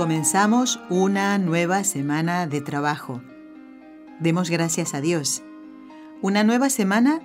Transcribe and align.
Comenzamos 0.00 0.80
una 0.88 1.36
nueva 1.36 1.84
semana 1.84 2.46
de 2.46 2.62
trabajo. 2.62 3.20
Demos 4.18 4.48
gracias 4.48 4.94
a 4.94 5.02
Dios. 5.02 5.42
Una 6.22 6.42
nueva 6.42 6.70
semana 6.70 7.20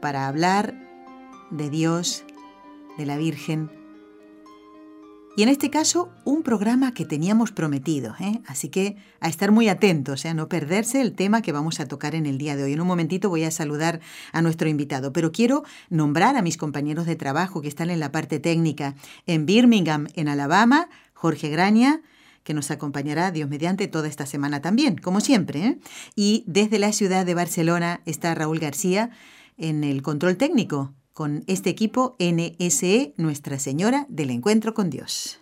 para 0.00 0.28
hablar 0.28 0.76
de 1.50 1.70
Dios, 1.70 2.22
de 2.96 3.06
la 3.06 3.16
Virgen, 3.16 3.68
y 5.36 5.42
en 5.42 5.48
este 5.48 5.70
caso, 5.70 6.12
un 6.24 6.42
programa 6.42 6.92
que 6.92 7.04
teníamos 7.04 7.50
prometido, 7.50 8.14
¿eh? 8.20 8.42
así 8.46 8.68
que 8.68 8.96
a 9.20 9.28
estar 9.28 9.52
muy 9.52 9.68
atentos, 9.68 10.24
¿eh? 10.24 10.28
a 10.28 10.34
no 10.34 10.48
perderse 10.48 11.00
el 11.00 11.14
tema 11.14 11.40
que 11.40 11.52
vamos 11.52 11.80
a 11.80 11.88
tocar 11.88 12.14
en 12.14 12.26
el 12.26 12.36
día 12.36 12.56
de 12.56 12.64
hoy. 12.64 12.72
En 12.72 12.80
un 12.80 12.86
momentito 12.86 13.28
voy 13.28 13.44
a 13.44 13.50
saludar 13.50 14.00
a 14.32 14.42
nuestro 14.42 14.68
invitado, 14.68 15.12
pero 15.12 15.32
quiero 15.32 15.64
nombrar 15.88 16.36
a 16.36 16.42
mis 16.42 16.56
compañeros 16.56 17.06
de 17.06 17.16
trabajo 17.16 17.62
que 17.62 17.68
están 17.68 17.90
en 17.90 18.00
la 18.00 18.12
parte 18.12 18.38
técnica. 18.38 18.96
En 19.26 19.46
Birmingham, 19.46 20.08
en 20.14 20.28
Alabama, 20.28 20.90
Jorge 21.14 21.48
Graña, 21.48 22.02
que 22.42 22.54
nos 22.54 22.70
acompañará, 22.70 23.30
Dios 23.30 23.48
mediante, 23.48 23.88
toda 23.88 24.08
esta 24.08 24.26
semana 24.26 24.60
también, 24.62 24.96
como 24.96 25.20
siempre. 25.20 25.64
¿eh? 25.64 25.78
Y 26.14 26.44
desde 26.46 26.78
la 26.78 26.92
ciudad 26.92 27.26
de 27.26 27.34
Barcelona 27.34 28.00
está 28.06 28.34
Raúl 28.34 28.58
García 28.58 29.10
en 29.56 29.84
el 29.84 30.02
control 30.02 30.36
técnico 30.36 30.94
con 31.12 31.44
este 31.46 31.70
equipo 31.70 32.16
NSE 32.18 33.12
Nuestra 33.16 33.58
Señora 33.58 34.06
del 34.08 34.30
Encuentro 34.30 34.72
con 34.72 34.88
Dios. 34.88 35.38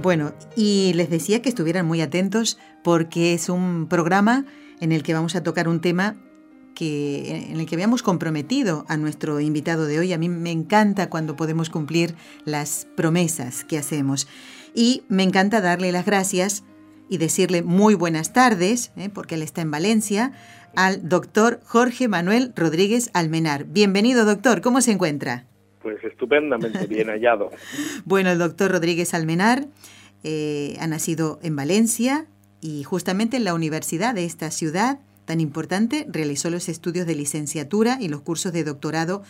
Bueno, 0.00 0.32
y 0.54 0.92
les 0.94 1.10
decía 1.10 1.42
que 1.42 1.48
estuvieran 1.48 1.84
muy 1.84 2.00
atentos 2.00 2.56
porque 2.84 3.34
es 3.34 3.48
un 3.48 3.88
programa 3.88 4.46
en 4.80 4.92
el 4.92 5.02
que 5.02 5.12
vamos 5.12 5.34
a 5.34 5.42
tocar 5.42 5.66
un 5.66 5.80
tema 5.80 6.16
que, 6.78 7.48
en 7.50 7.58
el 7.58 7.66
que 7.66 7.74
habíamos 7.74 8.04
comprometido 8.04 8.84
a 8.86 8.96
nuestro 8.96 9.40
invitado 9.40 9.86
de 9.86 9.98
hoy. 9.98 10.12
A 10.12 10.18
mí 10.18 10.28
me 10.28 10.52
encanta 10.52 11.10
cuando 11.10 11.34
podemos 11.34 11.70
cumplir 11.70 12.14
las 12.44 12.86
promesas 12.96 13.64
que 13.64 13.78
hacemos. 13.78 14.28
Y 14.76 15.02
me 15.08 15.24
encanta 15.24 15.60
darle 15.60 15.90
las 15.90 16.06
gracias 16.06 16.62
y 17.08 17.18
decirle 17.18 17.62
muy 17.62 17.94
buenas 17.94 18.32
tardes, 18.32 18.92
¿eh? 18.96 19.10
porque 19.12 19.34
él 19.34 19.42
está 19.42 19.60
en 19.60 19.72
Valencia, 19.72 20.30
al 20.76 21.08
doctor 21.08 21.60
Jorge 21.64 22.06
Manuel 22.06 22.52
Rodríguez 22.54 23.10
Almenar. 23.12 23.64
Bienvenido, 23.64 24.24
doctor. 24.24 24.60
¿Cómo 24.60 24.80
se 24.80 24.92
encuentra? 24.92 25.46
Pues 25.82 25.96
estupendamente 26.04 26.86
bien 26.86 27.08
hallado. 27.08 27.50
bueno, 28.04 28.30
el 28.30 28.38
doctor 28.38 28.70
Rodríguez 28.70 29.14
Almenar 29.14 29.66
eh, 30.22 30.76
ha 30.78 30.86
nacido 30.86 31.40
en 31.42 31.56
Valencia 31.56 32.26
y 32.60 32.84
justamente 32.84 33.36
en 33.36 33.42
la 33.42 33.54
universidad 33.54 34.14
de 34.14 34.24
esta 34.24 34.52
ciudad 34.52 35.00
tan 35.28 35.42
importante 35.42 36.06
realizó 36.08 36.48
los 36.48 36.70
estudios 36.70 37.06
de 37.06 37.14
licenciatura 37.14 37.98
y 38.00 38.08
los 38.08 38.22
cursos 38.22 38.50
de 38.50 38.64
doctorado 38.64 39.22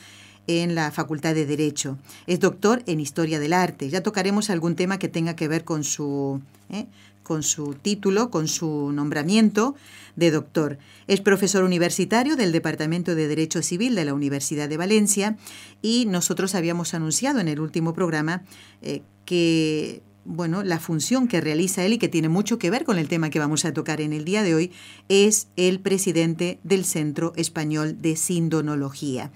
en 0.47 0.77
la 0.77 0.93
Facultad 0.93 1.35
de 1.35 1.45
Derecho. 1.45 1.99
Es 2.29 2.39
doctor 2.39 2.85
en 2.87 3.01
Historia 3.01 3.41
del 3.41 3.53
Arte. 3.53 3.91
Ya 3.91 4.01
tocaremos 4.01 4.49
algún 4.49 4.77
tema 4.77 5.01
que 5.01 5.09
tenga 5.09 5.35
que 5.35 5.49
ver 5.49 5.65
con 5.65 5.83
su, 5.83 6.41
¿eh? 6.71 6.87
con 7.25 7.43
su 7.43 7.75
título, 7.75 8.31
con 8.31 8.47
su 8.47 8.93
nombramiento 8.93 9.75
de 10.15 10.31
doctor. 10.31 10.79
Es 11.09 11.21
profesor 11.21 11.65
universitario 11.65 12.37
del 12.37 12.53
Departamento 12.53 13.17
de 13.17 13.27
Derecho 13.27 13.61
Civil 13.61 13.97
de 13.97 14.05
la 14.05 14.15
Universidad 14.15 14.69
de 14.69 14.77
Valencia 14.77 15.37
y 15.83 16.07
nosotros 16.07 16.55
habíamos 16.55 16.95
anunciado 16.95 17.41
en 17.41 17.49
el 17.49 17.59
último 17.59 17.93
programa 17.93 18.45
eh, 18.83 19.03
que 19.25 20.01
bueno, 20.25 20.63
la 20.63 20.79
función 20.79 21.29
que 21.29 21.41
realiza 21.41 21.85
él 21.85 21.95
y 21.95 21.99
que 21.99 22.09
tiene 22.09 22.29
mucho 22.29 22.59
que 22.59 22.71
ver 22.71 22.85
con 22.85 22.99
el 22.99 23.09
tema 23.09 23.31
que 23.31 23.39
vamos 23.39 23.65
a 23.65 23.73
tocar 23.73 24.01
en 24.01 24.13
el 24.13 24.25
día 24.25 24.43
de 24.43 24.55
hoy 24.55 24.73
es 25.09 25.49
el 25.57 25.81
presidente 25.81 26.59
del 26.65 26.85
Centro 26.85 27.33
Español 27.37 28.01
de 28.01 28.17
Sindonología. 28.17 29.31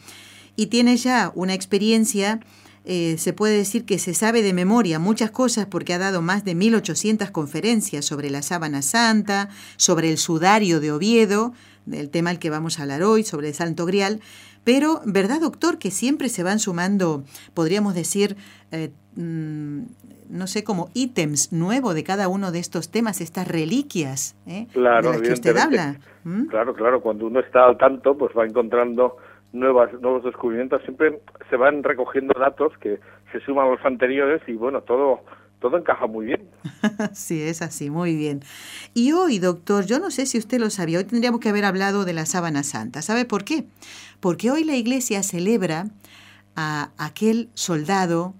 Y 0.54 0.66
tiene 0.66 0.96
ya 0.96 1.32
una 1.34 1.54
experiencia 1.54 2.40
eh, 2.84 3.16
se 3.16 3.32
puede 3.32 3.56
decir 3.56 3.84
que 3.84 3.98
se 3.98 4.12
sabe 4.12 4.42
de 4.42 4.52
memoria 4.52 4.98
muchas 4.98 5.30
cosas 5.30 5.66
porque 5.66 5.94
ha 5.94 5.98
dado 5.98 6.20
más 6.20 6.44
de 6.44 6.56
1800 6.56 7.30
conferencias 7.30 8.04
sobre 8.04 8.28
la 8.28 8.42
sábana 8.42 8.82
santa, 8.82 9.48
sobre 9.76 10.10
el 10.10 10.18
sudario 10.18 10.80
de 10.80 10.90
Oviedo, 10.90 11.52
del 11.86 12.10
tema 12.10 12.30
al 12.30 12.38
que 12.38 12.50
vamos 12.50 12.78
a 12.78 12.82
hablar 12.82 13.02
hoy, 13.02 13.22
sobre 13.22 13.48
el 13.48 13.54
Santo 13.54 13.86
Grial. 13.86 14.20
Pero, 14.64 15.00
¿verdad, 15.04 15.40
doctor, 15.40 15.78
que 15.78 15.90
siempre 15.90 16.28
se 16.28 16.42
van 16.42 16.58
sumando, 16.58 17.24
podríamos 17.54 17.94
decir, 17.94 18.36
eh, 18.70 18.92
mm, 19.16 19.82
no 20.32 20.46
sé, 20.46 20.64
como 20.64 20.88
ítems 20.94 21.52
nuevos 21.52 21.94
de 21.94 22.04
cada 22.04 22.28
uno 22.28 22.52
de 22.52 22.58
estos 22.58 22.90
temas, 22.90 23.20
estas 23.20 23.46
reliquias 23.46 24.34
eh, 24.46 24.66
claro, 24.72 25.12
de 25.12 25.18
las 25.18 25.28
que 25.28 25.34
usted 25.34 25.56
habla? 25.56 25.96
¿Mm? 26.24 26.46
Claro, 26.46 26.74
claro, 26.74 27.00
cuando 27.02 27.26
uno 27.26 27.40
está 27.40 27.66
al 27.66 27.76
tanto, 27.76 28.16
pues 28.16 28.32
va 28.36 28.46
encontrando 28.46 29.18
nuevas, 29.52 29.92
nuevos 30.00 30.24
descubrimientos, 30.24 30.82
siempre 30.82 31.20
se 31.50 31.56
van 31.56 31.82
recogiendo 31.82 32.34
datos 32.38 32.72
que 32.78 32.98
se 33.30 33.40
suman 33.40 33.66
a 33.66 33.70
los 33.72 33.84
anteriores 33.84 34.40
y 34.46 34.54
bueno, 34.54 34.80
todo, 34.80 35.20
todo 35.60 35.76
encaja 35.76 36.06
muy 36.06 36.26
bien. 36.26 36.48
sí, 37.12 37.42
es 37.42 37.60
así, 37.60 37.90
muy 37.90 38.16
bien. 38.16 38.40
Y 38.94 39.12
hoy, 39.12 39.38
doctor, 39.38 39.84
yo 39.84 39.98
no 39.98 40.10
sé 40.10 40.24
si 40.24 40.38
usted 40.38 40.58
lo 40.58 40.70
sabía, 40.70 40.98
hoy 40.98 41.04
tendríamos 41.04 41.40
que 41.40 41.50
haber 41.50 41.66
hablado 41.66 42.06
de 42.06 42.14
la 42.14 42.24
sábana 42.24 42.62
santa. 42.62 43.02
¿Sabe 43.02 43.26
por 43.26 43.44
qué? 43.44 43.64
Porque 44.20 44.50
hoy 44.50 44.64
la 44.64 44.76
iglesia 44.76 45.22
celebra 45.22 45.86
a 46.56 46.90
aquel 46.98 47.50
soldado 47.54 48.34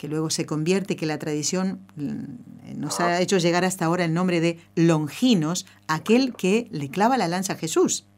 que 0.00 0.08
luego 0.08 0.30
se 0.30 0.46
convierte, 0.46 0.96
que 0.96 1.04
la 1.04 1.18
tradición 1.18 1.80
mm, 1.96 2.80
nos 2.80 3.00
ha 3.00 3.20
hecho 3.20 3.36
llegar 3.36 3.64
hasta 3.64 3.84
ahora 3.84 4.06
el 4.06 4.14
nombre 4.14 4.40
de 4.40 4.56
Longinos, 4.74 5.66
aquel 5.88 6.34
que 6.34 6.68
le 6.70 6.90
clava 6.90 7.18
la 7.18 7.28
lanza 7.28 7.52
a 7.52 7.56
Jesús. 7.56 8.08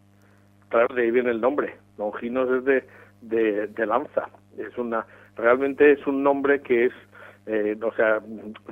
Claro, 0.69 0.95
de 0.95 1.03
ahí 1.03 1.11
viene 1.11 1.31
el 1.31 1.41
nombre. 1.41 1.75
Longinos 1.99 2.49
es 2.51 2.65
de, 2.65 3.67
de, 3.67 3.87
lanza. 3.87 4.29
Es 4.57 4.79
una, 4.79 5.05
realmente 5.37 5.91
es 5.91 6.07
un 6.07 6.23
nombre 6.23 6.61
que 6.63 6.87
es 6.87 6.93
eh, 7.47 7.77
o 7.83 7.93
sea, 7.95 8.21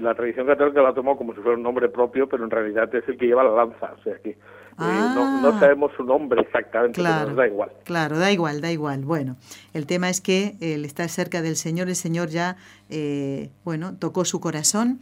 la 0.01 0.15
tradición 0.15 0.47
católica 0.47 0.81
la 0.81 0.95
tomó 0.95 1.17
como 1.17 1.35
si 1.35 1.41
fuera 1.41 1.57
un 1.57 1.65
nombre 1.65 1.89
propio, 1.89 2.29
pero 2.29 2.45
en 2.45 2.51
realidad 2.51 2.95
es 2.95 3.09
el 3.09 3.19
que 3.19 3.27
lleva 3.27 3.43
la 3.43 3.51
lanza, 3.51 3.93
o 3.99 4.03
sea 4.05 4.17
que 4.19 4.37
eh, 4.81 5.15
no, 5.15 5.41
no, 5.41 5.49
ah. 5.49 5.61
sabemos 5.61 5.93
su 5.97 6.05
nombre 6.05 6.43
exactamente, 6.43 7.03
pero 7.03 7.27
nos 7.27 7.37
da 7.37 7.47
igual. 7.47 7.71
Claro, 7.85 8.19
da 8.19 8.33
igual, 8.33 8.61
da 8.61 8.73
igual. 8.73 9.05
Bueno, 9.05 9.37
el 9.75 9.87
tema 9.87 10.09
es 10.09 10.21
que 10.21 10.57
él 10.61 10.85
está 10.85 11.07
cerca 11.09 11.43
del 11.43 11.57
Señor, 11.57 11.89
el 11.89 11.97
Señor 11.97 12.29
ya, 12.29 12.57
eh, 12.89 13.51
bueno, 13.65 13.97
tocó 13.97 14.25
su 14.25 14.41
corazón 14.41 15.01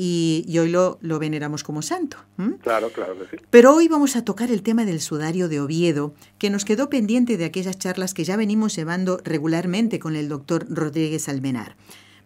y, 0.00 0.56
hoy 0.58 0.70
lo, 0.70 0.98
lo, 1.00 1.18
veneramos 1.18 1.64
como 1.64 1.82
santo. 1.82 2.18
Claro, 2.60 2.90
claro 2.90 3.18
que 3.18 3.36
sí. 3.36 3.42
Pero 3.50 3.74
hoy 3.74 3.88
vamos 3.88 4.14
a 4.14 4.24
tocar 4.24 4.50
el 4.52 4.62
tema 4.62 4.84
del 4.84 5.00
sudario 5.00 5.48
de 5.48 5.60
Oviedo, 5.60 6.14
que 6.38 6.50
nos 6.50 6.64
quedó 6.64 6.88
pendiente 6.88 7.36
de 7.36 7.44
aquellas 7.44 7.78
charlas 7.78 8.14
que 8.14 8.22
ya 8.22 8.36
venimos 8.36 8.76
llevando 8.76 9.20
regularmente 9.24 9.98
con 9.98 10.14
el 10.14 10.28
doctor 10.28 10.66
Rodríguez 10.68 11.28
Almenar. 11.28 11.74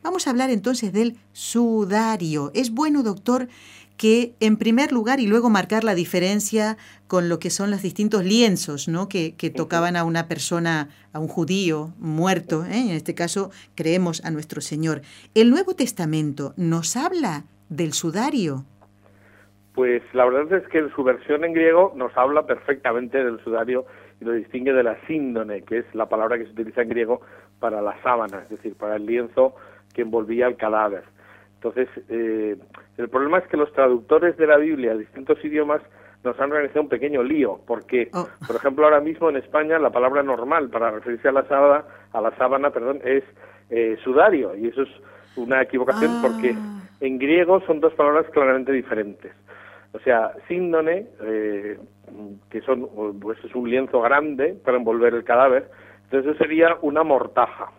Vamos 0.03 0.27
a 0.27 0.31
hablar 0.31 0.51
entonces 0.51 0.93
del 0.93 1.17
sudario. 1.33 2.51
Es 2.55 2.73
bueno, 2.73 3.03
doctor, 3.03 3.49
que 4.03 4.35
en 4.41 4.57
primer 4.57 4.91
lugar 4.91 5.21
y 5.21 5.29
luego 5.29 5.49
marcar 5.49 5.85
la 5.85 5.95
diferencia 5.95 6.77
con 7.07 7.29
lo 7.29 7.39
que 7.39 7.51
son 7.51 7.71
los 7.71 7.83
distintos 7.83 8.25
lienzos 8.25 8.89
¿no? 8.89 9.09
que, 9.09 9.37
que 9.37 9.49
tocaban 9.49 9.95
a 9.95 10.03
una 10.03 10.27
persona, 10.27 10.89
a 11.13 11.21
un 11.21 11.29
judío 11.29 11.91
muerto, 11.99 12.65
¿eh? 12.65 12.81
en 12.81 12.97
este 12.97 13.15
caso 13.15 13.53
creemos 13.77 14.25
a 14.25 14.33
nuestro 14.33 14.61
Señor. 14.61 15.03
¿El 15.37 15.51
Nuevo 15.51 15.77
Testamento 15.77 16.53
nos 16.57 16.97
habla 16.97 17.45
del 17.69 17.93
sudario? 17.93 18.65
Pues 19.73 20.03
la 20.15 20.25
verdad 20.25 20.53
es 20.59 20.69
que 20.69 20.79
en 20.79 20.93
su 20.97 21.05
versión 21.05 21.45
en 21.45 21.53
griego 21.53 21.93
nos 21.95 22.11
habla 22.17 22.45
perfectamente 22.45 23.23
del 23.23 23.39
sudario 23.45 23.87
y 24.21 24.25
lo 24.25 24.33
distingue 24.33 24.73
de 24.73 24.83
la 24.83 24.97
síndone, 25.07 25.63
que 25.63 25.79
es 25.79 25.95
la 25.95 26.09
palabra 26.09 26.39
que 26.39 26.47
se 26.47 26.51
utiliza 26.51 26.83
en 26.83 26.89
griego 26.89 27.21
para 27.61 27.81
la 27.81 27.95
sábana, 28.03 28.41
es 28.43 28.49
decir, 28.49 28.75
para 28.75 28.97
el 28.97 29.07
lienzo 29.07 29.55
que 29.95 30.03
envolvía 30.03 30.49
el 30.49 30.57
cadáver. 30.57 31.05
Entonces, 31.63 31.89
eh, 32.09 32.57
el 32.97 33.09
problema 33.09 33.39
es 33.39 33.47
que 33.47 33.57
los 33.57 33.73
traductores 33.73 34.37
de 34.37 34.49
la 34.49 34.57
Biblia 34.57 34.93
a 34.93 34.97
distintos 34.97 35.43
idiomas 35.45 35.81
nos 36.25 36.39
han 36.41 36.51
realizado 36.51 36.83
un 36.83 36.89
pequeño 36.89 37.23
lío, 37.23 37.61
porque, 37.67 38.11
oh. 38.13 38.29
por 38.45 38.57
ejemplo, 38.57 38.85
ahora 38.85 39.01
mismo 39.01 39.31
en 39.31 39.37
España 39.37 39.79
la 39.79 39.91
palabra 39.91 40.25
normal 40.25 40.71
para 40.71 40.91
referirse 40.91 41.29
a 41.29 41.33
la 41.33 41.45
sábana, 41.45 41.85
a 42.13 42.21
la 42.21 42.37
sábana, 42.37 42.71
perdón, 42.71 43.01
es 43.05 43.23
eh, 43.71 43.97
sudario, 44.03 44.57
y 44.57 44.69
eso 44.69 44.83
es 44.83 44.89
una 45.37 45.63
equivocación 45.63 46.21
porque 46.21 46.53
ah. 46.57 46.83
en 47.01 47.19
griego 47.19 47.61
son 47.61 47.79
dos 47.79 47.95
palabras 47.95 48.27
claramente 48.33 48.73
diferentes. 48.73 49.33
O 49.93 50.01
sea, 50.01 50.33
síndone, 50.49 51.07
eh, 51.23 51.79
que 52.51 52.61
son, 52.63 52.89
pues 53.21 53.39
es 53.45 53.55
un 53.55 53.71
lienzo 53.71 54.01
grande 54.01 54.57
para 54.65 54.79
envolver 54.79 55.15
el 55.15 55.23
cadáver, 55.23 55.71
Entonces 56.05 56.33
eso 56.33 56.39
sería 56.39 56.77
una 56.83 57.05
mortaja. 57.05 57.71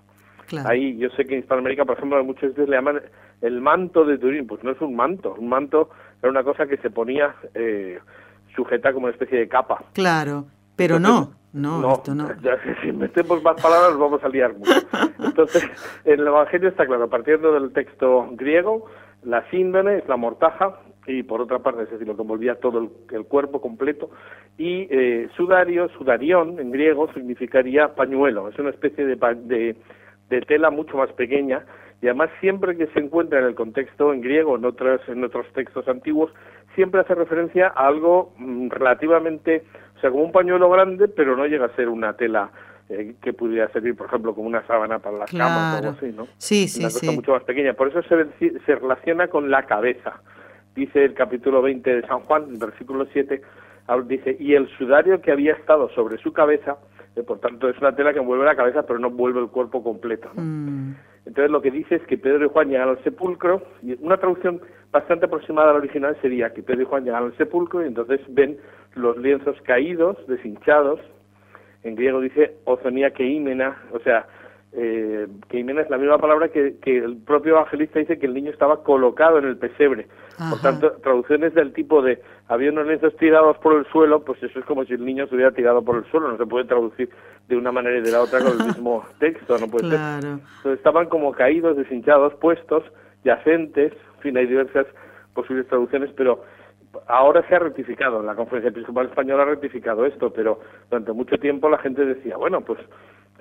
Ahí 0.65 0.97
yo 0.97 1.09
sé 1.11 1.25
que 1.25 1.33
en 1.33 1.39
Hispanoamérica, 1.39 1.83
por 1.83 1.97
ejemplo, 1.97 2.23
muchos 2.23 2.49
veces 2.49 2.69
le 2.69 2.75
llaman 2.75 3.01
el 3.43 3.59
manto 3.59 4.05
de 4.05 4.17
Turín, 4.17 4.47
pues 4.47 4.63
no 4.63 4.71
es 4.71 4.81
un 4.81 4.95
manto, 4.95 5.35
un 5.37 5.49
manto 5.49 5.89
era 6.21 6.31
una 6.31 6.43
cosa 6.43 6.65
que 6.65 6.77
se 6.77 6.89
ponía 6.89 7.35
eh, 7.53 7.99
sujeta 8.55 8.93
como 8.93 9.05
una 9.05 9.13
especie 9.13 9.37
de 9.37 9.47
capa. 9.49 9.83
Claro, 9.93 10.45
pero 10.77 10.97
no, 10.97 11.33
no, 11.51 11.93
esto 11.93 12.15
no. 12.15 12.29
si 12.81 12.91
metemos 12.93 13.43
más 13.43 13.61
palabras 13.61 13.97
vamos 13.97 14.23
a 14.23 14.29
liar 14.29 14.53
mucho. 14.57 14.71
Entonces, 15.19 15.63
en 16.05 16.21
el 16.21 16.27
Evangelio 16.27 16.69
está 16.69 16.85
claro, 16.85 17.09
partiendo 17.09 17.51
del 17.53 17.73
texto 17.73 18.29
griego, 18.31 18.85
la 19.23 19.47
síndone 19.49 19.97
es 19.97 20.07
la 20.07 20.15
mortaja, 20.15 20.79
y 21.05 21.23
por 21.23 21.41
otra 21.41 21.59
parte, 21.59 21.83
es 21.83 21.91
decir, 21.91 22.07
lo 22.07 22.15
que 22.15 22.21
envolvía 22.21 22.55
todo 22.55 22.89
el, 23.11 23.25
cuerpo 23.25 23.59
completo, 23.59 24.09
y 24.57 24.87
eh, 24.89 25.27
sudario, 25.35 25.89
sudarión 25.97 26.61
en 26.61 26.71
griego 26.71 27.11
significaría 27.13 27.93
pañuelo, 27.93 28.47
es 28.47 28.57
una 28.57 28.69
especie 28.69 29.05
de, 29.05 29.15
de, 29.15 29.75
de, 30.29 30.41
tela 30.43 30.69
mucho 30.69 30.95
más 30.95 31.11
pequeña, 31.11 31.65
y 32.03 32.07
además 32.07 32.29
siempre 32.39 32.77
que 32.77 32.87
se 32.87 32.99
encuentra 32.99 33.39
en 33.39 33.45
el 33.45 33.55
contexto 33.55 34.13
en 34.13 34.21
griego, 34.21 34.55
en 34.57 34.65
otros, 34.65 35.01
en 35.07 35.23
otros 35.23 35.47
textos 35.53 35.87
antiguos, 35.87 36.31
siempre 36.75 37.01
hace 37.01 37.15
referencia 37.15 37.67
a 37.67 37.87
algo 37.87 38.33
mm, 38.37 38.69
relativamente, 38.69 39.63
o 39.95 39.99
sea, 40.01 40.11
como 40.11 40.23
un 40.23 40.31
pañuelo 40.31 40.69
grande, 40.69 41.07
pero 41.07 41.35
no 41.35 41.47
llega 41.47 41.65
a 41.65 41.75
ser 41.75 41.89
una 41.89 42.13
tela 42.13 42.51
eh, 42.89 43.15
que 43.21 43.33
pudiera 43.33 43.69
servir, 43.69 43.95
por 43.95 44.07
ejemplo, 44.07 44.35
como 44.35 44.47
una 44.47 44.67
sábana 44.67 44.99
para 44.99 45.17
las 45.17 45.31
camas 45.31 45.75
o 45.75 45.77
algo 45.77 45.97
así, 45.97 46.11
¿no? 46.15 46.27
Sí, 46.37 46.67
sí, 46.67 46.81
una 46.81 46.89
cosa 46.89 47.11
mucho 47.13 47.31
más 47.31 47.43
pequeña. 47.43 47.73
Por 47.73 47.87
eso 47.87 48.03
se, 48.03 48.59
se 48.59 48.75
relaciona 48.75 49.29
con 49.29 49.49
la 49.49 49.65
cabeza 49.65 50.21
dice 50.75 51.05
el 51.05 51.13
capítulo 51.13 51.61
20 51.61 51.95
de 51.95 52.07
San 52.07 52.21
Juan, 52.21 52.57
versículo 52.59 53.05
7, 53.11 53.41
dice, 54.07 54.37
y 54.39 54.53
el 54.55 54.67
sudario 54.77 55.21
que 55.21 55.31
había 55.31 55.53
estado 55.53 55.89
sobre 55.89 56.17
su 56.17 56.33
cabeza, 56.33 56.77
eh, 57.15 57.23
por 57.23 57.39
tanto 57.39 57.69
es 57.69 57.77
una 57.79 57.95
tela 57.95 58.13
que 58.13 58.19
envuelve 58.19 58.45
la 58.45 58.55
cabeza, 58.55 58.83
pero 58.83 58.99
no 58.99 59.07
envuelve 59.07 59.39
el 59.39 59.47
cuerpo 59.47 59.83
completo. 59.83 60.29
Mm. 60.35 60.93
Entonces 61.25 61.51
lo 61.51 61.61
que 61.61 61.71
dice 61.71 61.95
es 61.95 62.03
que 62.03 62.17
Pedro 62.17 62.45
y 62.45 62.49
Juan 62.49 62.69
llegan 62.69 62.89
al 62.89 63.03
sepulcro, 63.03 63.61
y 63.81 63.93
una 64.03 64.17
traducción 64.17 64.61
bastante 64.91 65.25
aproximada 65.25 65.71
al 65.71 65.77
original 65.77 66.17
sería 66.21 66.53
que 66.53 66.63
Pedro 66.63 66.81
y 66.81 66.85
Juan 66.85 67.05
llegan 67.05 67.23
al 67.23 67.37
sepulcro 67.37 67.83
y 67.83 67.87
entonces 67.87 68.21
ven 68.29 68.57
los 68.95 69.17
lienzos 69.17 69.59
caídos, 69.61 70.17
deshinchados, 70.27 70.99
en 71.83 71.95
griego 71.95 72.21
dice 72.21 72.55
ozonía 72.65 73.11
que 73.11 73.25
ímena, 73.25 73.81
o 73.91 73.99
sea, 73.99 74.27
eh, 74.75 75.27
que 75.49 75.59
es 75.59 75.89
la 75.89 75.97
misma 75.97 76.17
palabra 76.17 76.49
que, 76.49 76.75
el 76.83 77.17
propio 77.17 77.53
evangelista 77.53 77.99
dice 77.99 78.17
que 78.17 78.25
el 78.25 78.33
niño 78.33 78.51
estaba 78.51 78.83
colocado 78.83 79.37
en 79.37 79.45
el 79.45 79.57
pesebre. 79.57 80.07
Por 80.49 80.59
tanto, 80.61 80.91
traducciones 81.03 81.53
del 81.53 81.73
tipo 81.73 82.01
de 82.01 82.19
había 82.47 82.71
unos 82.71 82.87
lienzos 82.87 83.15
tirados 83.17 83.57
por 83.59 83.77
el 83.77 83.85
suelo, 83.91 84.23
pues 84.23 84.41
eso 84.41 84.59
es 84.59 84.65
como 84.65 84.83
si 84.85 84.93
el 84.93 85.05
niño 85.05 85.27
se 85.27 85.35
hubiera 85.35 85.51
tirado 85.51 85.83
por 85.83 85.97
el 85.97 86.05
suelo, 86.09 86.31
no 86.31 86.37
se 86.37 86.45
puede 86.47 86.65
traducir 86.65 87.09
de 87.47 87.55
una 87.55 87.71
manera 87.71 87.97
y 87.97 88.01
de 88.01 88.11
la 88.11 88.21
otra 88.21 88.39
con 88.39 88.59
el 88.59 88.65
mismo 88.67 89.05
texto, 89.19 89.57
no 89.59 89.67
puede 89.67 89.89
ser. 89.89 89.99
Entonces 89.99 90.77
estaban 90.77 91.07
como 91.07 91.31
caídos, 91.33 91.77
deshinchados, 91.77 92.33
puestos, 92.35 92.83
yacentes, 93.23 93.93
en 93.93 94.21
fin, 94.21 94.37
hay 94.37 94.47
diversas 94.47 94.87
posibles 95.35 95.67
traducciones, 95.67 96.09
pero 96.15 96.43
ahora 97.07 97.47
se 97.47 97.55
ha 97.55 97.59
rectificado, 97.59 98.21
la 98.21 98.35
Conferencia 98.35 98.69
Episcopal 98.69 99.07
Española 99.07 99.43
ha 99.43 99.47
rectificado 99.47 100.05
esto, 100.05 100.31
pero 100.31 100.59
durante 100.89 101.13
mucho 101.13 101.37
tiempo 101.37 101.69
la 101.69 101.77
gente 101.77 102.05
decía, 102.05 102.37
bueno, 102.37 102.61
pues 102.61 102.79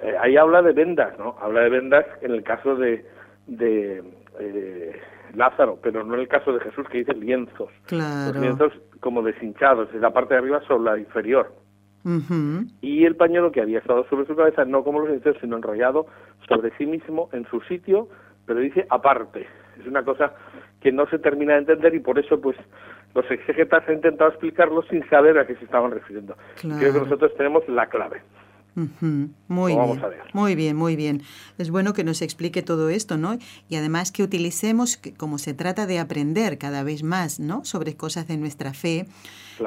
eh, 0.03 0.15
ahí 0.21 0.37
habla 0.37 0.63
de 0.63 0.73
vendas, 0.73 1.19
¿no? 1.19 1.37
Habla 1.41 1.61
de 1.63 1.71
vendas 1.71 2.07
en 2.23 2.33
el 2.33 2.43
caso 2.43 2.77
de, 2.77 3.05
de 3.47 4.03
eh, 4.39 5.01
Lázaro, 5.35 5.79
pero 5.83 6.05
no 6.05 6.15
en 6.15 6.21
el 6.21 6.29
caso 6.29 6.53
de 6.53 6.61
Jesús 6.61 6.89
que 6.89 6.99
dice 6.99 7.15
lienzos. 7.15 7.71
Claro. 7.87 8.33
Los 8.33 8.43
lienzos 8.43 8.73
como 9.01 9.23
deshinchados, 9.23 9.89
en 9.93 10.01
la 10.01 10.13
parte 10.13 10.35
de 10.35 10.41
arriba 10.41 10.61
sobre 10.67 10.85
la 10.85 10.99
inferior. 10.99 11.53
Y 12.81 13.05
el 13.05 13.15
pañuelo 13.15 13.53
que 13.53 13.61
había 13.61 13.79
estado 13.79 14.05
sobre 14.09 14.27
su 14.27 14.35
cabeza, 14.35 14.65
no 14.65 14.83
como 14.83 14.99
los 14.99 15.11
lienzos, 15.11 15.37
sino 15.41 15.57
enrollado 15.57 16.07
sobre 16.49 16.77
sí 16.77 16.85
mismo 16.85 17.29
en 17.33 17.47
su 17.47 17.61
sitio, 17.61 18.09
pero 18.45 18.59
dice 18.59 18.87
aparte. 18.91 19.47
Es 19.79 19.87
una 19.87 20.05
cosa 20.05 20.33
que 20.81 20.91
no 20.91 21.07
se 21.07 21.21
termina 21.21 21.53
de 21.53 21.61
entender 21.61 21.95
y 21.95 22.01
por 22.01 22.19
eso 22.19 22.41
pues 22.41 22.57
los 23.14 23.31
exégetas 23.31 23.82
han 23.88 23.94
intentado 23.94 24.31
explicarlo 24.31 24.82
sin 24.85 25.09
saber 25.09 25.38
a 25.38 25.47
qué 25.47 25.55
se 25.56 25.64
estaban 25.64 25.91
refiriendo. 25.91 26.37
Creo 26.61 26.93
que 26.93 27.00
nosotros 27.00 27.32
tenemos 27.37 27.69
la 27.69 27.88
clave. 27.88 28.23
Muy 28.75 29.75
bien, 29.75 30.00
muy 30.32 30.55
bien, 30.55 30.76
muy 30.76 30.97
bien. 30.97 31.23
Es 31.59 31.70
bueno 31.70 31.93
que 31.93 32.05
nos 32.05 32.23
explique 32.23 32.62
todo 32.62 32.88
esto, 32.88 33.19
¿no? 33.19 33.37
Y 33.69 33.76
además 33.76 34.12
que 34.12 34.23
utilicemos, 34.23 34.99
como 35.19 35.37
se 35.37 35.53
trata 35.53 35.87
de 35.87 35.99
aprender 35.99 36.56
cada 36.56 36.82
vez 36.82 37.03
más, 37.03 37.38
¿no? 37.38 37.64
Sobre 37.64 37.97
cosas 37.97 38.29
de 38.29 38.38
nuestra 38.38 38.73
fe, 38.73 39.06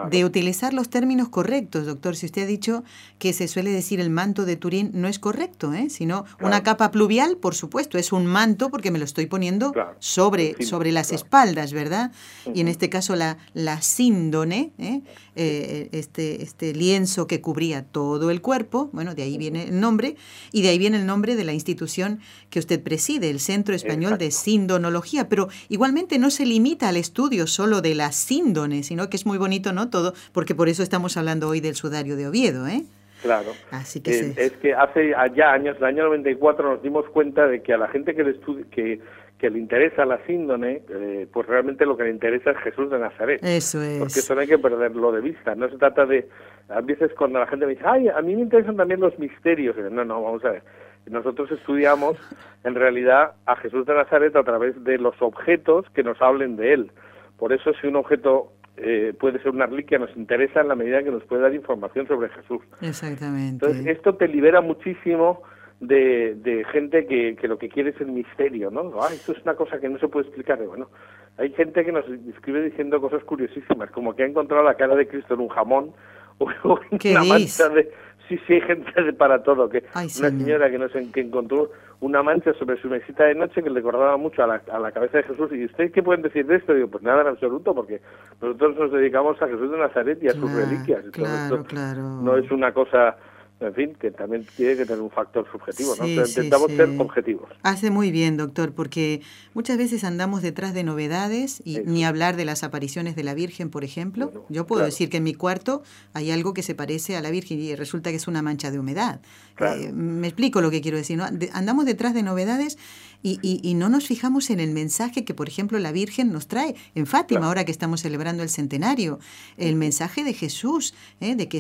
de 0.10 0.26
utilizar 0.26 0.74
los 0.74 0.90
términos 0.90 1.30
correctos, 1.30 1.86
doctor. 1.86 2.16
Si 2.16 2.26
usted 2.26 2.44
ha 2.44 2.46
dicho 2.46 2.84
que 3.20 3.34
se 3.34 3.48
suele 3.48 3.72
decir 3.72 4.00
el 4.00 4.10
manto 4.10 4.46
de 4.46 4.56
Turín, 4.56 4.92
no 4.94 5.08
es 5.08 5.20
correcto, 5.20 5.74
¿eh? 5.74 5.90
Sino 5.90 6.26
una 6.42 6.64
capa 6.64 6.92
pluvial, 6.92 7.38
por 7.38 7.56
supuesto, 7.56 7.98
es 7.98 8.12
un 8.12 8.26
manto 8.26 8.70
porque 8.70 8.92
me 8.92 9.00
lo 9.00 9.06
estoy 9.06 9.26
poniendo 9.26 9.74
sobre, 10.00 10.64
sobre 10.64 10.92
las 10.92 11.12
espaldas, 11.12 11.74
¿verdad? 11.74 12.12
Y 12.54 12.62
en 12.62 12.68
este 12.68 12.90
caso 12.90 13.16
la, 13.16 13.38
la 13.54 13.82
síndone, 13.82 14.72
¿eh? 14.78 15.02
Eh, 15.38 15.90
este, 15.92 16.44
este 16.44 16.74
lienzo 16.74 17.28
que 17.28 17.42
cubría 17.42 17.84
todo 17.84 18.32
el 18.32 18.42
cuerpo, 18.42 18.90
bueno, 18.94 19.16
de 19.16 19.24
ahí 19.24 19.38
viene 19.38 19.64
el 19.64 19.82
nombre, 19.82 20.16
y 20.54 20.62
de 20.62 20.70
ahí 20.70 20.78
viene 20.78 20.98
el 20.98 21.06
nombre 21.06 21.36
de 21.36 21.44
la 21.44 21.52
institución 21.52 22.20
que 22.50 22.60
usted 22.60 22.82
preside, 22.82 23.30
el 23.30 23.42
Centro 23.42 23.76
Español 23.76 24.18
de 24.18 24.32
Sindonología, 24.32 25.28
pero 25.28 25.50
igualmente 25.68 26.20
no 26.20 26.30
se 26.30 26.46
limita 26.46 26.88
al 26.88 26.96
estudio 26.96 27.48
solo 27.48 27.82
de 27.82 27.96
la 27.96 28.14
síndone, 28.14 28.84
sino 28.84 29.10
que 29.10 29.18
es 29.18 29.26
muy 29.26 29.38
bonito, 29.38 29.74
¿no? 29.76 29.90
Todo, 29.90 30.14
porque 30.34 30.56
por 30.56 30.70
eso 30.70 30.82
estamos 30.82 31.18
hablando 31.18 31.48
hoy 31.48 31.60
del 31.60 31.76
sudario 31.76 32.16
de 32.16 32.28
Oviedo, 32.28 32.68
¿eh? 32.68 32.84
Claro. 33.22 33.52
Así 33.72 34.02
que 34.02 34.12
eh, 34.12 34.34
Es 34.38 34.52
que 34.54 34.74
hace 34.74 35.14
ya 35.36 35.52
años, 35.52 35.78
el 35.78 35.86
año 35.86 36.04
94, 36.06 36.74
nos 36.74 36.82
dimos 36.82 37.06
cuenta 37.10 37.48
de 37.48 37.62
que 37.62 37.74
a 37.74 37.78
la 37.78 37.88
gente 37.88 38.16
que, 38.16 38.24
le 38.24 38.40
que 38.72 39.02
que 39.38 39.50
le 39.50 39.60
interesa 39.60 40.06
la 40.06 40.18
síndone, 40.26 40.82
eh, 40.90 41.28
pues 41.32 41.46
realmente 41.48 41.86
lo 41.86 41.98
que 41.98 42.04
le 42.04 42.12
interesa 42.12 42.52
es 42.52 42.58
Jesús 42.60 42.90
de 42.90 43.00
Nazaret. 43.00 43.44
Eso 43.44 43.82
es. 43.82 44.00
Porque 44.00 44.20
eso 44.20 44.34
no 44.34 44.42
hay 44.42 44.48
que 44.48 44.58
perderlo 44.58 45.12
de 45.12 45.22
vista. 45.22 45.56
No 45.56 45.70
se 45.70 45.78
trata 45.78 46.06
de, 46.06 46.28
a 46.70 46.82
veces 46.82 47.12
cuando 47.18 47.40
la 47.40 47.48
gente 47.48 47.66
me 47.66 47.74
dice, 47.74 47.84
ay, 47.86 48.08
a 48.08 48.22
mí 48.22 48.36
me 48.36 48.44
interesan 48.44 48.78
también 48.78 49.02
los 49.02 49.18
misterios. 49.20 49.76
No, 49.92 50.06
no, 50.06 50.24
vamos 50.24 50.46
a 50.46 50.52
ver. 50.52 50.64
Nosotros 51.08 51.52
estudiamos 51.52 52.18
en 52.64 52.76
realidad 52.76 53.34
a 53.46 53.56
Jesús 53.58 53.86
de 53.86 53.94
Nazaret 53.94 54.36
a 54.36 54.44
través 54.44 54.82
de 54.84 54.98
los 54.98 55.22
objetos 55.22 55.86
que 55.94 56.02
nos 56.02 56.20
hablen 56.22 56.56
de 56.56 56.74
él. 56.74 56.92
Por 57.38 57.52
eso 57.52 57.74
si 57.80 57.88
un 57.88 57.98
objeto 57.98 58.54
eh, 58.78 59.14
puede 59.20 59.40
ser 59.40 59.52
una 59.52 59.66
reliquia, 59.66 59.98
nos 59.98 60.16
interesa 60.16 60.62
en 60.62 60.68
la 60.68 60.76
medida 60.76 61.04
que 61.04 61.12
nos 61.12 61.24
puede 61.24 61.44
dar 61.44 61.54
información 61.54 62.08
sobre 62.08 62.30
Jesús. 62.30 62.62
Exactamente. 62.82 63.66
Entonces 63.66 63.88
esto 63.88 64.16
te 64.16 64.28
libera 64.28 64.62
muchísimo 64.62 65.44
de, 65.80 66.36
de 66.36 66.66
gente 66.66 67.06
que, 67.06 67.36
que, 67.36 67.48
lo 67.48 67.58
que 67.58 67.70
quiere 67.70 67.92
es 67.92 68.02
el 68.02 68.08
misterio, 68.08 68.72
¿no? 68.72 68.92
Ah, 69.02 69.10
esto 69.14 69.34
es 69.34 69.42
una 69.44 69.56
cosa 69.56 69.80
que 69.80 69.90
no 69.90 70.00
se 70.00 70.08
puede 70.08 70.28
explicar. 70.28 70.64
Bueno, 70.66 70.90
hay 71.38 71.52
gente 71.54 71.84
que 71.84 71.92
nos 71.92 72.06
escribe 72.34 72.62
diciendo 72.62 73.02
cosas 73.02 73.24
curiosísimas, 73.24 73.92
como 73.92 74.16
que 74.16 74.24
ha 74.24 74.28
encontrado 74.28 74.64
la 74.64 74.76
cara 74.76 74.96
de 74.96 75.08
Cristo 75.08 75.34
en 75.34 75.42
un 75.42 75.50
jamón 75.50 75.92
o 76.38 76.80
una 76.92 77.24
mancha 77.24 77.70
de... 77.70 77.92
Sí, 78.28 78.40
sí, 78.48 78.54
hay 78.54 78.62
gente 78.62 79.14
para 79.18 79.44
todo. 79.44 79.70
que 79.70 79.84
Una 79.94 80.10
señora 80.10 80.70
que, 80.70 80.80
no 80.80 80.90
sé, 80.90 81.12
que 81.12 81.22
encontró 81.22 81.72
una 82.02 82.24
mancha 82.24 82.54
sobre 82.54 82.80
su 82.82 82.90
mesita 82.90 83.26
de 83.26 83.36
noche 83.36 83.64
que 83.64 83.70
le 83.70 83.76
recordaba 83.76 84.18
mucho 84.18 84.44
a 84.44 84.48
la, 84.48 84.62
a 84.72 84.80
la 84.80 84.92
cabeza 84.92 85.18
de 85.18 85.24
Jesús. 85.24 85.52
¿Y 85.52 85.66
ustedes 85.66 85.92
qué 85.92 86.04
pueden 86.04 86.22
decir 86.22 86.46
de 86.46 86.58
esto? 86.58 86.74
Digo, 86.74 86.88
pues 86.88 87.04
nada 87.04 87.22
en 87.22 87.28
absoluto, 87.28 87.74
porque 87.74 88.02
nosotros 88.42 88.78
nos 88.78 88.92
dedicamos 88.92 89.42
a 89.42 89.48
Jesús 89.48 89.72
de 89.72 89.78
Nazaret 89.78 90.22
y 90.22 90.28
a 90.28 90.34
sus 90.34 90.52
reliquias. 90.52 91.06
Claro, 91.12 91.64
claro. 91.64 92.02
No 92.02 92.38
es 92.38 92.50
una 92.52 92.74
cosa 92.74 93.16
en 93.60 93.74
fin, 93.74 93.96
que 93.96 94.12
también 94.12 94.46
tiene 94.58 94.76
que 94.76 94.86
tener 94.86 95.02
un 95.02 95.10
factor 95.10 95.50
subjetivo, 95.50 95.96
¿no? 95.96 96.06
intentamos 96.06 96.72
ser 96.72 96.90
objetivos. 96.98 97.50
Hace 97.64 97.90
muy 97.90 98.12
bien, 98.12 98.36
doctor, 98.36 98.74
porque 98.74 99.22
muchas 99.54 99.78
veces 99.78 100.04
andamos 100.04 100.42
detrás 100.42 100.74
de 100.74 100.84
novedades 100.84 101.62
y 101.64 101.80
ni 101.80 102.04
hablar 102.04 102.36
de 102.36 102.44
las 102.44 102.64
apariciones 102.64 103.16
de 103.16 103.24
la 103.24 103.34
Virgen, 103.34 103.70
por 103.70 103.86
ejemplo. 103.86 104.46
Yo 104.50 104.68
puedo 104.68 104.84
decir 104.84 105.10
que 105.10 105.18
en 105.18 105.24
mi 105.24 105.34
cuarto 105.34 105.84
hay 106.14 106.32
algo 106.32 106.54
que 106.54 106.64
se 106.64 106.76
parece 106.76 107.16
a 107.16 107.22
la 107.22 107.32
Virgen 107.32 107.60
y 107.60 107.76
resulta 107.76 108.10
que 108.10 108.18
es 108.18 108.28
una 108.28 108.42
mancha 108.42 108.72
de 108.72 108.80
humedad. 108.80 109.22
Eh, 109.60 109.92
me 109.94 110.28
explico 110.28 110.60
lo 110.60 110.70
que 110.70 110.82
quiero 110.82 110.98
decir, 110.98 111.18
¿no? 111.18 111.26
andamos 111.54 111.86
detrás 111.86 112.14
de 112.14 112.24
novedades 112.24 112.78
y, 113.24 113.40
y, 113.42 113.74
no 113.74 113.90
nos 113.90 114.06
fijamos 114.06 114.52
en 114.52 114.60
el 114.60 114.70
mensaje 114.70 115.26
que, 115.26 115.34
por 115.34 115.48
ejemplo, 115.48 115.80
la 115.80 115.92
Virgen 115.92 116.32
nos 116.32 116.48
trae 116.48 116.76
en 116.94 117.08
Fátima, 117.08 117.48
ahora 117.48 117.66
que 117.66 117.72
estamos 117.72 118.02
celebrando 118.02 118.44
el 118.44 118.50
centenario. 118.50 119.18
El 119.58 119.76
mensaje 119.78 120.24
de 120.24 120.34
Jesús, 120.34 120.94
¿eh? 121.22 121.36
de 121.36 121.48
que 121.48 121.60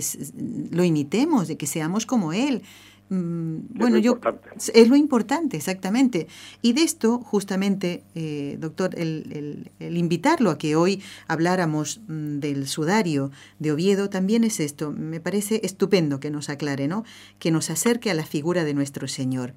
lo 0.69 0.83
imitemos, 0.83 1.47
de 1.47 1.57
que 1.57 1.65
seamos 1.86 2.08
como 2.08 2.34
Él. 2.34 2.63
Mm, 3.10 3.58
bueno, 3.77 4.00
yo 4.00 4.20
es 4.74 4.88
lo 4.88 4.96
importante, 4.96 5.56
exactamente. 5.56 6.27
Y 6.63 6.74
de 6.74 6.82
esto, 6.82 7.20
justamente, 7.20 8.04
eh, 8.15 8.58
doctor, 8.60 8.98
el, 8.98 9.70
el, 9.80 9.98
invitarlo 9.98 10.50
a 10.50 10.58
que 10.58 10.75
hoy 10.75 11.04
habláramos 11.27 12.01
mm, 12.08 12.39
del 12.39 12.68
sudario 12.68 13.30
de 13.60 13.72
Oviedo 13.72 14.10
también 14.10 14.44
es 14.44 14.60
esto. 14.60 14.92
Me 14.92 15.20
parece 15.20 15.62
estupendo 15.63 16.20
que 16.20 16.32
nos 16.32 16.50
aclare, 16.50 16.88
¿no? 16.88 17.04
Que 17.38 17.51
nos 17.51 17.70
acerque 17.70 18.10
a 18.10 18.15
la 18.15 18.25
figura 18.25 18.63
de 18.63 18.74
nuestro 18.74 19.08
Señor. 19.08 19.54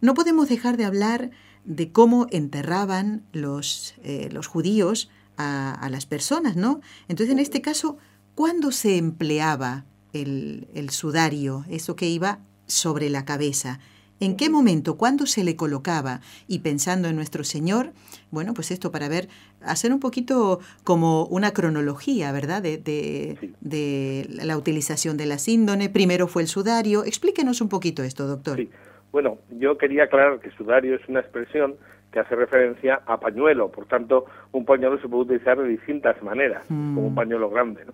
No 0.00 0.14
podemos 0.14 0.48
dejar 0.48 0.76
de 0.76 0.84
hablar 0.84 1.30
de 1.64 1.92
cómo 1.92 2.26
enterraban 2.30 3.22
los, 3.32 3.94
eh, 4.02 4.28
los 4.32 4.48
judíos 4.48 5.08
a, 5.36 5.88
las 5.90 6.06
personas, 6.06 6.56
¿no? 6.56 6.80
Entonces, 7.08 7.32
en 7.32 7.38
este 7.38 7.60
caso, 7.62 7.98
¿cuándo 8.34 8.72
se 8.72 8.96
empleaba 8.96 9.84
el, 10.12 10.90
sudario, 10.90 11.64
eso 11.70 11.96
que 11.96 12.06
iba 12.06 12.38
sobre 12.66 13.10
la 13.10 13.24
cabeza. 13.24 13.78
¿En 14.20 14.36
qué 14.36 14.48
momento, 14.48 14.96
cuándo 14.96 15.26
se 15.26 15.42
le 15.42 15.56
colocaba? 15.56 16.20
Y 16.46 16.60
pensando 16.60 17.08
en 17.08 17.16
nuestro 17.16 17.42
Señor, 17.42 17.90
bueno, 18.30 18.54
pues 18.54 18.70
esto 18.70 18.92
para 18.92 19.08
ver, 19.08 19.28
hacer 19.62 19.92
un 19.92 19.98
poquito 19.98 20.60
como 20.84 21.24
una 21.26 21.52
cronología, 21.52 22.30
¿verdad? 22.30 22.62
De, 22.62 22.78
de, 22.78 24.26
la 24.44 24.56
utilización 24.56 25.16
de 25.16 25.26
la 25.26 25.38
síndone. 25.38 25.90
Primero 25.90 26.28
fue 26.28 26.42
el 26.42 26.48
sudario. 26.48 27.04
Explíquenos 27.04 27.60
un 27.60 27.68
poquito 27.68 28.04
esto, 28.04 28.28
doctor. 28.28 28.58
Sí. 28.58 28.70
Bueno, 29.10 29.38
yo 29.50 29.76
quería 29.76 30.04
aclarar 30.04 30.40
que 30.40 30.50
sudario 30.52 30.94
es 30.94 31.06
una 31.08 31.20
expresión 31.20 31.74
que 32.12 32.20
hace 32.20 32.36
referencia 32.36 33.02
a 33.06 33.18
pañuelo. 33.18 33.70
Por 33.70 33.86
tanto, 33.86 34.26
un 34.52 34.64
pañuelo 34.64 35.00
se 35.00 35.08
puede 35.08 35.24
utilizar 35.24 35.58
de 35.58 35.68
distintas 35.68 36.22
maneras, 36.22 36.64
como 36.68 37.06
un 37.06 37.12
mm. 37.12 37.16
pañuelo 37.16 37.50
grande, 37.50 37.84
¿no? 37.86 37.92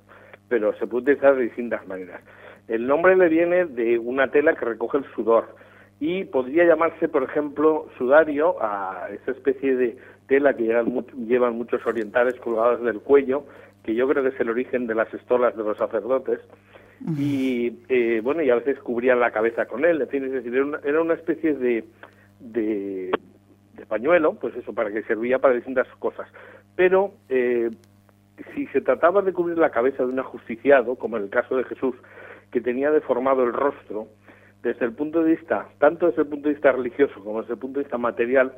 Pero 0.48 0.72
se 0.78 0.86
puede 0.86 1.02
utilizar 1.02 1.36
de 1.36 1.44
distintas 1.44 1.86
maneras. 1.86 2.22
El 2.68 2.86
nombre 2.86 3.16
le 3.16 3.28
viene 3.28 3.64
de 3.64 3.98
una 3.98 4.30
tela 4.30 4.54
que 4.54 4.64
recoge 4.64 4.98
el 4.98 5.04
sudor 5.14 5.54
y 6.00 6.24
podría 6.24 6.64
llamarse, 6.64 7.08
por 7.08 7.24
ejemplo, 7.24 7.88
sudario 7.96 8.56
a 8.62 9.08
esa 9.12 9.32
especie 9.32 9.74
de 9.74 9.96
tela 10.28 10.54
que 10.54 10.64
llevan, 10.64 11.54
muchos 11.54 11.84
orientales 11.86 12.34
colgados 12.40 12.82
del 12.82 13.00
cuello, 13.00 13.44
que 13.82 13.94
yo 13.94 14.06
creo 14.06 14.22
que 14.22 14.28
es 14.28 14.40
el 14.40 14.50
origen 14.50 14.86
de 14.86 14.94
las 14.94 15.12
estolas 15.12 15.56
de 15.56 15.64
los 15.64 15.76
sacerdotes, 15.76 16.40
y 17.16 17.78
eh, 17.88 18.20
bueno, 18.22 18.42
y 18.42 18.50
a 18.50 18.56
veces 18.56 18.78
cubrían 18.80 19.20
la 19.20 19.30
cabeza 19.30 19.66
con 19.66 19.84
él, 19.84 20.02
en 20.02 20.08
fin, 20.08 20.24
es 20.24 20.32
decir, 20.32 20.52
era 20.84 21.00
una, 21.00 21.14
especie 21.14 21.54
de, 21.54 21.84
de, 22.40 23.12
pañuelo, 23.88 24.34
pues 24.34 24.54
eso, 24.56 24.74
para 24.74 24.90
que 24.90 25.02
servía 25.04 25.38
para 25.38 25.54
distintas 25.54 25.86
cosas. 25.98 26.28
Pero 26.74 27.14
eh, 27.28 27.70
si 28.54 28.66
se 28.68 28.80
trataba 28.80 29.22
de 29.22 29.32
cubrir 29.32 29.58
la 29.58 29.70
cabeza 29.70 30.04
de 30.04 30.12
un 30.12 30.18
ajusticiado, 30.18 30.96
como 30.96 31.16
en 31.16 31.24
el 31.24 31.30
caso 31.30 31.56
de 31.56 31.64
Jesús, 31.64 31.94
que 32.50 32.60
tenía 32.60 32.90
deformado 32.90 33.44
el 33.44 33.52
rostro, 33.52 34.08
desde 34.62 34.84
el 34.84 34.92
punto 34.92 35.22
de 35.22 35.32
vista, 35.32 35.68
tanto 35.78 36.06
desde 36.06 36.22
el 36.22 36.28
punto 36.28 36.48
de 36.48 36.54
vista 36.54 36.72
religioso 36.72 37.22
como 37.22 37.40
desde 37.40 37.54
el 37.54 37.60
punto 37.60 37.78
de 37.78 37.84
vista 37.84 37.98
material, 37.98 38.52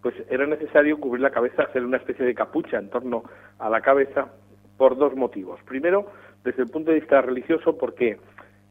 pues 0.00 0.14
era 0.30 0.46
necesario 0.46 0.98
cubrir 0.98 1.22
la 1.22 1.30
cabeza, 1.30 1.62
hacer 1.62 1.84
una 1.84 1.98
especie 1.98 2.24
de 2.24 2.34
capucha 2.34 2.78
en 2.78 2.90
torno 2.90 3.22
a 3.58 3.70
la 3.70 3.80
cabeza 3.80 4.32
por 4.76 4.96
dos 4.96 5.14
motivos. 5.14 5.60
Primero, 5.64 6.06
desde 6.42 6.62
el 6.62 6.70
punto 6.70 6.90
de 6.90 7.00
vista 7.00 7.20
religioso, 7.20 7.78
porque 7.78 8.18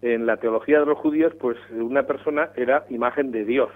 en 0.01 0.25
la 0.25 0.37
teología 0.37 0.79
de 0.79 0.85
los 0.85 0.97
judíos, 0.97 1.33
pues 1.39 1.57
una 1.71 2.03
persona 2.03 2.49
era 2.55 2.85
imagen 2.89 3.31
de 3.31 3.45
Dios. 3.45 3.69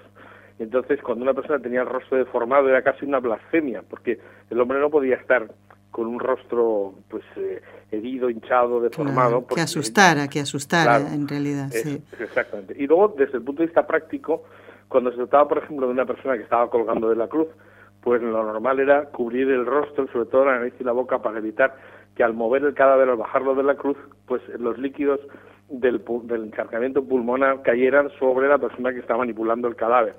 Entonces, 0.58 1.02
cuando 1.02 1.24
una 1.24 1.34
persona 1.34 1.60
tenía 1.60 1.82
el 1.82 1.88
rostro 1.88 2.18
deformado, 2.18 2.70
era 2.70 2.82
casi 2.82 3.06
una 3.06 3.20
blasfemia, 3.20 3.84
porque 3.90 4.20
el 4.50 4.60
hombre 4.60 4.80
no 4.80 4.90
podía 4.90 5.16
estar 5.16 5.48
con 5.96 6.08
un 6.08 6.20
rostro 6.20 6.94
pues 7.08 7.24
eh, 7.38 7.62
herido, 7.90 8.30
hinchado, 8.30 8.82
deformado. 8.82 9.48
que 9.48 9.62
asustara, 9.62 10.28
que 10.28 10.42
asustara 10.42 10.98
en 10.98 11.26
realidad. 11.26 11.70
sí. 11.72 12.04
Exactamente. 12.20 12.76
Y 12.78 12.86
luego, 12.86 13.16
desde 13.18 13.38
el 13.38 13.44
punto 13.44 13.62
de 13.62 13.68
vista 13.68 13.88
práctico, 13.88 14.44
cuando 14.90 15.12
se 15.12 15.16
trataba, 15.16 15.48
por 15.48 15.60
ejemplo, 15.60 15.88
de 15.88 15.94
una 15.94 16.06
persona 16.06 16.36
que 16.36 16.44
estaba 16.44 16.70
colgando 16.70 17.08
de 17.08 17.16
la 17.16 17.30
cruz, 17.30 17.48
pues 18.02 18.22
lo 18.22 18.44
normal 18.44 18.82
era 18.82 19.06
cubrir 19.06 19.50
el 19.50 19.66
rostro, 19.66 20.06
sobre 20.12 20.26
todo 20.26 20.44
la 20.44 20.58
nariz 20.60 20.74
y 20.82 20.84
la 20.84 20.92
boca, 20.92 21.22
para 21.22 21.38
evitar 21.38 21.78
que 22.14 22.26
al 22.26 22.34
mover 22.34 22.66
el 22.66 22.74
cadáver, 22.74 23.08
al 23.08 23.16
bajarlo 23.16 23.56
de 23.56 23.64
la 23.64 23.76
cruz, 23.76 23.96
pues 24.26 24.42
los 24.60 24.78
líquidos 24.78 25.22
del, 25.70 26.04
del 26.24 26.44
encharcamiento 26.44 27.06
pulmonar 27.06 27.62
cayeran 27.62 28.10
sobre 28.20 28.50
la 28.50 28.58
persona 28.58 28.92
que 28.92 29.00
está 29.00 29.16
manipulando 29.16 29.70
el 29.70 29.78
cadáver. 29.78 30.16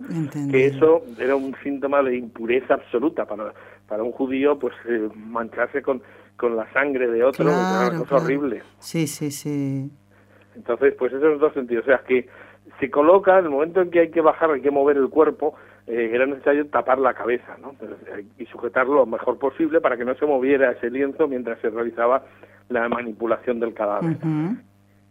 Que 0.50 0.68
eso 0.68 1.02
era 1.18 1.37
un 1.37 1.54
síntoma 1.62 2.02
de 2.02 2.16
impureza 2.16 2.75
absoluta 2.75 3.26
para 3.26 3.52
para 3.88 4.02
un 4.02 4.12
judío 4.12 4.59
pues 4.59 4.75
eh, 4.88 5.09
mancharse 5.14 5.83
con, 5.83 6.02
con 6.37 6.57
la 6.57 6.71
sangre 6.73 7.09
de 7.09 7.25
otro 7.25 7.49
es 7.49 7.55
una 7.55 7.99
cosa 7.99 8.16
horrible. 8.16 8.62
Sí, 8.78 9.07
sí, 9.07 9.31
sí. 9.31 9.90
Entonces, 10.55 10.95
pues 10.99 11.12
esos 11.12 11.38
dos 11.38 11.52
sentidos. 11.52 11.85
O 11.85 11.87
sea, 11.87 11.99
que 12.07 12.28
se 12.81 12.90
coloca, 12.90 13.38
en 13.38 13.45
el 13.45 13.50
momento 13.50 13.81
en 13.81 13.90
que 13.90 14.00
hay 14.00 14.11
que 14.11 14.21
bajar, 14.21 14.50
hay 14.50 14.61
que 14.61 14.71
mover 14.71 14.97
el 14.97 15.09
cuerpo, 15.09 15.55
eh, 15.87 16.11
era 16.12 16.26
necesario 16.26 16.66
tapar 16.66 16.99
la 16.99 17.14
cabeza 17.14 17.57
¿no? 17.61 17.75
y 18.38 18.47
sujetarlo 18.47 18.95
lo 18.95 19.07
mejor 19.07 19.38
posible 19.38 19.81
para 19.81 19.97
que 19.97 20.05
no 20.05 20.16
se 20.16 20.26
moviera 20.26 20.73
ese 20.73 20.90
lienzo 20.90 21.28
mientras 21.28 21.61
se 21.61 21.71
realizaba 21.71 22.25
la 22.69 22.88
manipulación 22.88 23.61
del 23.61 23.73
cadáver. 23.73 24.16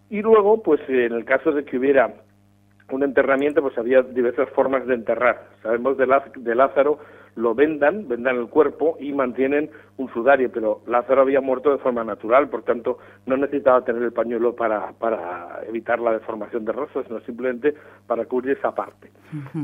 Y 0.10 0.22
luego, 0.22 0.62
pues 0.62 0.82
en 0.89 1.13
el 1.13 1.24
caso 1.24 1.51
de 1.51 1.63
que 1.63 1.77
hubiera 1.77 2.13
un 2.91 3.03
enterramiento, 3.03 3.62
pues 3.62 3.77
había 3.77 4.01
diversas 4.01 4.50
formas 4.50 4.86
de 4.86 4.96
enterrar. 4.96 5.48
Sabemos 5.63 5.98
de, 5.98 6.05
de 6.36 6.55
Lázaro 6.55 7.00
lo 7.36 7.54
vendan, 7.54 8.08
vendan 8.08 8.38
el 8.38 8.48
cuerpo 8.48 8.96
y 9.00 9.12
mantienen 9.12 9.70
un 9.98 10.12
sudario, 10.13 10.50
pero 10.51 10.82
Lázaro 10.88 11.22
había 11.22 11.42
muerto 11.42 11.72
de 11.72 11.77
forma 11.80 12.04
natural, 12.04 12.50
por 12.50 12.63
tanto 12.63 12.98
no 13.25 13.36
necesitaba 13.38 13.84
tener 13.84 14.04
el 14.04 14.13
pañuelo 14.13 14.56
para, 14.56 14.94
para 14.94 15.60
evitar 15.68 16.00
la 16.00 16.13
deformación 16.13 16.63
de 16.65 16.72
rostro, 16.72 17.04
sino 17.04 17.20
simplemente 17.22 17.74
para 18.08 18.25
cubrir 18.25 18.58
esa 18.58 18.74
parte. 18.74 19.12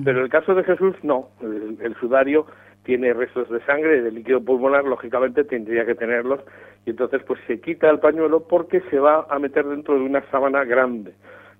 Pero 0.04 0.20
en 0.20 0.26
el 0.26 0.30
caso 0.30 0.54
de 0.54 0.64
Jesús 0.64 0.96
no, 1.04 1.30
el, 1.42 1.96
sudario 2.00 2.46
tiene 2.84 3.14
restos 3.14 3.50
de 3.50 3.64
sangre 3.66 3.98
y 3.98 4.02
de 4.02 4.12
líquido 4.12 4.44
pulmonar, 4.44 4.84
lógicamente 4.84 5.44
tendría 5.44 5.86
que 5.86 5.96
tenerlos, 5.96 6.42
y 6.86 6.90
entonces 6.90 7.22
pues 7.24 7.40
se 7.48 7.62
quita 7.62 7.90
el 7.90 8.00
pañuelo 8.00 8.48
porque 8.48 8.82
se 8.90 9.00
va 9.00 9.28
a 9.30 9.40
meter 9.40 9.66
dentro 9.66 9.96
de 9.96 10.02
una 10.02 10.22
sábana 10.30 10.66
grande. 10.66 11.14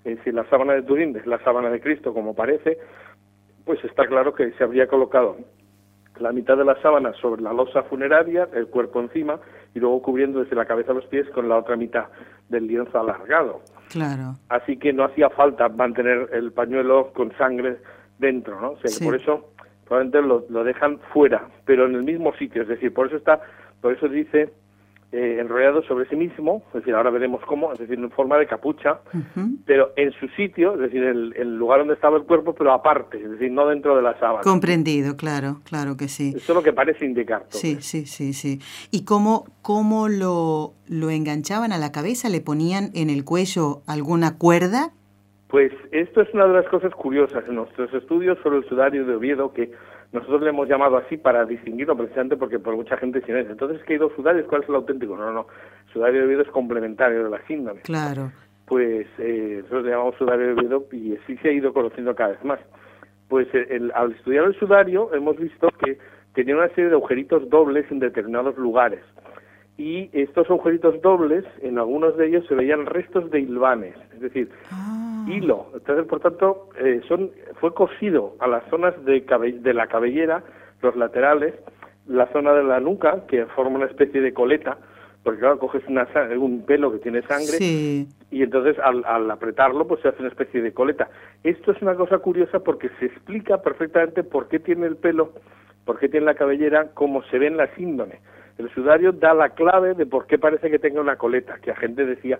Es 0.04 0.18
decir, 0.18 0.34
la 0.34 0.44
sábana 0.50 0.74
de 0.74 0.82
Turín 0.82 1.16
es 1.16 1.26
la 1.26 1.38
sábana 1.44 1.70
de 1.70 1.80
Cristo, 1.80 2.12
como 2.12 2.34
parece, 2.34 2.76
pues 3.64 3.82
está 3.84 4.06
claro 4.06 4.34
que 4.34 4.50
se 4.52 4.64
habría 4.64 4.88
colocado 4.88 5.36
la 6.18 6.32
mitad 6.32 6.56
de 6.56 6.64
la 6.64 6.80
sábana 6.82 7.12
sobre 7.14 7.42
la 7.42 7.52
losa 7.52 7.82
funeraria, 7.84 8.48
el 8.52 8.66
cuerpo 8.66 9.00
encima, 9.00 9.38
y 9.74 9.80
luego 9.80 10.02
cubriendo 10.02 10.42
desde 10.42 10.56
la 10.56 10.66
cabeza 10.66 10.92
a 10.92 10.94
los 10.94 11.06
pies 11.06 11.28
con 11.30 11.48
la 11.48 11.58
otra 11.58 11.76
mitad 11.76 12.06
del 12.48 12.66
lienzo 12.66 12.98
alargado. 12.98 13.60
Claro. 13.90 14.34
Así 14.48 14.76
que 14.76 14.92
no 14.92 15.04
hacía 15.04 15.30
falta 15.30 15.68
mantener 15.68 16.28
el 16.32 16.52
pañuelo 16.52 17.12
con 17.12 17.36
sangre 17.36 17.78
dentro, 18.18 18.60
¿no? 18.60 18.70
O 18.72 18.78
sea, 18.78 19.04
por 19.04 19.16
eso 19.16 19.52
probablemente 19.86 20.22
lo, 20.22 20.44
lo 20.48 20.64
dejan 20.64 20.98
fuera, 21.12 21.46
pero 21.64 21.86
en 21.86 21.94
el 21.94 22.04
mismo 22.04 22.32
sitio, 22.34 22.62
es 22.62 22.68
decir, 22.68 22.92
por 22.94 23.08
eso 23.08 23.16
está, 23.16 23.40
por 23.80 23.92
eso 23.92 24.08
dice 24.08 24.52
eh, 25.12 25.36
enrollado 25.40 25.82
sobre 25.82 26.08
sí 26.08 26.16
mismo, 26.16 26.62
es 26.68 26.80
decir, 26.80 26.94
ahora 26.94 27.10
veremos 27.10 27.42
cómo, 27.44 27.70
es 27.74 27.78
decir, 27.78 27.98
en 27.98 28.10
forma 28.10 28.38
de 28.38 28.46
capucha, 28.46 29.00
pero 29.66 29.92
en 29.96 30.10
su 30.12 30.26
sitio, 30.28 30.72
es 30.74 30.80
decir, 30.80 31.02
el, 31.02 31.34
el, 31.36 31.56
lugar 31.56 31.80
donde 31.80 31.92
estaba 31.92 32.16
el 32.16 32.24
cuerpo, 32.24 32.54
pero 32.54 32.72
aparte, 32.72 33.22
es 33.22 33.30
decir, 33.30 33.52
no 33.52 33.66
dentro 33.66 33.94
de 33.94 34.00
la 34.00 34.18
sábana. 34.18 34.40
Comprendido, 34.42 35.16
claro, 35.18 35.60
claro 35.64 35.98
que 35.98 36.08
sí. 36.08 36.32
Eso 36.34 36.52
es 36.52 36.56
lo 36.56 36.62
que 36.62 36.72
parece 36.72 37.04
indicar. 37.04 37.44
sí, 37.50 37.76
sí, 37.82 38.06
sí, 38.06 38.32
sí. 38.32 38.60
¿Y 38.90 39.04
cómo, 39.04 39.44
cómo 39.60 40.08
lo, 40.08 40.72
lo 40.88 41.10
enganchaban 41.10 41.72
a 41.72 41.78
la 41.78 41.92
cabeza? 41.92 42.30
¿Le 42.30 42.40
ponían 42.40 42.90
en 42.94 43.10
el 43.10 43.24
cuello 43.24 43.82
alguna 43.86 44.38
cuerda? 44.38 44.92
Pues 45.48 45.72
esto 45.90 46.22
es 46.22 46.32
una 46.32 46.46
de 46.46 46.54
las 46.54 46.68
cosas 46.68 46.94
curiosas 46.94 47.44
en 47.46 47.56
nuestros 47.56 47.92
estudios 47.92 48.38
sobre 48.42 48.56
el 48.56 48.64
sudario 48.64 49.04
de 49.04 49.14
Oviedo, 49.14 49.52
que 49.52 49.70
nosotros 50.12 50.42
le 50.42 50.50
hemos 50.50 50.68
llamado 50.68 50.98
así 50.98 51.16
para 51.16 51.44
distinguirlo 51.46 51.96
precisamente 51.96 52.36
porque 52.36 52.58
por 52.58 52.76
mucha 52.76 52.96
gente 52.98 53.20
tiene 53.22 53.40
entonces 53.40 53.82
que 53.84 53.94
hay 53.94 53.98
dos 53.98 54.12
sudarios, 54.14 54.46
¿cuál 54.46 54.62
es 54.62 54.68
el 54.68 54.74
auténtico? 54.74 55.16
No, 55.16 55.24
no, 55.26 55.32
no, 55.32 55.46
sudario 55.92 56.20
de 56.20 56.26
Oviedo 56.26 56.42
es 56.42 56.50
complementario 56.50 57.24
de 57.24 57.30
la 57.30 57.40
síndrome. 57.46 57.80
Claro. 57.80 58.30
Pues 58.66 59.06
eh, 59.18 59.58
nosotros 59.58 59.84
le 59.84 59.90
llamamos 59.90 60.16
sudario 60.16 60.46
de 60.46 60.52
Oviedo 60.52 60.86
y 60.92 61.16
sí 61.26 61.36
se 61.38 61.48
ha 61.48 61.52
ido 61.52 61.72
conociendo 61.72 62.14
cada 62.14 62.32
vez 62.32 62.44
más. 62.44 62.60
Pues 63.28 63.48
eh, 63.54 63.90
al 63.94 64.12
estudiar 64.12 64.44
el 64.44 64.58
sudario 64.58 65.12
hemos 65.14 65.38
visto 65.38 65.68
que 65.82 65.98
tenía 66.34 66.56
una 66.56 66.68
serie 66.68 66.90
de 66.90 66.96
agujeritos 66.96 67.48
dobles 67.48 67.90
en 67.90 67.98
determinados 67.98 68.56
lugares. 68.58 69.00
Y 69.78 70.10
estos 70.12 70.48
agujeritos 70.50 71.00
dobles, 71.00 71.44
en 71.62 71.78
algunos 71.78 72.16
de 72.18 72.26
ellos 72.26 72.46
se 72.46 72.54
veían 72.54 72.84
restos 72.84 73.30
de 73.30 73.40
hilvanes, 73.40 73.94
es 74.12 74.20
decir, 74.20 74.50
ah 74.70 75.01
hilo. 75.28 75.66
Entonces, 75.74 76.06
por 76.06 76.20
tanto, 76.20 76.68
eh, 76.78 77.00
son, 77.08 77.30
fue 77.60 77.74
cosido 77.74 78.34
a 78.38 78.46
las 78.46 78.64
zonas 78.70 78.94
de, 79.04 79.20
de 79.60 79.74
la 79.74 79.86
cabellera, 79.86 80.42
los 80.80 80.96
laterales, 80.96 81.54
la 82.06 82.26
zona 82.32 82.52
de 82.52 82.64
la 82.64 82.80
nuca, 82.80 83.26
que 83.26 83.46
forma 83.46 83.76
una 83.76 83.86
especie 83.86 84.20
de 84.20 84.32
coleta, 84.32 84.78
porque 85.22 85.40
claro, 85.40 85.58
coges 85.58 85.82
una, 85.86 86.08
un 86.38 86.64
pelo 86.66 86.90
que 86.92 86.98
tiene 86.98 87.22
sangre 87.22 87.58
y 88.30 88.42
entonces 88.42 88.76
al, 88.80 89.04
al, 89.04 89.30
apretarlo 89.30 89.86
pues 89.86 90.00
se 90.00 90.08
hace 90.08 90.20
una 90.20 90.30
especie 90.30 90.62
de 90.62 90.72
coleta. 90.72 91.10
Esto 91.44 91.72
es 91.72 91.80
una 91.82 91.94
cosa 91.94 92.18
curiosa 92.18 92.60
porque 92.60 92.88
se 92.98 93.06
explica 93.06 93.62
perfectamente 93.62 94.24
por 94.24 94.48
qué 94.48 94.58
tiene 94.58 94.86
el 94.86 94.96
pelo, 94.96 95.32
por 95.84 95.98
qué 95.98 96.08
tiene 96.08 96.26
la 96.26 96.34
cabellera, 96.34 96.88
cómo 96.94 97.22
se 97.24 97.38
ve 97.38 97.46
en 97.46 97.56
la 97.56 97.72
síndrome. 97.76 98.20
El 98.58 98.70
sudario 98.74 99.12
da 99.12 99.34
la 99.34 99.50
clave 99.50 99.94
de 99.94 100.06
por 100.06 100.26
qué 100.26 100.38
parece 100.38 100.70
que 100.70 100.78
tenga 100.78 101.00
una 101.00 101.16
coleta, 101.16 101.58
que 101.60 101.70
la 101.70 101.76
gente 101.76 102.04
decía, 102.04 102.38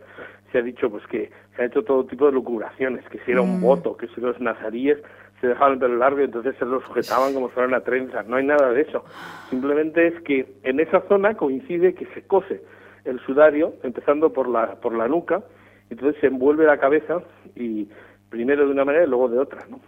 se 0.50 0.58
ha 0.58 0.62
dicho 0.62 0.90
pues 0.90 1.06
que 1.06 1.30
se 1.56 1.62
ha 1.62 1.66
hecho 1.66 1.82
todo 1.82 2.04
tipo 2.04 2.26
de 2.26 2.32
locuraciones, 2.32 3.04
que 3.08 3.18
si 3.20 3.32
era 3.32 3.40
un 3.40 3.58
mm. 3.58 3.62
voto, 3.62 3.96
que 3.96 4.08
si 4.08 4.20
los 4.20 4.38
nazaríes 4.40 4.98
se 5.40 5.48
dejaban 5.48 5.74
el 5.74 5.78
pelo 5.80 5.96
largo 5.96 6.20
y 6.20 6.24
entonces 6.24 6.54
se 6.58 6.64
lo 6.64 6.80
sujetaban 6.82 7.34
como 7.34 7.48
si 7.48 7.54
fuera 7.54 7.68
una 7.68 7.80
trenza. 7.80 8.22
No 8.22 8.36
hay 8.36 8.46
nada 8.46 8.70
de 8.70 8.82
eso. 8.82 9.04
Simplemente 9.50 10.06
es 10.06 10.20
que 10.22 10.54
en 10.62 10.78
esa 10.78 11.00
zona 11.08 11.34
coincide 11.34 11.94
que 11.94 12.06
se 12.14 12.22
cose 12.22 12.62
el 13.04 13.18
sudario, 13.20 13.74
empezando 13.82 14.32
por 14.32 14.48
la, 14.48 14.76
por 14.76 14.96
la 14.96 15.08
nuca, 15.08 15.42
entonces 15.90 16.20
se 16.20 16.28
envuelve 16.28 16.64
la 16.64 16.78
cabeza 16.78 17.22
y 17.56 17.88
primero 18.28 18.66
de 18.66 18.72
una 18.72 18.84
manera 18.84 19.04
y 19.04 19.08
luego 19.08 19.28
de 19.28 19.38
otra, 19.38 19.66
¿no? 19.68 19.80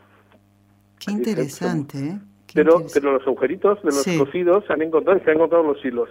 Qué 0.98 1.12
interesante, 1.12 1.98
¿eh? 1.98 2.18
Pero, 2.54 2.82
pero 2.92 3.12
los 3.12 3.22
agujeritos 3.26 3.82
de 3.82 3.90
los 3.90 4.06
cosidos 4.18 4.64
se 4.66 4.72
han 4.72 4.82
encontrado 4.82 5.20
se 5.20 5.30
han 5.30 5.36
encontrado 5.36 5.64
los 5.64 5.84
hilos. 5.84 6.08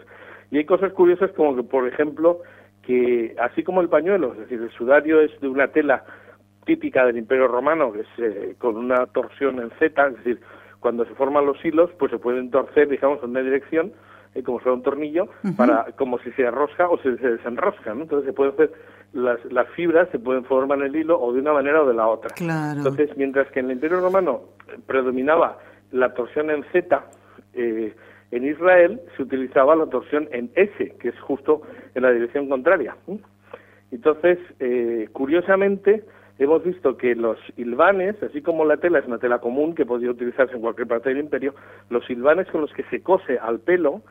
Y 0.51 0.57
hay 0.57 0.65
cosas 0.65 0.93
curiosas 0.93 1.31
como 1.31 1.55
que, 1.55 1.63
por 1.63 1.87
ejemplo, 1.87 2.41
que 2.83 3.35
así 3.39 3.63
como 3.63 3.81
el 3.81 3.89
pañuelo, 3.89 4.33
es 4.33 4.39
decir, 4.39 4.61
el 4.61 4.71
sudario 4.71 5.21
es 5.21 5.31
de 5.41 5.47
una 5.47 5.69
tela 5.69 6.03
típica 6.65 7.05
del 7.05 7.17
Imperio 7.17 7.47
Romano, 7.47 7.91
que 7.91 8.01
es 8.01 8.07
eh, 8.17 8.55
con 8.59 8.77
una 8.77 9.05
torsión 9.07 9.59
en 9.59 9.71
Z, 9.79 10.07
es 10.07 10.17
decir, 10.17 10.41
cuando 10.79 11.05
se 11.05 11.15
forman 11.15 11.45
los 11.45 11.63
hilos, 11.63 11.89
pues 11.97 12.11
se 12.11 12.19
pueden 12.19 12.51
torcer, 12.51 12.89
digamos, 12.89 13.23
en 13.23 13.31
una 13.31 13.41
dirección, 13.41 13.93
eh, 14.35 14.43
como 14.43 14.59
si 14.59 14.63
fuera 14.63 14.75
un 14.75 14.83
tornillo, 14.83 15.27
para 15.55 15.85
como 15.97 16.19
si 16.19 16.31
se 16.33 16.45
arrosca 16.45 16.89
o 16.89 16.97
se, 16.99 17.17
se 17.17 17.31
desenrosca, 17.31 17.93
¿no? 17.93 18.03
Entonces 18.03 18.27
se 18.27 18.33
puede 18.33 18.51
hacer 18.51 18.71
las, 19.13 19.39
las 19.51 19.67
fibras 19.69 20.09
se 20.11 20.19
pueden 20.19 20.43
formar 20.43 20.79
en 20.79 20.85
el 20.85 20.95
hilo 20.95 21.19
o 21.21 21.31
de 21.31 21.39
una 21.39 21.53
manera 21.53 21.83
o 21.83 21.87
de 21.87 21.93
la 21.93 22.07
otra. 22.07 22.31
Entonces, 22.77 23.15
mientras 23.15 23.49
que 23.51 23.59
en 23.59 23.67
el 23.67 23.73
Imperio 23.73 24.01
Romano 24.01 24.41
predominaba 24.87 25.59
la 25.93 26.13
torsión 26.13 26.49
en 26.49 26.63
Z, 26.73 27.03
eh, 27.53 27.93
en 28.31 28.45
Israel 28.45 28.99
se 29.15 29.23
utilizaba 29.23 29.75
la 29.75 29.85
torsión 29.85 30.27
en 30.31 30.49
S, 30.55 30.95
que 30.99 31.09
es 31.09 31.19
justo 31.21 31.61
en 31.93 32.01
la 32.01 32.11
dirección 32.11 32.49
contraria. 32.49 32.97
Entonces, 33.91 34.39
eh, 34.59 35.07
curiosamente, 35.13 36.03
hemos 36.39 36.63
visto 36.63 36.97
que 36.97 37.13
los 37.13 37.37
hilvanes, 37.57 38.21
así 38.23 38.41
como 38.41 38.65
la 38.65 38.77
tela 38.77 38.99
es 38.99 39.05
una 39.05 39.19
tela 39.19 39.37
común 39.37 39.75
que 39.75 39.85
podía 39.85 40.09
utilizarse 40.09 40.55
en 40.55 40.61
cualquier 40.61 40.87
parte 40.87 41.09
del 41.09 41.19
imperio, 41.19 41.53
los 41.91 42.09
hilvanes 42.09 42.47
con 42.47 42.61
los 42.61 42.73
que 42.73 42.83
se 42.85 43.01
cose 43.01 43.37
al 43.37 43.59
pelo 43.59 44.01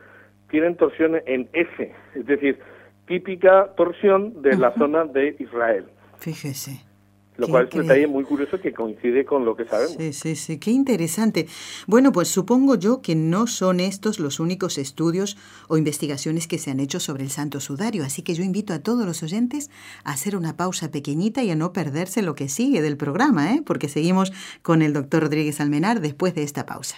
tienen 0.49 0.77
torsión 0.77 1.21
en 1.25 1.49
S, 1.51 1.93
es 2.15 2.25
decir, 2.25 2.59
típica 3.07 3.73
torsión 3.75 4.41
de 4.41 4.55
la 4.55 4.71
zona 4.75 5.03
de 5.03 5.35
Israel. 5.39 5.85
Fíjese. 6.17 6.92
Lo 7.37 7.47
cual 7.47 7.67
es 7.67 7.75
un 7.75 7.81
detalle 7.81 8.07
muy 8.07 8.23
curioso 8.23 8.59
que 8.59 8.73
coincide 8.73 9.25
con 9.25 9.43
lo 9.45 9.55
que 9.55 9.65
sabemos. 9.65 9.95
Sí, 9.97 10.13
sí, 10.13 10.35
sí, 10.35 10.57
qué 10.59 10.71
interesante. 10.71 11.47
Bueno, 11.87 12.11
pues 12.11 12.27
supongo 12.27 12.75
yo 12.75 13.01
que 13.01 13.15
no 13.15 13.47
son 13.47 13.79
estos 13.79 14.19
los 14.19 14.39
únicos 14.39 14.77
estudios 14.77 15.37
o 15.67 15.77
investigaciones 15.77 16.47
que 16.47 16.59
se 16.59 16.71
han 16.71 16.79
hecho 16.79 16.99
sobre 16.99 17.23
el 17.23 17.29
Santo 17.29 17.59
Sudario, 17.59 18.03
así 18.03 18.21
que 18.21 18.35
yo 18.35 18.43
invito 18.43 18.73
a 18.73 18.79
todos 18.79 19.05
los 19.05 19.23
oyentes 19.23 19.71
a 20.03 20.11
hacer 20.11 20.35
una 20.35 20.55
pausa 20.55 20.91
pequeñita 20.91 21.43
y 21.43 21.49
a 21.49 21.55
no 21.55 21.73
perderse 21.73 22.21
lo 22.21 22.35
que 22.35 22.49
sigue 22.49 22.81
del 22.81 22.97
programa, 22.97 23.53
¿eh? 23.53 23.63
porque 23.65 23.89
seguimos 23.89 24.31
con 24.61 24.81
el 24.81 24.93
doctor 24.93 25.23
Rodríguez 25.23 25.59
Almenar 25.59 26.01
después 26.01 26.35
de 26.35 26.43
esta 26.43 26.65
pausa. 26.65 26.97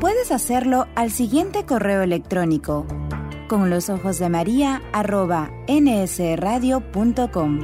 Puedes 0.00 0.32
hacerlo 0.32 0.88
al 0.94 1.10
siguiente 1.10 1.66
correo 1.66 2.00
electrónico 2.00 2.86
con 3.48 3.68
los 3.68 3.90
ojos 3.90 4.18
de 4.18 4.30
María 4.30 4.80
arroba 4.94 5.50
nsradio.com. 5.68 7.60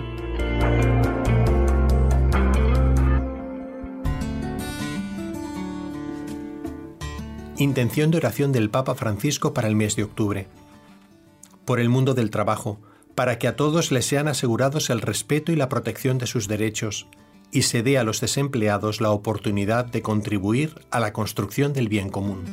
Intención 7.57 8.11
de 8.11 8.19
oración 8.19 8.53
del 8.53 8.69
Papa 8.69 8.95
Francisco 8.95 9.55
para 9.55 9.69
el 9.69 9.75
mes 9.75 9.97
de 9.97 10.03
octubre. 10.03 10.47
Por 11.65 11.81
el 11.81 11.89
mundo 11.89 12.13
del 12.13 12.31
trabajo, 12.31 12.79
para 13.15 13.39
que 13.39 13.49
a 13.49 13.57
todos 13.57 13.91
les 13.91 14.05
sean 14.05 14.29
asegurados 14.29 14.91
el 14.91 15.01
respeto 15.01 15.53
y 15.53 15.57
la 15.57 15.71
protección 15.71 16.19
de 16.19 16.27
sus 16.27 16.49
derechos, 16.49 17.09
y 17.53 17.63
se 17.63 17.83
dé 17.83 17.99
a 17.99 18.05
los 18.05 18.21
desempleados 18.21 19.01
la 19.01 19.11
oportunidad 19.11 19.85
de 19.85 20.03
contribuir 20.03 20.87
a 20.91 21.01
la 21.01 21.13
construcción 21.13 21.73
del 21.73 21.89
bien 21.89 22.11
común. 22.11 22.45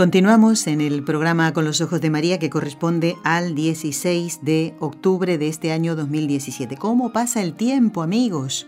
Continuamos 0.00 0.66
en 0.66 0.80
el 0.80 1.04
programa 1.04 1.52
Con 1.52 1.66
los 1.66 1.82
Ojos 1.82 2.00
de 2.00 2.08
María 2.08 2.38
que 2.38 2.48
corresponde 2.48 3.16
al 3.22 3.54
16 3.54 4.38
de 4.40 4.74
octubre 4.80 5.36
de 5.36 5.48
este 5.48 5.72
año 5.72 5.94
2017. 5.94 6.78
¿Cómo 6.78 7.12
pasa 7.12 7.42
el 7.42 7.52
tiempo, 7.52 8.00
amigos? 8.00 8.66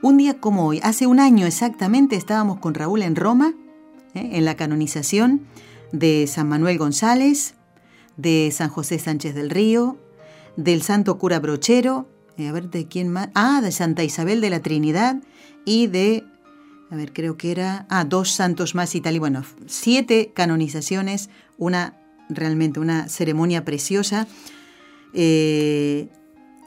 Un 0.00 0.16
día 0.16 0.40
como 0.40 0.66
hoy, 0.66 0.80
hace 0.82 1.06
un 1.06 1.20
año 1.20 1.46
exactamente, 1.46 2.16
estábamos 2.16 2.60
con 2.60 2.72
Raúl 2.72 3.02
en 3.02 3.14
Roma, 3.14 3.52
¿eh? 4.14 4.30
en 4.32 4.46
la 4.46 4.56
canonización 4.56 5.42
de 5.92 6.26
San 6.26 6.48
Manuel 6.48 6.78
González, 6.78 7.56
de 8.16 8.50
San 8.50 8.70
José 8.70 8.98
Sánchez 8.98 9.34
del 9.34 9.50
Río, 9.50 9.98
del 10.56 10.80
Santo 10.80 11.18
Cura 11.18 11.40
Brochero, 11.40 12.08
eh, 12.38 12.48
a 12.48 12.52
ver 12.52 12.70
de 12.70 12.88
quién 12.88 13.10
más, 13.10 13.28
ah, 13.34 13.60
de 13.62 13.70
Santa 13.70 14.02
Isabel 14.02 14.40
de 14.40 14.48
la 14.48 14.60
Trinidad 14.60 15.16
y 15.66 15.88
de 15.88 16.24
a 16.94 16.96
ver, 16.96 17.12
creo 17.12 17.36
que 17.36 17.50
era, 17.50 17.86
ah, 17.90 18.04
dos 18.04 18.30
santos 18.30 18.76
más 18.76 18.94
y 18.94 19.00
tal, 19.00 19.16
y 19.16 19.18
bueno, 19.18 19.44
siete 19.66 20.30
canonizaciones, 20.32 21.28
una 21.58 21.98
realmente 22.28 22.78
una 22.78 23.08
ceremonia 23.08 23.64
preciosa. 23.64 24.28
Eh, 25.12 26.08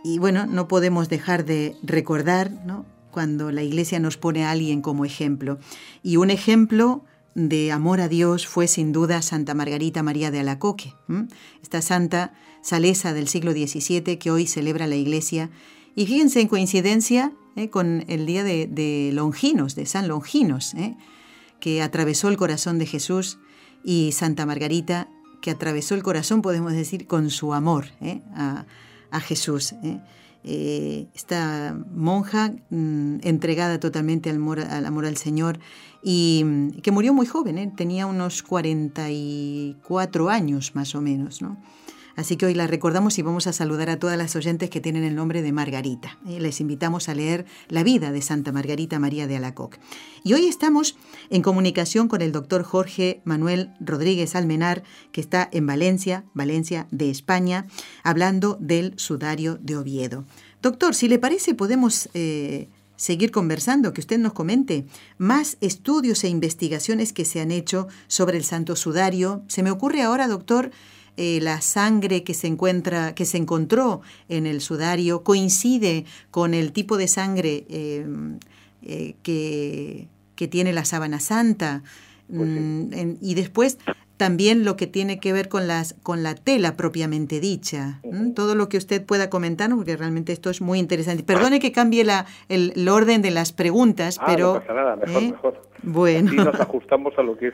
y 0.04 0.20
bueno, 0.20 0.46
no 0.46 0.68
podemos 0.68 1.08
dejar 1.08 1.46
de 1.46 1.76
recordar 1.82 2.52
¿no? 2.66 2.86
cuando 3.10 3.52
la 3.52 3.64
iglesia 3.64 4.00
nos 4.00 4.18
pone 4.18 4.44
a 4.44 4.52
alguien 4.52 4.82
como 4.82 5.06
ejemplo. 5.06 5.60
Y 6.04 6.18
un 6.18 6.30
ejemplo 6.30 7.06
de 7.34 7.72
amor 7.72 8.02
a 8.02 8.10
Dios 8.10 8.48
fue 8.48 8.68
sin 8.68 8.92
duda 8.92 9.22
Santa 9.22 9.54
Margarita 9.54 10.04
María 10.04 10.30
de 10.30 10.42
Alacoque, 10.42 10.94
esta 11.62 11.82
santa 11.82 12.34
salesa 12.62 13.14
del 13.14 13.30
siglo 13.30 13.54
XVII 13.54 14.18
que 14.18 14.32
hoy 14.32 14.46
celebra 14.46 14.88
la 14.88 14.96
iglesia. 14.96 15.50
Y 15.98 16.06
fíjense 16.06 16.40
en 16.42 16.48
coincidencia, 16.48 17.34
¿eh? 17.56 17.72
con 17.72 18.06
el 18.08 18.28
día 18.28 18.44
de, 18.44 19.10
Longinos, 19.14 19.74
de 19.74 19.88
San 19.88 20.08
Longinos, 20.08 20.76
¿eh? 20.76 20.96
que 21.60 21.82
atravesó 21.82 22.30
el 22.30 22.38
corazón 22.38 22.78
de 22.78 22.86
Jesús, 22.86 23.40
y 23.84 24.12
Santa 24.12 24.46
Margarita, 24.46 25.10
que 25.42 25.50
atravesó 25.50 25.96
el 25.96 26.04
corazón, 26.04 26.44
podemos 26.44 26.74
decir, 26.74 27.08
con 27.08 27.32
su 27.32 27.52
amor 27.52 27.88
¿eh? 28.00 28.22
a, 28.36 28.68
Jesús. 29.22 29.74
esta 30.44 31.76
monja 31.96 32.54
mm, 32.70 33.22
entregada 33.24 33.80
totalmente 33.80 34.30
al 34.30 34.36
amor, 34.36 34.60
al 34.60 34.86
amor, 34.86 35.08
al 35.08 35.18
Señor 35.18 35.58
y 36.04 36.44
mm, 36.46 36.82
que 36.82 36.92
murió 36.92 37.12
muy 37.12 37.26
joven, 37.26 37.76
tenía 37.76 38.06
unos 38.06 38.44
44 38.44 40.30
años 40.30 40.76
más 40.76 40.94
o 40.94 41.02
menos. 41.02 41.42
¿no? 41.42 41.58
Así 42.18 42.36
que 42.36 42.48
hoy 42.48 42.56
la 42.56 42.66
recordamos 42.66 43.20
y 43.20 43.22
vamos 43.22 43.46
a 43.46 43.54
saludar 43.54 43.92
a 43.92 44.00
todas 44.00 44.18
las 44.18 44.36
oyentes 44.36 44.72
que 44.72 44.82
tienen 44.82 45.04
el 45.04 45.14
nombre 45.14 45.44
de 45.44 45.52
Margarita. 45.52 46.18
¿eh? 46.28 46.40
Les 46.40 46.60
invitamos 46.60 47.10
a 47.10 47.14
leer 47.14 47.46
la 47.70 47.84
vida 47.84 48.12
de 48.12 48.24
Santa 48.24 48.52
Margarita 48.52 48.98
María 48.98 49.28
de 49.28 49.38
Alacoc. 49.38 49.78
Y 50.24 50.34
hoy 50.34 50.48
estamos 50.48 50.98
en 51.30 51.44
comunicación 51.44 52.08
con 52.08 52.24
el 52.24 52.32
doctor 52.32 52.64
Jorge 52.64 53.22
Manuel 53.24 53.70
Rodríguez 53.80 54.36
Almenar, 54.36 54.82
que 55.12 55.22
está 55.22 55.48
en 55.52 55.68
Valencia, 55.68 56.26
Valencia 56.34 56.88
de 56.90 57.12
España, 57.12 57.68
hablando 58.02 58.58
del 58.60 58.98
sudario 58.98 59.60
de 59.62 59.78
Oviedo. 59.78 60.26
Doctor, 60.64 60.96
si 60.96 61.08
le 61.08 61.20
parece, 61.20 61.54
podemos... 61.54 62.10
Eh, 62.16 62.68
seguir 63.00 63.30
conversando, 63.30 63.94
que 63.94 64.02
usted 64.02 64.18
nos 64.18 64.34
comente 64.34 64.88
más 65.20 65.58
estudios 65.62 66.24
e 66.24 66.30
investigaciones 66.30 67.14
que 67.14 67.26
se 67.26 67.40
han 67.40 67.52
hecho 67.52 67.88
sobre 68.08 68.38
el 68.38 68.44
Santo 68.44 68.76
Sudario. 68.76 69.44
Se 69.48 69.62
me 69.62 69.70
ocurre 69.70 70.02
ahora, 70.02 70.28
doctor, 70.28 70.72
eh, 71.18 71.40
la 71.42 71.62
sangre 71.62 72.24
que 72.24 72.34
se 72.34 72.48
encuentra, 72.48 73.16
que 73.16 73.26
se 73.26 73.38
encontró 73.38 74.02
en 74.30 74.46
el 74.46 74.62
sudario 74.62 75.24
coincide 75.24 76.06
con 76.32 76.54
el 76.54 76.72
tipo 76.72 76.96
de 76.96 77.08
sangre 77.08 77.66
em, 77.70 78.38
eh, 78.84 79.16
que, 79.24 80.08
que, 80.36 80.48
tiene 80.48 80.74
la 80.74 80.86
sábana 80.86 81.20
santa. 81.20 81.84
Pues 82.28 82.48
mm, 82.48 83.16
y 83.20 83.34
después 83.34 83.78
también 84.18 84.66
lo 84.66 84.76
que 84.76 84.88
tiene 84.88 85.20
que 85.20 85.32
ver 85.32 85.48
con, 85.48 85.68
las, 85.68 85.94
con 86.04 86.24
la 86.24 86.36
tela 86.36 86.76
propiamente 86.76 87.40
dicha. 87.40 88.02
Todo 88.36 88.56
lo 88.56 88.68
que 88.68 88.78
usted 88.78 89.06
pueda 89.06 89.30
comentar, 89.30 89.70
porque 89.70 89.96
realmente 89.96 90.34
esto 90.34 90.50
es 90.50 90.62
muy 90.62 90.80
interesante. 90.80 91.24
Perdone 91.24 91.60
que 91.60 91.72
cambie 91.72 92.04
la, 92.04 92.26
el, 92.50 92.90
orden 92.90 93.22
de 93.22 93.32
las 93.32 93.54
preguntas, 93.54 94.18
ah, 94.20 94.26
pero... 94.28 94.56
No 94.56 94.60
pasa 94.60 94.74
nada, 94.74 94.96
mejor, 94.96 95.24
¿eh? 95.24 95.32
mejor. 95.32 95.62
Bueno. 95.84 96.28
Así 96.30 96.38
nos 96.38 96.60
ajustamos 96.60 97.18
a 97.18 97.22
lo 97.22 97.38
que 97.38 97.50
es 97.50 97.54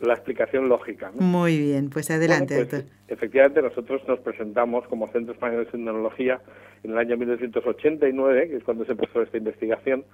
la, 0.00 0.14
explicación 0.14 0.68
lógica. 0.68 1.12
Muy 1.18 1.58
bien, 1.58 1.90
pues 1.90 2.10
adelante, 2.10 2.56
pues, 2.56 2.70
doctor. 2.70 2.90
Efectivamente, 3.08 3.62
nosotros 3.62 4.02
nos 4.08 4.18
presentamos 4.20 4.86
como 4.88 5.10
Centro 5.12 5.32
Español 5.32 5.64
de 5.64 5.70
Sindonología 5.70 6.40
en 6.82 6.90
el 6.92 6.98
año 6.98 7.16
1989, 7.16 8.48
que 8.48 8.56
es 8.56 8.64
cuando 8.64 8.84
se 8.84 8.92
empezó 8.92 9.22
esta 9.22 9.38
investigación, 9.38 10.04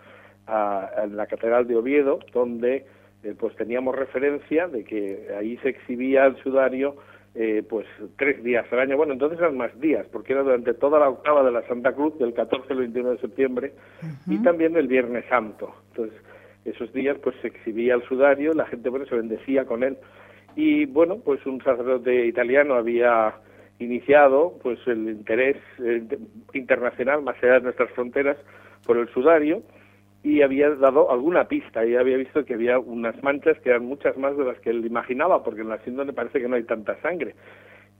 en 1.02 1.16
la 1.16 1.26
Catedral 1.26 1.66
de 1.66 1.76
Oviedo, 1.76 2.18
donde 2.32 2.84
eh, 3.22 3.34
pues 3.38 3.54
teníamos 3.56 3.94
referencia 3.94 4.68
de 4.68 4.84
que 4.84 5.28
ahí 5.38 5.56
se 5.58 5.70
exhibía 5.70 6.26
el 6.26 6.36
sudario 6.42 6.96
eh, 7.34 7.62
pues 7.68 7.86
tres 8.18 8.42
días 8.42 8.66
al 8.72 8.80
año. 8.80 8.96
Bueno, 8.96 9.14
entonces 9.14 9.38
eran 9.38 9.56
más 9.56 9.78
días, 9.80 10.06
porque 10.12 10.34
era 10.34 10.42
durante 10.42 10.74
toda 10.74 10.98
la 10.98 11.08
octava 11.08 11.42
de 11.42 11.50
la 11.50 11.66
Santa 11.66 11.92
Cruz, 11.92 12.18
del 12.18 12.34
14 12.34 12.72
al 12.72 12.80
21 12.80 13.10
de 13.12 13.18
septiembre, 13.18 13.72
y 14.26 14.38
también 14.42 14.76
el 14.76 14.86
Viernes 14.86 15.24
Santo. 15.30 15.74
Entonces, 15.90 16.20
esos 16.64 16.92
días 16.92 17.16
pues 17.22 17.34
se 17.40 17.48
exhibía 17.48 17.94
el 17.94 18.02
sudario, 18.02 18.52
la 18.52 18.66
gente 18.66 18.88
bueno 18.88 19.06
se 19.06 19.16
bendecía 19.16 19.64
con 19.64 19.82
él. 19.82 19.96
Y 20.54 20.84
bueno, 20.84 21.18
pues 21.24 21.44
un 21.46 21.62
sacerdote 21.62 22.26
italiano 22.26 22.74
había 22.74 23.34
iniciado 23.78 24.58
pues 24.62 24.78
el 24.86 25.08
interés 25.08 25.56
eh, 25.82 26.02
internacional 26.52 27.22
más 27.22 27.36
allá 27.42 27.54
de 27.54 27.60
nuestras 27.62 27.90
fronteras 27.92 28.36
por 28.86 28.98
el 28.98 29.08
sudario 29.08 29.62
y 30.22 30.42
había 30.42 30.70
dado 30.70 31.10
alguna 31.10 31.48
pista. 31.48 31.84
Y 31.84 31.96
había 31.96 32.16
visto 32.16 32.44
que 32.44 32.54
había 32.54 32.78
unas 32.78 33.20
manchas 33.22 33.58
que 33.60 33.70
eran 33.70 33.84
muchas 33.84 34.16
más 34.16 34.36
de 34.36 34.44
las 34.44 34.58
que 34.60 34.70
él 34.70 34.84
imaginaba 34.86 35.42
porque 35.42 35.62
en 35.62 35.68
la 35.68 35.78
síndrome 35.78 36.12
parece 36.12 36.40
que 36.40 36.48
no 36.48 36.56
hay 36.56 36.64
tanta 36.64 37.00
sangre. 37.00 37.34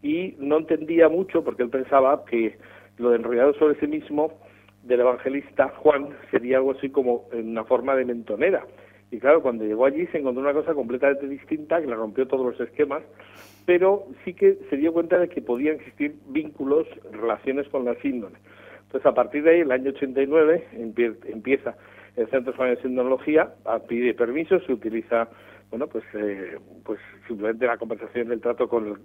Y 0.03 0.35
no 0.39 0.59
entendía 0.59 1.09
mucho 1.09 1.45
porque 1.45 1.63
él 1.63 1.71
pensaba 1.71 2.25
que 2.25 2.57
lo 2.99 3.11
de 3.11 3.17
enrollado 3.17 3.55
sobre 3.55 3.79
sí 3.81 3.87
mismo 3.87 4.39
del 4.83 5.01
evangelista 5.01 5.69
Juan 5.77 6.09
sería 6.31 6.59
algo 6.59 6.73
así 6.73 6.91
como 6.91 7.29
en 7.33 7.51
una 7.51 7.65
forma 7.65 7.95
de 7.95 8.05
mentonera. 8.05 8.67
Y 9.11 9.19
claro 9.19 9.43
cuando 9.43 9.65
llegó 9.65 9.87
allí 9.87 10.07
se 10.07 10.19
encontró 10.19 10.43
una 10.43 10.55
cosa 10.55 10.75
completamente 10.75 11.29
distinta 11.29 11.81
que 11.81 11.87
le 11.87 11.95
rompió 11.95 12.27
todos 12.27 12.47
los 12.47 12.61
esquemas 12.61 13.03
pero 13.67 14.07
sí 14.25 14.35
que 14.35 14.59
se 14.71 14.77
dio 14.77 14.93
cuenta 14.93 15.19
de 15.19 15.29
que 15.29 15.41
podían 15.41 15.77
existir 15.77 16.15
vínculos, 16.29 16.87
relaciones 17.13 17.69
con 17.69 17.85
la 17.85 17.95
síndrome. 17.97 18.39
Entonces, 18.87 19.07
a 19.07 19.15
partir 19.15 19.43
de 19.45 19.51
ahí, 19.51 19.61
el 19.61 19.73
año 19.73 19.91
89, 19.91 20.69
empieza 21.29 21.77
el 22.17 22.29
Centro 22.29 22.53
Español 22.53 22.77
de 22.77 22.83
Sindología, 22.83 23.55
pide 23.89 24.15
permiso, 24.15 24.61
se 24.61 24.73
utiliza, 24.73 25.29
bueno, 25.71 25.87
pues, 25.87 26.05
eh, 26.15 26.59
pues 26.85 26.99
simplemente 27.27 27.67
la 27.67 27.79
conversación 27.79 28.29
del 28.29 28.41
trato 28.41 28.69
con 28.69 29.01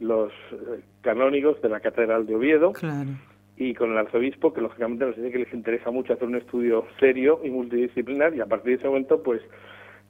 los 0.00 0.32
eh, 0.52 0.80
canónigos 1.00 1.60
de 1.62 1.68
la 1.68 1.80
Catedral 1.80 2.26
de 2.26 2.34
Oviedo. 2.34 2.72
Y 3.60 3.74
con 3.74 3.90
el 3.90 3.98
arzobispo, 3.98 4.52
que 4.52 4.60
lógicamente 4.60 5.04
nos 5.04 5.16
dice 5.16 5.32
que 5.32 5.38
les 5.38 5.52
interesa 5.52 5.90
mucho 5.90 6.12
hacer 6.12 6.28
un 6.28 6.36
estudio 6.36 6.86
serio 7.00 7.40
y 7.42 7.50
multidisciplinar, 7.50 8.32
y 8.34 8.40
a 8.40 8.46
partir 8.46 8.70
de 8.70 8.74
ese 8.76 8.86
momento, 8.86 9.20
pues 9.20 9.42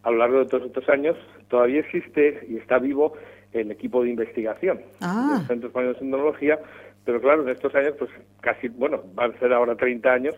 a 0.02 0.10
lo 0.10 0.18
largo 0.18 0.40
de 0.40 0.46
todos 0.46 0.66
estos 0.66 0.86
años, 0.90 1.16
todavía 1.48 1.80
existe 1.80 2.46
y 2.46 2.56
está 2.56 2.78
vivo 2.78 3.14
el 3.52 3.70
equipo 3.70 4.02
de 4.02 4.10
investigación 4.10 4.80
ah. 5.00 5.36
del 5.38 5.46
Centro 5.46 5.68
Español 5.68 5.94
de 5.94 5.98
Sindología, 6.00 6.58
pero 7.04 7.20
claro, 7.20 7.42
en 7.42 7.48
estos 7.48 7.74
años, 7.74 7.94
pues 7.98 8.10
casi, 8.42 8.68
bueno, 8.68 9.02
van 9.14 9.34
a 9.34 9.38
ser 9.38 9.52
ahora 9.52 9.74
30 9.74 10.12
años, 10.12 10.34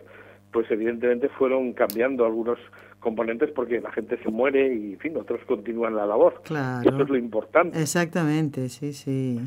pues 0.51 0.69
evidentemente 0.69 1.29
fueron 1.29 1.73
cambiando 1.73 2.25
algunos 2.25 2.59
componentes 2.99 3.49
porque 3.51 3.79
la 3.81 3.91
gente 3.91 4.17
se 4.21 4.29
muere 4.29 4.73
y, 4.73 4.93
en 4.93 4.99
fin, 4.99 5.17
otros 5.17 5.41
continúan 5.45 5.95
la 5.95 6.05
labor. 6.05 6.41
Claro. 6.43 6.87
Eso 6.87 7.01
es 7.03 7.09
lo 7.09 7.17
importante. 7.17 7.81
Exactamente, 7.81 8.69
sí, 8.69 8.93
sí. 8.93 9.39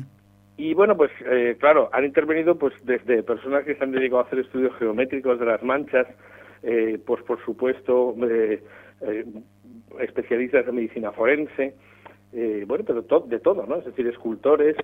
Y 0.57 0.73
bueno, 0.73 0.95
pues 0.95 1.11
eh, 1.25 1.57
claro, 1.59 1.89
han 1.91 2.05
intervenido 2.05 2.57
pues 2.57 2.73
desde 2.83 3.23
personas 3.23 3.65
que 3.65 3.75
se 3.75 3.83
han 3.83 3.91
dedicado 3.91 4.19
a 4.19 4.23
hacer 4.25 4.39
estudios 4.39 4.73
geométricos 4.77 5.39
de 5.39 5.45
las 5.45 5.61
manchas, 5.63 6.07
eh, 6.63 6.99
pues 7.05 7.21
por 7.23 7.43
supuesto 7.43 8.15
eh, 8.29 8.63
especialistas 9.99 10.65
de 10.65 10.71
medicina 10.71 11.11
forense, 11.11 11.75
eh, 12.33 12.65
bueno, 12.67 12.83
pero 12.85 13.01
de 13.27 13.39
todo, 13.39 13.65
¿no? 13.65 13.77
Es 13.77 13.85
decir, 13.85 14.07
escultores 14.07 14.75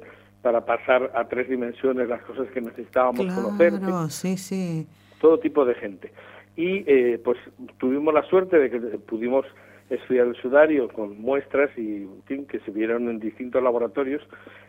para 0.41 0.65
pasar 0.65 1.11
a 1.15 1.27
tres 1.27 1.49
dimensiones 1.49 2.07
las 2.07 2.21
cosas 2.23 2.47
que 2.51 2.61
necesitábamos 2.61 3.25
conocer. 3.33 3.73
sí, 4.09 4.37
sí. 4.37 4.87
Todo 5.21 5.39
tipo 5.39 5.63
de 5.65 5.75
gente. 5.75 6.11
Y 6.57 6.83
eh, 6.85 7.19
pues 7.23 7.37
tuvimos 7.77 8.13
la 8.13 8.23
suerte 8.23 8.59
de 8.59 8.69
que 8.69 8.79
pudimos 8.97 9.45
estudiar 9.89 10.27
el 10.27 10.35
sudario 10.35 10.87
con 10.89 11.21
muestras 11.21 11.69
y 11.77 12.07
que 12.25 12.59
se 12.59 12.71
vieron 12.71 13.09
en 13.09 13.19
distintos 13.19 13.61
laboratorios 13.61 14.21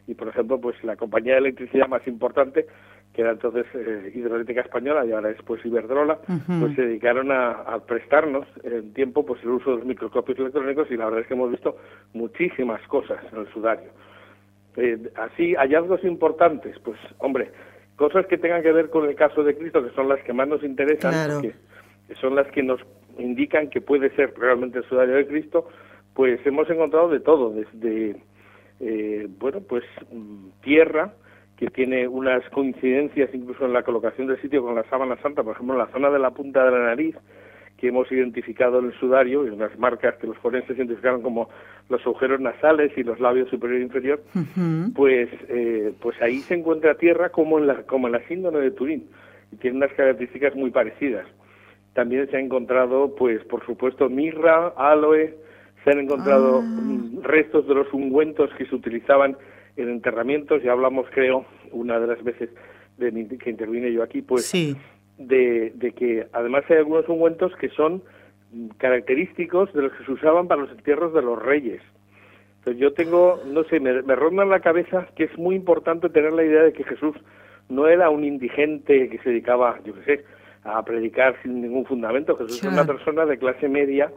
y 0.09 0.15
por 0.15 0.29
ejemplo 0.29 0.61
pues 0.61 0.83
la 0.83 0.97
compañía 0.97 1.35
de 1.35 1.41
electricidad 1.41 1.89
más 1.89 2.05
importante 2.09 2.67
que 3.13 3.21
era 3.21 3.33
entonces 3.33 3.67
eh, 3.75 4.13
Hidroeléctrica 4.15 4.63
Española 4.63 5.05
y 5.05 5.13
ahora 5.13 5.29
después 5.29 5.65
Iberdrola, 5.65 6.19
pues 6.61 6.75
se 6.75 6.83
dedicaron 6.83 7.31
a, 7.31 7.79
prestarnos 7.87 8.47
en 8.65 8.93
tiempo 8.95 9.25
pues 9.25 9.43
el 9.43 9.51
uso 9.51 9.71
de 9.71 9.77
los 9.77 9.87
microscopios 9.87 10.39
electrónicos 10.39 10.91
y 10.91 10.97
la 10.97 11.05
verdad 11.07 11.21
es 11.21 11.27
que 11.27 11.35
hemos 11.35 11.51
visto 11.51 11.77
muchísimas 12.15 12.81
cosas 12.89 13.19
en 13.33 13.41
el 13.41 13.53
sudario. 13.53 13.91
Eh, 14.77 14.99
así, 15.17 15.55
hallazgos 15.55 16.03
importantes, 16.05 16.79
pues 16.83 16.99
hombre, 17.19 17.51
cosas 18.03 18.27
que 18.27 18.37
tengan 18.37 18.65
que 18.65 18.73
ver 18.73 18.91
con 18.91 19.09
el 19.09 19.15
caso 19.15 19.45
de 19.45 19.57
Cristo, 19.57 19.81
que 19.81 19.95
son 19.95 20.09
las 20.09 20.21
que 20.25 20.33
más 20.33 20.49
nos 20.49 20.65
interesan, 20.65 21.41
que 21.41 22.15
son 22.17 22.35
las 22.35 22.49
que 22.49 22.61
nos 22.61 22.81
indican 23.17 23.71
que 23.71 23.81
puede 23.81 24.11
ser 24.17 24.35
realmente 24.37 24.79
el 24.79 24.85
sudario 24.89 25.15
de 25.15 25.27
Cristo, 25.29 25.69
pues 26.13 26.45
hemos 26.45 26.69
encontrado 26.69 27.09
de 27.09 27.21
todo, 27.21 27.51
desde, 27.51 28.17
eh, 28.81 29.29
bueno, 29.39 29.61
pues 29.61 29.85
mm, 30.11 30.49
tierra, 30.65 31.13
que 31.57 31.69
tiene 31.69 32.09
unas 32.09 32.43
coincidencias 32.51 33.33
incluso 33.33 33.67
en 33.67 33.73
la 33.73 33.85
colocación 33.85 34.27
del 34.27 34.43
sitio 34.43 34.65
con 34.65 34.75
la 34.75 34.83
sábana 34.91 35.17
santa, 35.23 35.45
por 35.45 35.55
ejemplo, 35.55 35.75
en 35.75 35.87
la 35.87 35.93
zona 35.93 36.11
de 36.11 36.19
la 36.19 36.33
punta 36.33 36.65
de 36.65 36.73
la 36.73 36.87
nariz, 36.87 37.15
que 37.83 37.89
hemos 37.89 38.11
identificado 38.13 38.79
en 38.79 38.87
el 38.87 38.93
sudario, 39.01 39.45
y 39.45 39.51
unas 39.51 39.77
marcas 39.77 40.15
que 40.19 40.29
los 40.29 40.39
forenses 40.39 40.77
identificaron 40.77 41.21
como 41.21 41.49
los 41.89 42.01
agujeros 42.03 42.41
nasales 42.41 42.97
y 42.97 43.03
los 43.03 43.19
labios 43.19 43.51
superior 43.51 43.81
e 43.81 43.83
inferior, 43.83 44.23
pues, 44.95 45.29
eh, 45.49 45.93
pues 46.01 46.15
ahí 46.23 46.39
se 46.43 46.55
encuentra 46.55 46.95
tierra 46.95 47.31
como 47.31 47.59
en 47.59 47.67
la, 47.67 47.83
como 47.83 48.07
en 48.07 48.13
la 48.13 48.21
síndrome 48.29 48.61
de 48.61 48.71
Turín, 48.71 49.09
y 49.51 49.57
tiene 49.57 49.79
unas 49.79 49.93
características 49.95 50.55
muy 50.55 50.71
parecidas. 50.71 51.27
También 51.93 52.31
se 52.31 52.37
ha 52.37 52.41
encontrado, 52.41 53.17
pues, 53.17 53.43
por 53.47 53.67
supuesto, 53.67 54.09
mirra, 54.09 54.69
aloe, 54.77 55.35
se 55.83 55.91
han 55.91 55.99
encontrado 55.99 56.59
ah. 56.59 56.63
mm, 56.63 57.25
restos 57.25 57.67
de 57.67 57.75
los 57.75 57.93
ungüentos 57.93 58.49
que 58.57 58.65
se 58.65 58.77
utilizaban 58.77 59.37
en 59.77 59.89
enterramientos, 59.89 60.63
ya 60.63 60.71
hablamos, 60.71 61.07
creo, 61.11 61.47
una 61.73 61.99
de 61.99 62.07
las 62.07 62.23
veces 62.23 62.49
de 62.99 63.39
que 63.39 63.51
intervine 63.51 63.93
yo 63.93 64.05
aquí, 64.05 64.23
pues, 64.23 64.45
de, 65.27 65.73
de 65.75 65.93
que 65.93 66.27
además 66.33 66.65
hay 66.69 66.79
algunos 66.79 67.09
ungüentos 67.09 67.55
que 67.57 67.69
son 67.71 68.03
característicos 68.79 69.73
de 69.73 69.83
los 69.83 69.93
que 69.93 70.05
se 70.05 70.13
usaban 70.13 70.49
para 70.49 70.63
los 70.63 70.71
entierros 70.71 71.15
de 71.15 71.23
los 71.23 71.41
reyes. 71.41 71.81
Entonces 72.59 72.81
yo 72.81 72.93
tengo, 72.93 73.41
no 73.47 73.65
sé, 73.65 73.81
me, 73.81 74.03
me 74.03 74.15
ronda 74.15 74.45
en 74.45 74.51
la 74.51 74.61
cabeza 74.61 75.09
que 75.17 75.25
es 75.25 75.39
muy 75.39 75.57
importante 75.57 76.09
tener 76.11 76.33
la 76.33 76.45
idea 76.45 76.63
de 76.63 76.73
que 76.73 76.85
Jesús 76.85 77.17
no 77.69 77.89
era 77.89 78.11
un 78.11 78.25
indigente 78.25 79.09
que 79.09 79.19
se 79.19 79.31
dedicaba, 79.31 79.81
yo 79.85 79.95
qué 79.95 80.03
sé, 80.05 80.25
a 80.65 80.83
predicar 80.85 81.37
sin 81.43 81.61
ningún 81.61 81.85
fundamento. 81.87 82.37
Jesús 82.37 82.63
es 82.63 82.73
una 82.73 82.85
persona 82.85 83.27
de 83.27 83.39
clase 83.39 83.69
media 83.69 84.13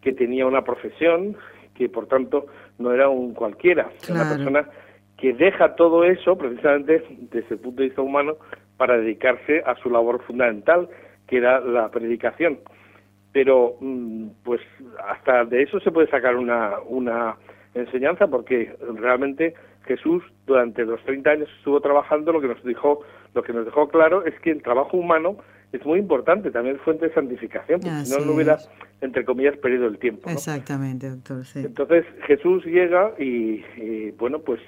que 0.00 0.12
tenía 0.12 0.46
una 0.46 0.62
profesión, 0.62 1.36
que 1.74 1.88
por 1.88 2.06
tanto 2.06 2.46
no 2.78 2.92
era 2.92 3.08
un 3.08 3.34
cualquiera, 3.34 3.90
una 4.10 4.28
persona 4.28 4.68
que 5.16 5.32
deja 5.32 5.74
todo 5.74 6.04
eso 6.04 6.36
precisamente 6.36 7.04
desde 7.30 7.54
el 7.54 7.60
punto 7.60 7.82
de 7.82 7.88
vista 7.88 8.02
humano 8.02 8.36
para 8.78 8.96
dedicarse 8.96 9.62
a 9.66 9.74
su 9.76 9.90
labor 9.90 10.22
fundamental, 10.22 10.88
que 11.26 11.36
era 11.36 11.60
la 11.60 11.90
predicación. 11.90 12.60
Pero 13.32 13.76
mm, 13.80 14.28
pues 14.42 14.62
hasta 15.06 15.44
de 15.44 15.62
eso 15.62 15.78
se 15.80 15.90
puede 15.90 16.08
sacar 16.08 16.36
una, 16.36 16.78
una 16.86 17.36
enseñanza 17.74 18.26
porque 18.26 18.74
realmente 18.94 19.54
Jesús 19.84 20.22
durante 20.46 20.84
los 20.84 21.02
30 21.04 21.30
años 21.30 21.48
estuvo 21.58 21.80
trabajando, 21.80 22.32
lo 22.32 22.40
que 22.40 22.48
nos 22.48 22.64
dijo, 22.64 23.00
lo 23.34 23.42
que 23.42 23.52
nos 23.52 23.66
dejó 23.66 23.88
claro 23.88 24.24
es 24.24 24.38
que 24.40 24.50
el 24.50 24.62
trabajo 24.62 24.96
humano 24.96 25.36
es 25.72 25.84
muy 25.84 25.98
importante, 25.98 26.50
también 26.50 26.76
es 26.76 26.82
fuente 26.82 27.08
de 27.08 27.14
santificación, 27.14 27.80
porque 27.80 28.04
si 28.04 28.18
no, 28.18 28.24
no 28.24 28.32
hubiera, 28.32 28.58
entre 29.00 29.24
comillas, 29.24 29.56
perdido 29.58 29.86
el 29.86 29.98
tiempo. 29.98 30.30
Exactamente, 30.30 31.10
doctor. 31.10 31.42
Entonces 31.54 32.06
Jesús 32.26 32.64
llega 32.64 33.12
y, 33.18 34.10
bueno, 34.12 34.38
pues 34.40 34.60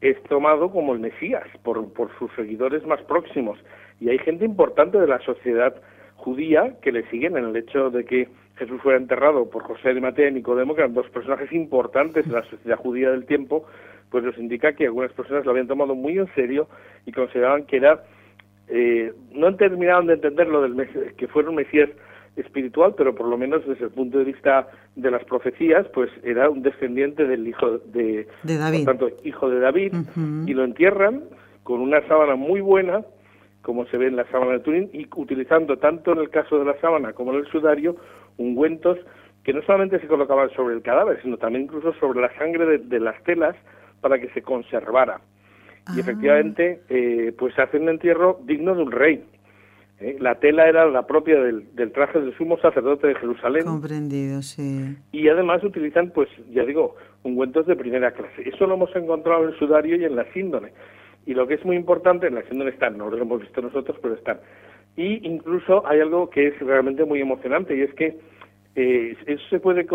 es 0.00 0.22
tomado 0.24 0.70
como 0.70 0.92
el 0.92 1.00
Mesías 1.00 1.46
por, 1.62 1.92
por 1.92 2.10
sus 2.18 2.30
seguidores 2.34 2.84
más 2.86 3.00
próximos. 3.02 3.58
Y 4.00 4.08
hay 4.08 4.18
gente 4.18 4.44
importante 4.44 4.98
de 4.98 5.06
la 5.06 5.18
sociedad 5.20 5.74
judía 6.16 6.76
que 6.82 6.92
le 6.92 7.08
siguen 7.10 7.36
en 7.36 7.44
el 7.44 7.56
hecho 7.56 7.90
de 7.90 8.04
que 8.04 8.28
Jesús 8.56 8.80
fuera 8.82 8.98
enterrado 8.98 9.50
por 9.50 9.62
José 9.64 9.94
de 9.94 10.00
Mateo 10.00 10.28
y 10.28 10.32
Nicodemo, 10.32 10.74
que 10.74 10.80
eran 10.80 10.94
dos 10.94 11.08
personajes 11.10 11.52
importantes 11.52 12.26
de 12.26 12.32
la 12.32 12.42
sociedad 12.44 12.78
judía 12.78 13.10
del 13.10 13.26
tiempo, 13.26 13.66
pues 14.10 14.24
nos 14.24 14.36
indica 14.38 14.72
que 14.74 14.86
algunas 14.86 15.12
personas 15.12 15.44
lo 15.44 15.50
habían 15.50 15.66
tomado 15.66 15.94
muy 15.94 16.18
en 16.18 16.32
serio 16.34 16.68
y 17.04 17.12
consideraban 17.12 17.64
que 17.66 17.76
era 17.76 18.02
eh, 18.68 19.12
no 19.32 19.54
terminaron 19.56 20.06
de 20.06 20.14
entender 20.14 20.48
lo 20.48 20.62
del 20.62 21.14
que 21.16 21.28
fuera 21.28 21.50
un 21.50 21.56
Mesías 21.56 21.90
espiritual, 22.36 22.94
pero 22.96 23.14
por 23.14 23.26
lo 23.26 23.36
menos 23.36 23.66
desde 23.66 23.86
el 23.86 23.90
punto 23.90 24.18
de 24.18 24.24
vista 24.24 24.68
de 24.94 25.10
las 25.10 25.24
profecías, 25.24 25.86
pues 25.94 26.10
era 26.22 26.50
un 26.50 26.62
descendiente 26.62 27.26
del 27.26 27.48
hijo 27.48 27.78
de, 27.78 28.28
David, 28.42 28.84
por 28.84 28.96
tanto, 28.96 29.16
hijo 29.24 29.48
de 29.50 29.60
David, 29.60 29.94
y 30.46 30.54
lo 30.54 30.64
entierran 30.64 31.24
con 31.62 31.80
una 31.80 32.06
sábana 32.06 32.36
muy 32.36 32.60
buena, 32.60 33.02
como 33.62 33.86
se 33.86 33.98
ve 33.98 34.06
en 34.06 34.16
la 34.16 34.30
sábana 34.30 34.52
de 34.52 34.60
Turín, 34.60 34.90
y 34.92 35.08
utilizando 35.16 35.78
tanto 35.78 36.12
en 36.12 36.18
el 36.18 36.30
caso 36.30 36.58
de 36.58 36.64
la 36.64 36.78
sábana 36.80 37.12
como 37.12 37.32
en 37.32 37.40
el 37.40 37.46
sudario 37.46 37.96
ungüentos 38.36 38.98
que 39.42 39.52
no 39.52 39.62
solamente 39.62 40.00
se 40.00 40.06
colocaban 40.06 40.50
sobre 40.50 40.74
el 40.74 40.82
cadáver, 40.82 41.20
sino 41.22 41.36
también 41.36 41.64
incluso 41.64 41.92
sobre 41.94 42.20
la 42.20 42.36
sangre 42.36 42.78
de 42.78 43.00
las 43.00 43.22
telas 43.24 43.56
para 44.00 44.18
que 44.18 44.28
se 44.30 44.42
conservara 44.42 45.20
y 45.94 45.98
ah. 45.98 46.00
efectivamente 46.00 46.82
eh, 46.88 47.32
pues 47.38 47.58
hace 47.58 47.78
un 47.78 47.88
entierro 47.88 48.40
digno 48.44 48.74
de 48.74 48.82
un 48.82 48.92
rey. 48.92 49.24
¿Eh? 50.00 50.16
La 50.20 50.36
tela 50.36 50.68
era 50.68 50.86
la 50.86 51.06
propia 51.06 51.40
del, 51.40 51.74
del, 51.74 51.92
traje 51.92 52.20
del 52.20 52.36
sumo 52.36 52.58
sacerdote 52.58 53.08
de 53.08 53.14
Jerusalén. 53.14 53.64
Comprendido, 53.64 54.42
sí. 54.42 54.96
Y 55.12 55.28
además 55.28 55.62
utilizan, 55.64 56.10
pues 56.10 56.28
ya 56.50 56.64
digo, 56.64 56.96
ungüentos 57.22 57.66
de 57.66 57.76
primera 57.76 58.12
clase. 58.12 58.48
Eso 58.48 58.66
lo 58.66 58.74
hemos 58.74 58.94
encontrado 58.94 59.44
en 59.44 59.50
el 59.50 59.58
sudario 59.58 59.96
y 59.96 60.04
en 60.04 60.16
la 60.16 60.24
síndone. 60.32 60.72
Y 61.26 61.34
lo 61.34 61.46
que 61.46 61.54
es 61.54 61.64
muy 61.64 61.76
importante, 61.76 62.28
en 62.28 62.36
la 62.36 62.42
síndone 62.42 62.70
están, 62.70 62.96
no 62.96 63.10
lo 63.10 63.18
hemos 63.18 63.40
visto 63.40 63.60
nosotros, 63.60 63.98
pero 64.00 64.14
están. 64.14 64.38
Y 64.96 65.26
incluso 65.26 65.86
hay 65.86 66.00
algo 66.00 66.30
que 66.30 66.48
es 66.48 66.58
realmente 66.60 67.04
muy 67.04 67.20
emocionante 67.20 67.76
y 67.76 67.82
es 67.82 67.92
que 67.94 68.16
eh, 68.76 69.16
eso 69.26 69.44
se 69.50 69.60
puede 69.60 69.86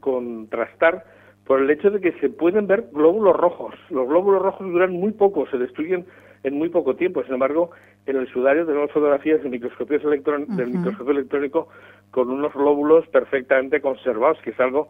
contrastar 0.00 1.04
por 1.44 1.60
el 1.60 1.70
hecho 1.70 1.90
de 1.90 2.00
que 2.00 2.12
se 2.20 2.30
pueden 2.30 2.66
ver 2.66 2.88
glóbulos 2.92 3.36
rojos. 3.36 3.74
Los 3.90 4.08
glóbulos 4.08 4.42
rojos 4.42 4.66
duran 4.66 4.92
muy 4.92 5.12
poco, 5.12 5.46
se 5.48 5.58
destruyen 5.58 6.06
en 6.44 6.56
muy 6.56 6.68
poco 6.68 6.94
tiempo. 6.94 7.24
Sin 7.24 7.34
embargo, 7.34 7.70
en 8.06 8.16
el 8.16 8.28
sudario 8.28 8.64
tenemos 8.64 8.92
fotografías 8.92 9.42
de 9.42 9.48
microscopios 9.48 10.02
del 10.02 10.70
microscopio 10.70 11.12
electrónico 11.12 11.68
con 12.10 12.30
unos 12.30 12.52
glóbulos 12.52 13.06
perfectamente 13.08 13.80
conservados, 13.80 14.38
que 14.42 14.50
es 14.50 14.60
algo 14.60 14.88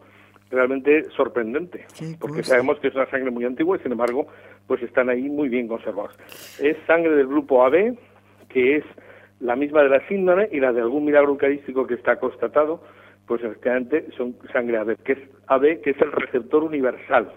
realmente 0.51 1.05
sorprendente, 1.15 1.85
porque 2.19 2.43
sabemos 2.43 2.79
que 2.79 2.89
es 2.89 2.95
una 2.95 3.09
sangre 3.09 3.31
muy 3.31 3.45
antigua 3.45 3.77
y 3.77 3.79
sin 3.79 3.93
embargo, 3.93 4.27
pues 4.67 4.83
están 4.83 5.09
ahí 5.09 5.27
muy 5.27 5.49
bien 5.49 5.67
conservados. 5.67 6.15
Es 6.59 6.77
sangre 6.85 7.15
del 7.15 7.27
grupo 7.27 7.65
AB, 7.65 7.97
que 8.49 8.77
es 8.77 8.85
la 9.39 9.55
misma 9.55 9.83
de 9.83 9.89
la 9.89 10.07
síndrome 10.07 10.49
y 10.51 10.59
la 10.59 10.71
de 10.71 10.81
algún 10.81 11.05
milagro 11.05 11.31
eucarístico 11.31 11.87
que 11.87 11.95
está 11.95 12.17
constatado, 12.19 12.83
pues 13.27 13.43
efectivamente 13.43 14.07
son 14.15 14.35
sangre 14.53 14.77
AB, 14.77 14.97
que 15.03 15.13
es 15.13 15.19
AB, 15.47 15.81
que 15.81 15.91
es 15.91 16.01
el 16.01 16.11
receptor 16.11 16.63
universal. 16.63 17.31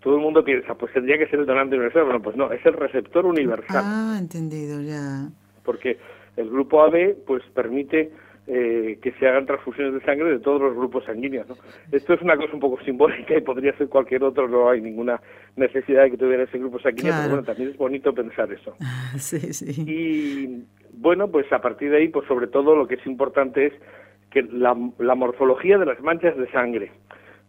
Todo 0.00 0.16
el 0.16 0.22
mundo 0.22 0.42
piensa, 0.42 0.74
pues 0.74 0.92
tendría 0.92 1.18
que 1.18 1.26
ser 1.26 1.40
el 1.40 1.46
donante 1.46 1.76
universal. 1.76 2.04
Bueno, 2.04 2.22
pues 2.22 2.36
no, 2.36 2.50
es 2.52 2.64
el 2.64 2.72
receptor 2.72 3.26
universal. 3.26 3.82
Ah, 3.84 4.16
entendido, 4.18 4.80
ya. 4.80 5.28
Porque 5.64 5.98
el 6.36 6.48
grupo 6.48 6.82
AB, 6.82 7.16
pues 7.26 7.42
permite 7.54 8.10
eh, 8.46 8.98
que 9.00 9.12
se 9.12 9.28
hagan 9.28 9.46
transfusiones 9.46 9.94
de 9.94 10.00
sangre 10.00 10.30
de 10.30 10.40
todos 10.40 10.60
los 10.60 10.74
grupos 10.74 11.04
sanguíneos. 11.04 11.48
¿no? 11.48 11.54
Esto 11.92 12.14
es 12.14 12.22
una 12.22 12.36
cosa 12.36 12.54
un 12.54 12.60
poco 12.60 12.82
simbólica 12.82 13.36
y 13.36 13.42
podría 13.42 13.76
ser 13.76 13.88
cualquier 13.88 14.24
otro, 14.24 14.48
no 14.48 14.68
hay 14.68 14.80
ninguna 14.80 15.20
necesidad 15.54 16.02
de 16.02 16.12
que 16.12 16.16
tuviera 16.16 16.42
ese 16.42 16.58
grupo 16.58 16.80
sanguíneo, 16.80 17.12
pero 17.16 17.28
bueno, 17.28 17.44
también 17.44 17.70
es 17.70 17.76
bonito 17.76 18.12
pensar 18.12 18.50
eso. 18.50 18.74
sí, 19.18 19.52
sí. 19.52 19.84
Y 19.86 20.64
bueno, 20.94 21.30
pues 21.30 21.52
a 21.52 21.60
partir 21.60 21.90
de 21.90 21.98
ahí, 21.98 22.08
pues 22.08 22.26
sobre 22.26 22.48
todo 22.48 22.74
lo 22.74 22.88
que 22.88 22.96
es 22.96 23.06
importante 23.06 23.66
es 23.66 23.72
que 24.30 24.42
la, 24.42 24.76
la 24.98 25.14
morfología 25.14 25.78
de 25.78 25.86
las 25.86 26.00
manchas 26.00 26.36
de 26.36 26.50
sangre, 26.50 26.90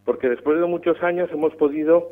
porque 0.05 0.29
después 0.29 0.59
de 0.59 0.67
muchos 0.67 1.01
años 1.01 1.29
hemos 1.31 1.55
podido 1.55 2.11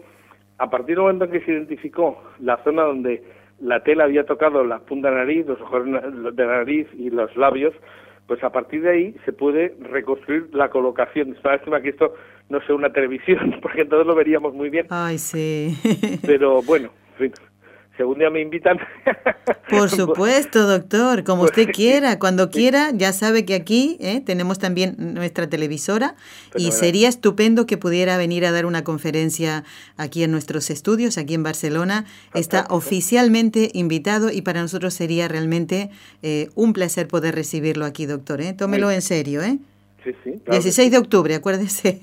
a 0.59 0.69
partir 0.69 0.95
del 0.95 1.03
momento 1.03 1.25
en 1.25 1.31
que 1.31 1.41
se 1.41 1.51
identificó 1.51 2.21
la 2.39 2.57
zona 2.63 2.83
donde 2.83 3.23
la 3.61 3.81
tela 3.83 4.03
había 4.03 4.25
tocado 4.25 4.63
la 4.63 4.79
punta 4.79 5.09
de 5.09 5.15
la 5.15 5.21
nariz, 5.21 5.45
los 5.47 5.59
ojos 5.61 5.85
de 5.85 6.45
la 6.45 6.57
nariz 6.57 6.87
y 6.97 7.09
los 7.09 7.35
labios, 7.35 7.73
pues 8.27 8.43
a 8.43 8.51
partir 8.51 8.83
de 8.83 8.89
ahí 8.91 9.15
se 9.25 9.33
puede 9.33 9.75
reconstruir 9.79 10.49
la 10.53 10.69
colocación. 10.69 11.33
Es 11.35 11.43
lástima 11.43 11.81
que 11.81 11.89
esto 11.89 12.13
no 12.49 12.61
sea 12.61 12.75
una 12.75 12.91
televisión, 12.91 13.55
porque 13.61 13.81
entonces 13.81 14.05
lo 14.05 14.15
veríamos 14.15 14.53
muy 14.53 14.69
bien. 14.69 14.85
Ay, 14.89 15.17
sí. 15.17 15.75
Pero 16.25 16.61
bueno, 16.61 16.89
Según 17.99 18.17
día 18.17 18.29
me 18.29 18.39
invitan. 18.39 18.77
Por 19.69 19.89
supuesto, 19.89 20.65
doctor, 20.65 21.25
como 21.25 21.43
usted 21.43 21.67
quiera, 21.69 22.17
cuando 22.17 22.49
quiera, 22.49 22.91
ya 22.93 23.11
sabe 23.11 23.43
que 23.43 23.53
aquí 23.55 23.97
¿eh? 23.99 24.21
tenemos 24.25 24.57
también 24.57 24.95
nuestra 24.97 25.49
televisora 25.49 26.15
y 26.55 26.71
sería 26.71 27.09
estupendo 27.09 27.65
que 27.65 27.77
pudiera 27.77 28.15
venir 28.15 28.45
a 28.45 28.53
dar 28.53 28.65
una 28.65 28.85
conferencia 28.85 29.65
aquí 29.97 30.23
en 30.23 30.31
nuestros 30.31 30.69
estudios, 30.69 31.17
aquí 31.17 31.33
en 31.33 31.43
Barcelona. 31.43 32.05
Está 32.33 32.67
oficialmente 32.69 33.69
invitado 33.73 34.31
y 34.31 34.43
para 34.43 34.61
nosotros 34.61 34.93
sería 34.93 35.27
realmente 35.27 35.89
eh, 36.23 36.47
un 36.55 36.71
placer 36.71 37.09
poder 37.09 37.35
recibirlo 37.35 37.83
aquí, 37.83 38.05
doctor. 38.05 38.39
¿eh? 38.39 38.53
Tómelo 38.53 38.91
en 38.91 39.01
serio, 39.01 39.43
¿eh? 39.43 39.59
Sí, 40.03 40.11
sí. 40.23 40.41
16 40.49 40.91
de 40.91 40.97
octubre, 40.97 41.35
acuérdese. 41.35 41.99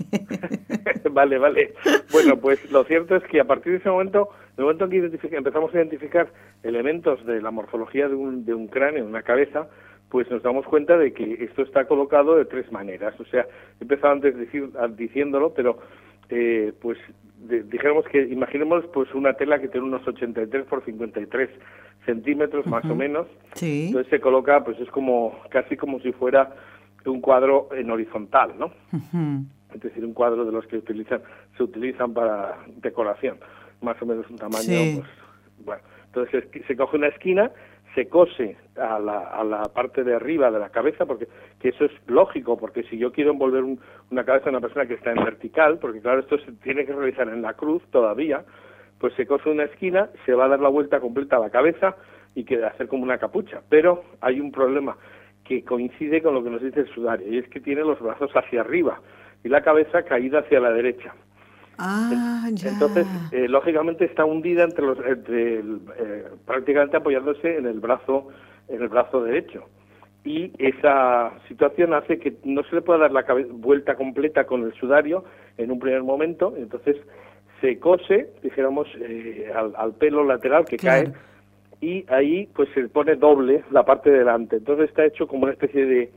vale, 1.11 1.39
vale. 1.39 1.75
Bueno, 2.13 2.37
pues 2.37 2.71
lo 2.71 2.85
cierto 2.85 3.17
es 3.17 3.25
que 3.25 3.41
a 3.41 3.45
partir 3.45 3.73
de 3.73 3.79
ese 3.79 3.89
momento 3.89 4.29
en 4.57 4.65
el 4.65 4.65
momento 4.65 4.85
en 4.87 5.19
que 5.19 5.37
empezamos 5.37 5.75
a 5.75 5.77
identificar 5.77 6.33
elementos 6.63 7.25
de 7.27 7.43
la 7.43 7.51
morfología 7.51 8.09
de 8.09 8.15
un, 8.15 8.47
de 8.47 8.55
un 8.55 8.69
cráneo, 8.69 9.05
de 9.05 9.11
una 9.11 9.23
cabeza, 9.23 9.69
pues 10.09 10.31
nos 10.31 10.43
damos 10.43 10.65
cuenta 10.65 10.97
de 10.97 11.13
que 11.13 11.45
esto 11.45 11.61
está 11.61 11.85
colocado 11.85 12.37
de 12.37 12.47
tres 12.47 12.73
maneras. 12.73 13.15
O 13.21 13.25
sea, 13.27 13.43
he 13.79 13.83
empezado 13.83 14.15
antes 14.15 14.35
decir, 14.35 14.71
diciéndolo, 14.97 15.53
pero 15.53 15.79
eh, 16.31 16.73
pues 16.81 16.97
dijéramos 17.37 18.07
que 18.07 18.23
imaginemos 18.23 18.87
pues 18.95 19.13
una 19.15 19.35
tela 19.35 19.61
que 19.61 19.69
tiene 19.69 19.87
unos 19.87 20.09
83 20.09 20.65
por 20.65 20.83
53 20.85 21.51
centímetros 22.07 22.67
más 22.67 22.85
o 22.87 22.95
menos. 22.95 23.27
Sí. 23.55 23.89
Entonces 23.89 24.09
se 24.09 24.21
coloca, 24.21 24.65
pues 24.65 24.81
es 24.81 24.89
como 24.89 25.39
casi 25.51 25.77
como 25.77 26.01
si 26.01 26.13
fuera 26.13 26.55
un 27.11 27.21
cuadro 27.21 27.69
en 27.73 27.91
horizontal, 27.91 28.55
¿no? 28.59 28.71
Es 29.75 29.81
decir, 29.81 30.05
un 30.05 30.15
cuadro 30.15 30.45
de 30.45 30.53
los 30.53 30.67
que 30.67 30.79
utilizan 30.79 31.21
se 31.57 31.63
utilizan 31.63 32.15
para 32.15 32.57
decoración 32.77 33.39
más 33.83 34.01
o 34.01 34.07
menos 34.07 34.29
un 34.31 34.37
tamaño, 34.37 34.97
pues, 34.97 35.09
bueno, 35.65 35.83
entonces 36.07 36.45
se 36.67 36.77
coge 36.77 36.97
una 36.97 37.09
esquina, 37.09 37.51
se 37.95 38.09
cose 38.09 38.57
a 38.77 38.99
la, 38.99 39.19
a 39.19 39.45
la 39.45 39.63
parte 39.65 40.05
de 40.05 40.15
arriba 40.15 40.51
de 40.51 40.59
la 40.59 40.71
cabeza, 40.71 41.07
porque 41.07 41.29
que 41.61 41.71
eso 41.71 41.85
es 41.85 41.93
lógico, 42.07 42.57
porque 42.57 42.83
si 42.85 42.99
yo 42.99 43.13
quiero 43.13 43.33
envolver 43.33 43.65
una 43.65 44.25
cabeza 44.25 44.45
de 44.45 44.51
una 44.51 44.61
persona 44.61 44.87
que 44.87 44.95
está 44.95 45.13
en 45.13 45.25
vertical, 45.25 45.79
porque 45.79 46.01
claro, 46.01 46.21
esto 46.21 46.39
se 46.39 46.53
tiene 46.53 46.85
que 46.87 46.93
realizar 46.93 47.29
en 47.29 47.43
la 47.43 47.55
cruz 47.55 47.83
todavía, 47.91 48.45
pues 48.99 49.15
se 49.15 49.27
cose 49.27 49.51
una 49.51 49.65
esquina, 49.65 50.11
se 50.25 50.33
va 50.33 50.47
a 50.47 50.49
dar 50.49 50.61
la 50.61 50.69
vuelta 50.69 51.01
completa 51.01 51.37
a 51.37 51.41
la 51.41 51.51
cabeza 51.51 51.97
y 52.35 52.45
queda 52.45 52.69
hacer 52.69 52.89
como 52.89 53.03
una 53.03 53.19
capucha. 53.19 53.63
Pero 53.69 54.05
hay 54.21 54.41
un 54.41 54.53
problema 54.53 54.97
que 55.47 55.65
coincide 55.65 56.23
con 56.23 56.35
lo 56.35 56.43
que 56.43 56.51
nos 56.51 56.63
dice 56.63 56.81
el 56.81 56.95
sudario, 56.95 57.29
y 57.33 57.39
es 57.39 57.49
que 57.49 57.61
tiene 57.61 57.83
los 57.83 58.01
brazos 58.01 58.31
hacia 58.35 58.61
arriba 58.61 59.01
y 59.45 59.49
la 59.49 59.63
cabeza 59.63 60.03
caída 60.03 60.41
hacia 60.41 60.61
la 60.61 60.71
derecha. 60.71 61.15
Ah, 61.79 62.49
ya. 62.53 62.71
Entonces, 62.71 63.07
eh, 63.33 63.49
lógicamente 63.49 64.07
está 64.07 64.25
hundida 64.25 64.65
entre 64.65 64.87
los, 64.87 64.99
entre 65.07 65.59
eh, 65.59 66.25
prácticamente 66.47 66.97
apoyándose 66.97 67.57
en 67.57 67.67
el 67.67 67.81
brazo, 67.81 68.29
en 68.69 68.83
el 68.83 68.89
brazo 68.89 69.23
derecho. 69.23 69.65
Y 70.25 70.53
esa 70.59 71.33
situación 71.47 71.95
hace 71.95 72.19
que 72.19 72.35
no 72.45 72.65
se 72.65 72.77
le 72.77 72.83
pueda 72.83 73.01
dar 73.01 73.13
la 73.13 73.25
vuelta 73.51 73.95
completa 73.95 74.45
con 74.45 74.65
el 74.65 74.73
sudario 74.75 75.25
en 75.59 75.71
un 75.71 75.79
primer 75.79 76.03
momento. 76.03 76.55
Entonces 76.57 76.97
se 77.61 77.79
cose, 77.79 78.31
dijéramos, 78.43 78.89
eh, 79.01 79.53
al, 79.55 79.95
pelo 79.95 80.25
lateral 80.25 80.65
que 80.65 80.79
cae 80.79 81.13
y 81.81 82.05
ahí 82.09 82.49
pues 82.55 82.69
se 82.75 82.89
pone 82.89 83.17
doble 83.17 83.65
la 83.71 83.85
parte 83.85 84.11
de 84.11 84.19
delante. 84.19 84.57
Entonces 84.57 84.89
está 84.89 85.05
hecho 85.05 85.27
como 85.27 85.45
una 85.45 85.53
especie 85.53 85.85
de 85.85 86.11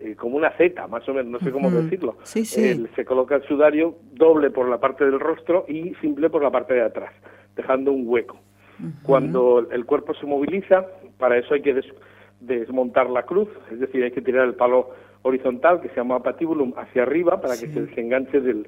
eh, 0.00 0.16
como 0.16 0.38
una 0.38 0.50
Z, 0.56 0.86
más 0.88 1.06
o 1.08 1.12
menos, 1.12 1.30
no 1.30 1.38
sé 1.40 1.50
cómo 1.50 1.70
decirlo. 1.70 2.16
se 2.96 3.04
coloca 3.04 3.36
el 3.36 3.42
sudario 3.42 3.96
doble 4.12 4.50
por 4.50 4.66
la 4.68 4.78
parte 4.78 5.04
del 5.04 5.20
rostro 5.20 5.66
y 5.68 5.94
simple 6.00 6.30
por 6.30 6.42
la 6.42 6.50
parte 6.50 6.72
de 6.72 6.82
atrás, 6.82 7.12
dejando 7.54 7.92
un 7.92 8.04
hueco. 8.06 8.38
Cuando 9.02 9.68
el 9.70 9.84
cuerpo 9.84 10.14
se 10.14 10.24
moviliza, 10.24 10.86
para 11.18 11.36
eso 11.36 11.52
hay 11.52 11.60
que 11.60 11.78
desmontar 12.40 13.10
la 13.10 13.24
cruz, 13.24 13.50
es 13.70 13.78
decir, 13.78 14.02
hay 14.02 14.10
que 14.10 14.22
tirar 14.22 14.46
el 14.46 14.54
palo 14.54 14.88
horizontal, 15.20 15.82
que 15.82 15.90
se 15.90 15.96
llama 15.96 16.22
patibulum, 16.22 16.72
hacia 16.78 17.02
arriba 17.02 17.42
para 17.42 17.58
que 17.58 17.66
se 17.66 17.82
desenganche 17.82 18.40
del, 18.40 18.66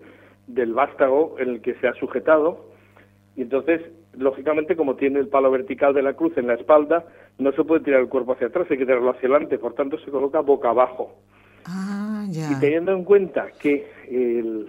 del 0.49 0.75
vástago 0.75 1.37
en 1.39 1.49
el 1.49 1.63
que 1.63 1.75
se 1.77 1.89
ha 1.89 1.95
sujetado. 1.95 2.67
Y 3.37 3.43
entonces, 3.43 3.81
lógicamente, 4.17 4.77
como 4.77 4.97
tiene 4.97 5.21
el 5.21 5.29
palo 5.29 5.51
vertical 5.51 5.95
de 5.95 6.03
la 6.03 6.15
cruz 6.15 6.37
en 6.37 6.47
la 6.47 6.55
espalda, 6.55 7.05
no 7.39 7.53
se 7.53 7.65
puede 7.65 7.85
tirar 7.85 8.01
el 8.01 8.09
cuerpo 8.09 8.33
hacia 8.33 8.49
atrás, 8.49 8.67
hay 8.71 8.79
que 8.79 8.87
tirarlo 8.87 9.11
hacia 9.11 9.29
adelante, 9.29 9.59
por 9.59 9.75
tanto 9.75 9.99
se 9.99 10.11
coloca 10.11 10.41
boca 10.41 10.71
abajo. 10.71 11.17
Ah, 11.65 12.27
y 12.29 12.61
teniendo 12.61 12.93
en 12.93 13.05
cuenta 13.05 13.49
que 13.59 13.87
el, 14.09 14.69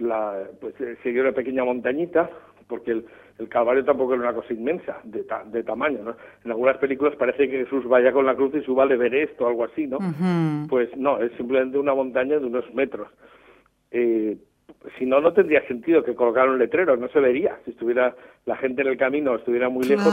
la, 0.00 0.44
pues, 0.60 0.78
eh, 0.80 0.96
se 1.02 1.10
dio 1.10 1.22
una 1.22 1.32
pequeña 1.32 1.64
montañita, 1.64 2.30
porque 2.68 2.92
el, 2.92 3.04
el 3.38 3.48
Calvario 3.48 3.84
tampoco 3.84 4.14
era 4.14 4.22
una 4.22 4.34
cosa 4.34 4.52
inmensa 4.52 5.00
de, 5.04 5.24
de 5.46 5.62
tamaño, 5.64 6.02
¿no? 6.04 6.16
En 6.44 6.50
algunas 6.50 6.78
películas 6.78 7.16
parece 7.16 7.48
que 7.48 7.64
Jesús 7.64 7.86
vaya 7.88 8.12
con 8.12 8.26
la 8.26 8.36
cruz 8.36 8.54
y 8.54 8.62
suba 8.62 8.84
al 8.84 8.92
Everest 8.92 9.40
o 9.40 9.48
algo 9.48 9.64
así, 9.64 9.86
¿no? 9.86 9.98
Pues 10.68 10.96
no, 10.96 11.18
es 11.18 11.32
simplemente 11.32 11.78
una 11.78 11.94
montaña 11.94 12.38
de 12.38 12.46
unos 12.46 12.72
metros. 12.74 13.08
Eh, 13.90 14.36
si 14.98 15.06
no, 15.06 15.20
no 15.20 15.32
tendría 15.32 15.66
sentido 15.66 16.02
que 16.02 16.14
colocaran 16.14 16.50
un 16.50 16.58
letrero, 16.58 16.96
no 16.96 17.08
se 17.08 17.20
vería. 17.20 17.58
Si 17.64 17.70
estuviera 17.70 18.14
la 18.44 18.56
gente 18.56 18.82
en 18.82 18.88
el 18.88 18.96
camino, 18.96 19.34
estuviera 19.34 19.68
muy 19.68 19.86
lejos, 19.86 20.12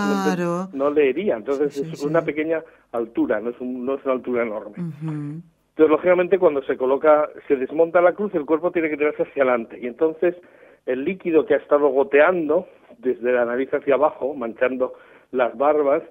no, 0.74 0.90
leería. 0.90 1.36
Entonces 1.36 1.78
es 1.78 2.04
una 2.04 2.22
pequeña 2.22 2.64
altura, 2.92 3.40
no 3.40 3.50
es, 3.50 3.62
no 3.62 3.96
es 3.96 4.06
una 4.06 4.14
altura 4.14 4.44
enorme. 4.44 4.76
Entonces, 4.78 5.90
lógicamente, 5.90 6.38
cuando 6.38 6.62
se 6.64 6.78
coloca, 6.78 7.30
se 7.48 7.56
desmonta 7.56 8.02
la 8.02 8.14
cruz, 8.14 8.34
el 8.36 8.46
cuerpo 8.46 8.72
tiene 8.72 8.90
que 8.90 8.98
tirarse 8.98 9.24
hacia 9.24 9.44
adelante. 9.44 9.80
Y 9.80 9.88
entonces, 9.88 10.36
el 10.86 11.04
líquido 11.04 11.46
que 11.46 11.54
ha 11.54 11.58
estado 11.58 11.90
goteando 11.90 12.68
desde 12.98 13.32
la 13.32 13.46
nariz 13.46 13.74
hacia 13.74 13.96
abajo, 13.96 14.34
manchando 14.34 14.94
las 15.32 15.58
barbas 15.58 16.04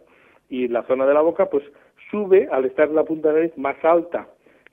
y 0.48 0.68
la 0.68 0.82
zona 0.84 1.06
de 1.06 1.14
la 1.14 1.20
boca, 1.20 1.46
pues 1.46 1.64
sube, 2.10 2.48
al 2.50 2.64
estar 2.64 2.88
en 2.88 2.96
la 2.96 3.04
punta 3.04 3.28
de 3.28 3.34
la 3.34 3.40
nariz 3.40 3.58
más 3.58 3.76
alta 3.84 4.28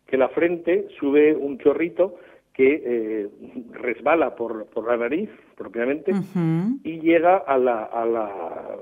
que 0.07 0.17
la 0.17 0.29
frente, 0.29 0.87
sube 0.99 1.35
un 1.35 1.57
chorrito 1.59 2.15
que 2.57 2.81
eh, 2.83 3.29
resbala 3.71 4.35
por, 4.35 4.65
por 4.65 4.87
la 4.87 4.97
nariz 4.97 5.29
propiamente 5.55 6.11
y 6.83 6.99
llega 6.99 7.37
a 7.37 7.57
la, 7.59 7.83
a, 7.83 8.03
la, 8.03 8.25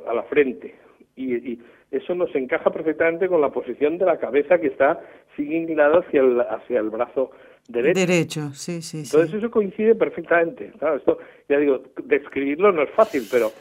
a 0.08 0.14
la 0.14 0.24
frente. 0.24 0.74
y, 1.16 1.60
eso 1.92 2.16
nos 2.16 2.34
encaja 2.36 2.72
perfectamente 2.72 3.28
con 3.28 3.40
la 3.42 3.50
posición 3.50 3.98
de 3.98 4.06
la 4.06 4.18
cabeza 4.18 4.58
que 4.60 4.68
está 4.68 5.00
sigue 5.36 5.56
inclinada 5.58 6.00
hacia 6.00 6.22
el, 6.22 6.42
hacia 6.42 6.80
el 6.80 6.90
brazo 6.90 7.32
derecho. 7.68 8.00
Derecho, 8.00 8.54
sí, 8.54 8.82
sí. 8.82 9.04
Entonces 9.06 9.34
eso 9.36 9.50
coincide 9.52 9.96
perfectamente. 9.96 10.72
Claro, 10.80 10.98
esto, 10.98 11.20
ya 11.48 11.58
digo, 11.58 11.84
describirlo 12.04 12.72
no 12.72 12.84
es 12.84 12.90
fácil, 12.92 13.24
pero... 13.32 13.52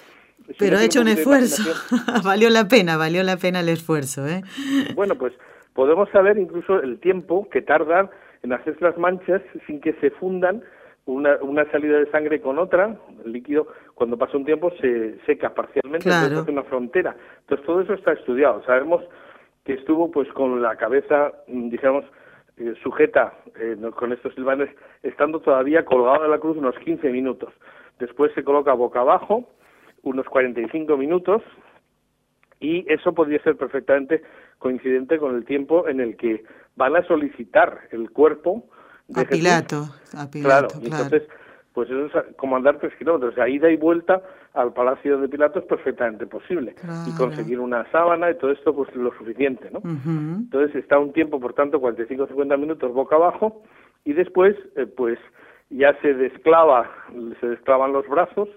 Pero 0.58 0.76
ha 0.76 0.84
hecho 0.84 1.00
un 1.00 1.08
esfuerzo. 1.08 1.62
valió 2.24 2.50
la 2.50 2.66
pena, 2.66 2.96
valió 2.96 3.22
la 3.22 3.36
pena 3.36 3.60
el 3.60 3.68
esfuerzo, 3.68 4.26
¿eh? 4.26 4.42
Bueno, 4.94 5.14
pues 5.16 5.32
podemos 5.72 6.10
saber 6.10 6.36
incluso 6.36 6.82
el 6.82 6.98
tiempo 6.98 7.48
que 7.50 7.62
tardan 7.62 8.10
en 8.44 8.52
hacerse 8.52 8.84
las 8.84 8.96
manchas 8.98 9.42
sin 9.66 9.80
que 9.80 9.94
se 9.94 10.10
fundan 10.10 10.62
una, 11.06 11.36
una 11.40 11.64
salida 11.70 11.98
de 11.98 12.10
sangre 12.10 12.40
con 12.40 12.58
otra, 12.58 12.96
el 13.24 13.32
líquido 13.32 13.66
cuando 13.94 14.16
pasa 14.16 14.36
un 14.36 14.44
tiempo 14.44 14.70
se 14.80 15.18
seca 15.26 15.54
parcialmente, 15.54 16.08
claro. 16.08 16.40
hace 16.40 16.50
una 16.50 16.62
frontera. 16.62 17.16
Entonces 17.40 17.66
todo 17.66 17.80
eso 17.80 17.94
está 17.94 18.12
estudiado. 18.12 18.62
Sabemos 18.64 19.02
que 19.64 19.74
estuvo 19.74 20.10
pues 20.10 20.28
con 20.32 20.60
la 20.62 20.76
cabeza, 20.76 21.32
mm, 21.48 21.70
digamos, 21.70 22.04
eh, 22.58 22.74
sujeta 22.82 23.34
eh, 23.58 23.76
con 23.96 24.12
estos 24.12 24.34
silvanes, 24.34 24.70
estando 25.02 25.40
todavía 25.40 25.84
colgado 25.84 26.22
de 26.22 26.28
la 26.28 26.38
cruz 26.38 26.56
unos 26.56 26.78
15 26.78 27.10
minutos. 27.10 27.52
Después 27.98 28.32
se 28.34 28.44
coloca 28.44 28.72
boca 28.74 29.00
abajo 29.00 29.48
unos 30.02 30.26
45 30.26 30.96
minutos 30.98 31.42
y 32.60 32.84
eso 32.92 33.14
podría 33.14 33.42
ser 33.42 33.56
perfectandamente 33.56 34.22
coincidente 34.58 35.18
con 35.18 35.34
el 35.34 35.44
tiempo 35.44 35.88
en 35.88 36.00
el 36.00 36.16
que 36.16 36.44
van 36.76 36.96
a 36.96 37.06
solicitar 37.06 37.80
el 37.90 38.10
cuerpo 38.10 38.66
a 39.14 39.24
Pilato, 39.24 39.88
a 40.16 40.30
Pilato, 40.30 40.68
claro, 40.68 40.68
entonces 40.82 41.22
pues 41.74 41.90
eso 41.90 42.06
es 42.06 42.36
como 42.36 42.54
andar 42.54 42.78
tres 42.78 42.94
kilómetros, 42.96 43.32
o 43.32 43.34
sea, 43.34 43.48
ida 43.48 43.68
y 43.68 43.76
vuelta 43.76 44.22
al 44.54 44.72
palacio 44.72 45.18
de 45.18 45.28
Pilato 45.28 45.58
es 45.58 45.64
perfectamente 45.64 46.24
posible. 46.24 46.76
Y 47.04 47.16
conseguir 47.16 47.58
una 47.58 47.90
sábana 47.90 48.30
y 48.30 48.38
todo 48.38 48.52
esto 48.52 48.72
pues 48.72 48.94
lo 48.94 49.12
suficiente, 49.18 49.70
¿no? 49.72 49.80
Entonces 49.84 50.76
está 50.76 51.00
un 51.00 51.12
tiempo, 51.12 51.40
por 51.40 51.52
tanto, 51.52 51.80
45 51.80 52.28
50 52.28 52.56
minutos 52.56 52.94
boca 52.94 53.16
abajo 53.16 53.62
y 54.04 54.12
después 54.12 54.54
eh, 54.76 54.86
pues 54.86 55.18
ya 55.68 55.98
se 56.00 56.14
desclava, 56.14 56.88
se 57.40 57.48
desclavan 57.48 57.92
los 57.92 58.08
brazos 58.08 58.48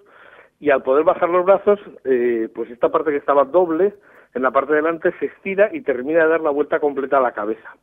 y 0.60 0.70
al 0.70 0.84
poder 0.84 1.04
bajar 1.04 1.30
los 1.30 1.44
brazos, 1.44 1.80
eh, 2.04 2.50
pues 2.54 2.70
esta 2.70 2.90
parte 2.90 3.10
que 3.10 3.18
estaba 3.18 3.46
doble 3.46 3.96
en 4.36 4.44
la 4.44 4.52
parte 4.52 4.74
de 4.74 4.78
delante 4.78 5.12
se 5.20 5.26
estira 5.26 5.70
y 5.74 5.82
termina 5.82 6.24
de 6.24 6.30
dar 6.30 6.42
la 6.42 6.52
vuelta 6.52 6.80
completa 6.80 7.18
a 7.18 7.22
la 7.22 7.32
cabeza. 7.32 7.76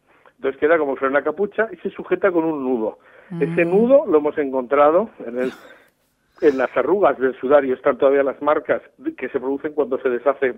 Entonces 0.44 0.61
queda 0.61 0.76
como 0.76 0.94
fuera 0.96 1.11
una 1.11 1.24
capucha 1.24 1.70
y 1.72 1.76
se 1.76 1.88
sujeta 1.88 2.30
con 2.30 2.44
un 2.44 2.62
nudo. 2.62 2.98
Ese 3.40 3.64
mm. 3.64 3.70
nudo 3.70 4.04
lo 4.04 4.18
hemos 4.18 4.37
encontrado 4.37 5.09
en, 5.26 5.38
el, 5.38 5.52
en 6.42 6.59
las 6.59 6.76
arrugas 6.76 7.18
del 7.18 7.35
sudario, 7.37 7.72
están 7.72 7.96
todavía 7.96 8.22
las 8.22 8.42
marcas 8.42 8.83
que 9.16 9.30
se 9.30 9.40
producen 9.40 9.72
cuando 9.72 9.98
se 10.00 10.11
deshace 10.11 10.57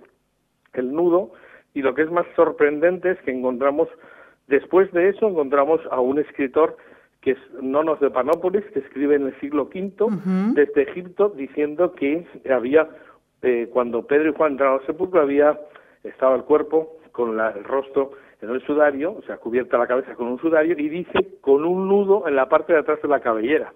el 0.72 0.92
nudo 0.92 1.30
y 1.72 1.82
lo 1.82 1.94
que 1.94 2.02
es 2.02 2.10
más 2.10 2.26
sorprendente 2.34 3.12
es 3.12 3.18
que 3.20 3.30
encontramos, 3.30 3.88
después 4.48 4.90
de 4.90 5.10
eso, 5.10 5.28
encontramos 5.28 5.80
a 5.92 6.00
un 6.00 6.18
escritor 6.18 6.76
que 7.20 7.32
es 7.32 7.38
Nonos 7.62 8.00
de 8.00 8.10
Panópolis, 8.10 8.64
que 8.72 8.80
escribe 8.80 9.14
en 9.14 9.28
el 9.28 9.38
siglo 9.38 9.70
V 9.72 9.92
desde 10.54 10.82
Egipto 10.82 11.28
diciendo 11.28 11.92
que 11.92 12.26
había, 12.52 12.88
eh, 13.42 13.68
cuando 13.72 14.04
Pedro 14.04 14.30
y 14.30 14.34
Juan 14.34 14.52
entraron 14.52 14.80
al 14.80 14.86
sepulcro, 14.86 15.20
había 15.20 15.60
estaba 16.02 16.34
el 16.34 16.42
cuerpo 16.42 16.96
con 17.12 17.38
el 17.38 17.62
rostro 17.62 18.10
en 18.40 18.50
el 18.50 18.64
sudario, 18.66 19.12
o 19.12 19.22
sea, 19.22 19.38
cubierta 19.38 19.78
la 19.78 19.86
cabeza 19.86 20.14
con 20.14 20.28
un 20.28 20.38
sudario, 20.38 20.74
y 20.78 20.88
dice 20.88 21.38
con 21.40 21.64
un 21.64 21.88
nudo 21.88 22.28
en 22.28 22.36
la 22.36 22.48
parte 22.48 22.72
de 22.72 22.80
atrás 22.80 23.00
de 23.02 23.08
la 23.08 23.20
cabellera. 23.20 23.72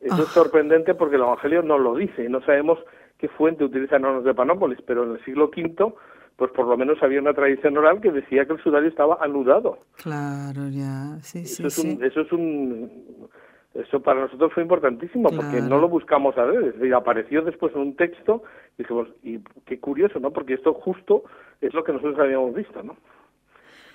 Eso 0.00 0.22
es 0.22 0.28
ah. 0.28 0.32
sorprendente 0.32 0.94
porque 0.94 1.16
el 1.16 1.22
Evangelio 1.22 1.62
no 1.62 1.78
lo 1.78 1.94
dice, 1.94 2.24
y 2.24 2.28
no 2.28 2.40
sabemos 2.42 2.78
qué 3.18 3.28
fuente 3.28 3.64
utilizan 3.64 4.02
Nonos 4.02 4.24
de 4.24 4.34
Panópolis, 4.34 4.78
pero 4.86 5.04
en 5.04 5.12
el 5.12 5.24
siglo 5.24 5.50
V, 5.54 5.92
pues 6.36 6.50
por 6.52 6.66
lo 6.66 6.76
menos 6.76 7.02
había 7.02 7.20
una 7.20 7.34
tradición 7.34 7.76
oral 7.76 8.00
que 8.00 8.10
decía 8.10 8.46
que 8.46 8.54
el 8.54 8.62
sudario 8.62 8.88
estaba 8.88 9.18
anudado. 9.20 9.78
Claro, 10.02 10.68
ya, 10.70 11.18
sí, 11.20 11.44
sí, 11.44 11.66
eso 11.66 11.66
es 11.66 11.78
Un, 11.78 12.04
eso 12.04 12.20
es 12.22 12.32
un... 12.32 13.28
Eso 13.72 14.00
para 14.00 14.22
nosotros 14.22 14.52
fue 14.52 14.64
importantísimo 14.64 15.30
porque 15.30 15.60
no 15.60 15.78
lo 15.78 15.88
buscamos 15.88 16.36
a 16.38 16.44
ver, 16.44 16.64
es 16.64 16.74
decir, 16.74 16.92
apareció 16.92 17.42
después 17.42 17.72
en 17.76 17.82
un 17.82 17.94
texto 17.94 18.42
y 18.76 18.82
dijimos, 18.82 19.08
y 19.22 19.38
qué 19.64 19.78
curioso, 19.78 20.18
¿no? 20.18 20.32
Porque 20.32 20.54
esto 20.54 20.74
justo 20.74 21.22
es 21.60 21.72
lo 21.72 21.84
que 21.84 21.92
nosotros 21.92 22.18
habíamos 22.18 22.52
visto, 22.52 22.82
¿no? 22.82 22.96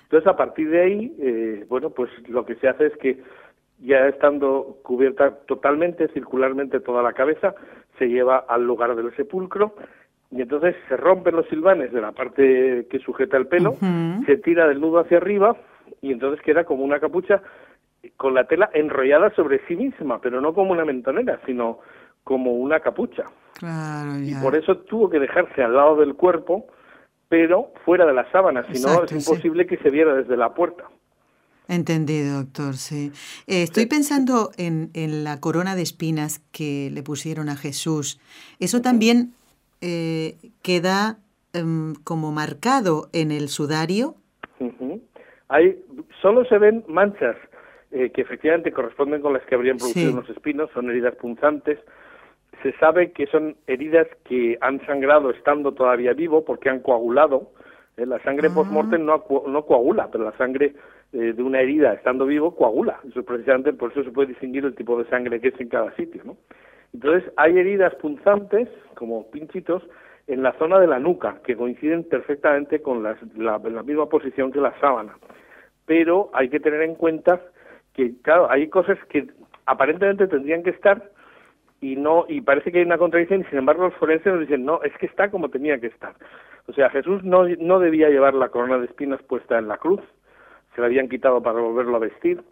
Entonces, 0.06 0.28
a 0.28 0.36
partir 0.36 0.70
de 0.70 0.80
ahí, 0.80 1.16
eh, 1.18 1.66
bueno, 1.68 1.90
pues 1.90 2.10
lo 2.28 2.46
que 2.46 2.54
se 2.56 2.68
hace 2.68 2.86
es 2.86 2.96
que 2.98 3.20
ya 3.80 4.06
estando 4.06 4.78
cubierta 4.82 5.34
totalmente, 5.46 6.08
circularmente 6.08 6.78
toda 6.78 7.02
la 7.02 7.12
cabeza, 7.12 7.54
se 7.98 8.06
lleva 8.06 8.38
al 8.48 8.64
lugar 8.64 8.94
del 8.94 9.14
sepulcro 9.16 9.74
y 10.30 10.42
entonces 10.42 10.76
se 10.88 10.96
rompen 10.96 11.34
los 11.34 11.46
silvanes 11.48 11.92
de 11.92 12.00
la 12.00 12.12
parte 12.12 12.86
que 12.88 12.98
sujeta 13.00 13.36
el 13.36 13.48
pelo, 13.48 13.76
se 14.26 14.36
tira 14.38 14.68
del 14.68 14.80
nudo 14.80 15.00
hacia 15.00 15.18
arriba 15.18 15.56
y 16.00 16.12
entonces 16.12 16.40
queda 16.44 16.64
como 16.64 16.84
una 16.84 17.00
capucha 17.00 17.42
con 18.16 18.34
la 18.34 18.44
tela 18.44 18.70
enrollada 18.72 19.30
sobre 19.34 19.60
sí 19.66 19.74
misma, 19.74 20.20
pero 20.20 20.40
no 20.40 20.54
como 20.54 20.72
una 20.72 20.84
mentonera, 20.84 21.40
sino 21.46 21.80
como 22.22 22.52
una 22.52 22.80
capucha. 22.80 23.24
Y 24.22 24.34
por 24.42 24.56
eso 24.56 24.78
tuvo 24.78 25.10
que 25.10 25.18
dejarse 25.18 25.62
al 25.62 25.74
lado 25.74 25.96
del 25.96 26.14
cuerpo 26.14 26.66
pero 27.28 27.72
fuera 27.84 28.06
de 28.06 28.14
la 28.14 28.30
sábana, 28.30 28.64
si 28.72 28.80
no 28.82 29.04
es 29.04 29.12
imposible 29.12 29.66
que 29.66 29.76
se 29.78 29.90
viera 29.90 30.14
desde 30.14 30.36
la 30.36 30.54
puerta. 30.54 30.84
Entendido, 31.68 32.42
doctor, 32.42 32.74
sí. 32.74 33.10
Eh, 33.48 33.62
estoy 33.62 33.86
pensando 33.86 34.50
en, 34.56 34.90
en, 34.94 35.24
la 35.24 35.40
corona 35.40 35.74
de 35.74 35.82
espinas 35.82 36.38
que 36.52 36.90
le 36.92 37.02
pusieron 37.02 37.48
a 37.48 37.56
Jesús. 37.56 38.20
¿Eso 38.60 38.82
también 38.82 39.32
eh, 39.80 40.36
queda 40.62 41.18
em, 41.52 41.94
como 42.04 42.30
marcado 42.30 43.08
en 43.12 43.32
el 43.32 43.48
sudario? 43.48 44.14
Hay, 45.48 45.78
solo 46.22 46.44
se 46.44 46.58
ven 46.58 46.84
manchas 46.88 47.36
eh, 47.90 48.10
que 48.10 48.22
efectivamente 48.22 48.72
corresponden 48.72 49.20
con 49.20 49.32
las 49.32 49.44
que 49.46 49.54
habrían 49.54 49.76
producido 49.76 50.12
los 50.12 50.28
espinos, 50.28 50.70
son 50.72 50.90
heridas 50.90 51.14
punzantes, 51.16 51.78
se 52.62 52.72
sabe 52.78 53.12
que 53.12 53.26
son 53.26 53.56
heridas 53.66 54.06
que 54.24 54.58
han 54.60 54.84
sangrado 54.86 55.30
estando 55.30 55.72
todavía 55.72 56.12
vivo 56.12 56.44
porque 56.44 56.70
han 56.70 56.80
coagulado. 56.80 57.50
Eh, 57.96 58.06
la 58.06 58.18
sangre 58.20 58.50
post-mortem 58.50 59.04
no, 59.04 59.24
no 59.46 59.66
coagula, 59.66 60.08
pero 60.10 60.24
la 60.24 60.36
sangre 60.36 60.74
eh, 61.12 61.32
de 61.32 61.42
una 61.42 61.60
herida 61.60 61.94
estando 61.94 62.26
vivo 62.26 62.54
coagula. 62.54 63.00
Eso 63.08 63.22
precisamente 63.22 63.72
por 63.72 63.92
eso 63.92 64.04
se 64.04 64.10
puede 64.10 64.28
distinguir 64.28 64.64
el 64.64 64.74
tipo 64.74 64.98
de 64.98 65.08
sangre 65.08 65.40
que 65.40 65.48
es 65.48 65.60
en 65.60 65.68
cada 65.68 65.94
sitio. 65.96 66.22
¿no? 66.24 66.36
Entonces 66.92 67.30
hay 67.36 67.58
heridas 67.58 67.94
punzantes, 67.96 68.68
como 68.94 69.30
pinchitos, 69.30 69.82
en 70.26 70.42
la 70.42 70.52
zona 70.54 70.80
de 70.80 70.88
la 70.88 70.98
nuca, 70.98 71.40
que 71.44 71.56
coinciden 71.56 72.04
perfectamente 72.04 72.82
con 72.82 73.02
la, 73.02 73.16
la 73.36 73.82
misma 73.82 74.08
posición 74.08 74.50
que 74.50 74.60
la 74.60 74.78
sábana. 74.80 75.16
Pero 75.84 76.30
hay 76.32 76.48
que 76.48 76.58
tener 76.58 76.82
en 76.82 76.96
cuenta 76.96 77.40
que, 77.94 78.12
claro, 78.22 78.50
hay 78.50 78.68
cosas 78.68 78.98
que 79.08 79.28
aparentemente 79.66 80.26
tendrían 80.26 80.62
que 80.62 80.70
estar, 80.70 81.10
y 81.80 81.96
no 81.96 82.24
y 82.28 82.40
parece 82.40 82.72
que 82.72 82.78
hay 82.78 82.84
una 82.84 82.98
contradicción 82.98 83.40
y 83.40 83.44
sin 83.44 83.58
embargo 83.58 83.84
los 83.84 83.94
forenses 83.94 84.32
nos 84.32 84.40
dicen 84.40 84.64
no 84.64 84.82
es 84.82 84.92
que 84.98 85.06
está 85.06 85.30
como 85.30 85.50
tenía 85.50 85.78
que 85.78 85.88
estar. 85.88 86.14
O 86.66 86.72
sea 86.72 86.90
Jesús 86.90 87.22
no 87.22 87.44
no 87.48 87.78
debía 87.78 88.08
llevar 88.08 88.34
la 88.34 88.48
corona 88.48 88.78
de 88.78 88.86
espinas 88.86 89.22
puesta 89.22 89.58
en 89.58 89.68
la 89.68 89.78
cruz 89.78 90.00
se 90.74 90.80
la 90.80 90.86
habían 90.86 91.08
quitado 91.08 91.42
para 91.42 91.60
volverlo 91.60 91.96
a 91.96 92.00
vestir 92.00 92.42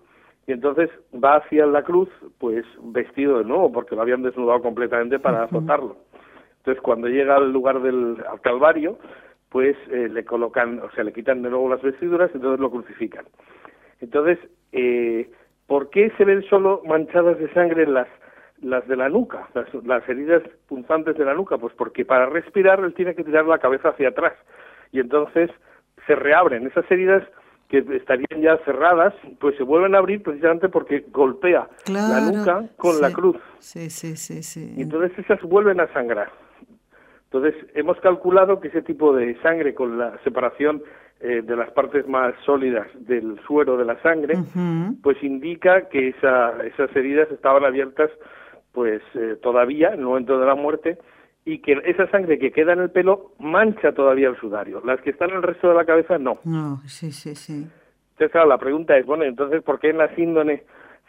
y 0.47 0.53
entonces 0.53 0.91
va 1.13 1.37
hacia 1.37 1.67
la 1.67 1.83
cruz 1.83 2.09
pues 2.39 2.65
vestido 2.83 3.39
de 3.39 3.45
nuevo 3.45 3.73
porque 3.73 3.95
lo 3.95 4.03
habían 4.03 4.23
desnudado 4.23 4.61
completamente 4.63 5.19
para 5.19 5.45
azotarlo. 5.45 5.97
Entonces 6.59 6.83
cuando 6.83 7.09
llega 7.09 7.37
al 7.37 7.53
lugar 7.53 7.81
del 7.81 8.23
calvario 8.43 8.99
pues 9.49 9.77
eh, 9.91 10.09
le 10.11 10.25
colocan 10.25 10.81
o 10.81 10.91
sea 10.93 11.05
le 11.05 11.13
quitan 11.13 11.43
de 11.43 11.51
nuevo 11.51 11.69
las 11.69 11.83
vestiduras 11.83 12.31
y 12.33 12.37
entonces 12.37 12.61
lo 12.61 12.71
crucifican. 12.71 13.25
Entonces 14.01 14.39
eh, 14.73 15.31
¿por 15.67 15.91
qué 15.91 16.11
se 16.19 16.25
ven 16.25 16.43
solo 16.45 16.83
manchadas 16.87 17.39
de 17.39 17.51
sangre 17.53 17.85
en 17.85 17.95
las 17.95 18.09
las 18.65 18.87
de 18.89 18.97
la 18.97 19.09
nuca, 19.09 19.49
las, 19.85 20.09
heridas 20.09 20.43
punzantes 20.67 21.17
de 21.17 21.25
la 21.25 21.35
nuca, 21.35 21.59
pues 21.59 21.75
porque 21.75 22.05
para 22.05 22.27
respirar 22.27 22.81
él 22.81 22.95
tiene 22.95 23.15
que 23.15 23.25
tirar 23.25 23.45
la 23.45 23.59
cabeza 23.59 23.91
hacia 23.91 24.09
atrás 24.09 24.33
y 24.91 25.01
entonces 25.01 25.51
se 26.07 26.15
reabren 26.15 26.67
esas 26.67 26.91
heridas 26.91 27.23
que 27.69 27.79
estarían 27.97 28.41
ya 28.41 28.57
cerradas, 28.65 29.15
pues 29.41 29.57
se 29.57 29.63
vuelven 29.63 29.95
a 29.95 29.99
abrir 29.99 30.23
precisamente 30.23 30.69
porque 30.69 31.05
golpea 31.11 31.69
la 31.91 32.21
nuca 32.21 32.65
con 32.77 33.01
la 33.01 33.11
cruz. 33.13 33.37
Sí, 33.59 33.91
sí, 33.91 34.17
sí, 34.17 34.43
sí. 34.43 34.75
Y 34.77 34.83
entonces 34.83 35.19
esas 35.19 35.41
vuelven 35.43 35.81
a 35.81 35.93
sangrar. 35.93 36.31
Entonces 37.25 37.55
hemos 37.75 37.99
calculado 38.01 38.61
que 38.61 38.69
ese 38.69 38.83
tipo 38.83 39.15
de 39.15 39.37
sangre 39.41 39.75
con 39.75 39.99
la 39.99 40.17
separación 40.23 40.83
eh, 41.21 41.43
de 41.43 41.57
las 41.57 41.71
partes 41.71 42.07
más 42.07 42.35
sólidas 42.45 42.87
del 42.95 43.41
suero 43.47 43.77
de 43.77 43.85
la 43.85 44.01
sangre, 44.03 44.37
pues 45.03 45.21
indica 45.23 45.89
que 45.89 46.09
esa, 46.09 46.53
esas 46.65 46.95
heridas 46.95 47.31
estaban 47.31 47.65
abiertas 47.65 48.11
pues 48.75 49.01
eh, 49.15 49.39
todavía 49.43 49.95
en 49.95 50.01
el 50.01 50.07
momento 50.07 50.39
de 50.39 50.47
la 50.47 50.55
muerte 50.55 50.99
y 51.47 51.59
que 51.61 51.81
esa 51.85 52.11
sangre 52.11 52.39
que 52.39 52.53
queda 52.53 52.73
en 52.73 52.81
el 52.81 52.91
pelo 52.91 53.33
mancha 53.39 53.93
todavía 53.93 54.29
el 54.29 54.37
sudario. 54.37 54.83
Las 54.85 55.01
que 55.01 55.11
están 55.11 55.31
en 55.31 55.37
el 55.37 55.43
resto 55.43 55.69
de 55.69 55.75
la 55.75 55.85
cabeza 55.85 56.19
no. 56.19 56.39
No, 56.45 56.81
sí, 56.87 57.13
sí, 57.13 57.35
sí. 57.35 57.67
Entonces, 58.13 58.33
claro, 58.33 58.49
la 58.49 58.59
pregunta 58.59 58.97
es, 58.97 59.07
bueno, 59.07 59.25
entonces, 59.25 59.63
¿por 59.63 59.81
qué 59.81 59.91
en 59.91 59.99
la 59.99 60.15
síndone 60.15 60.65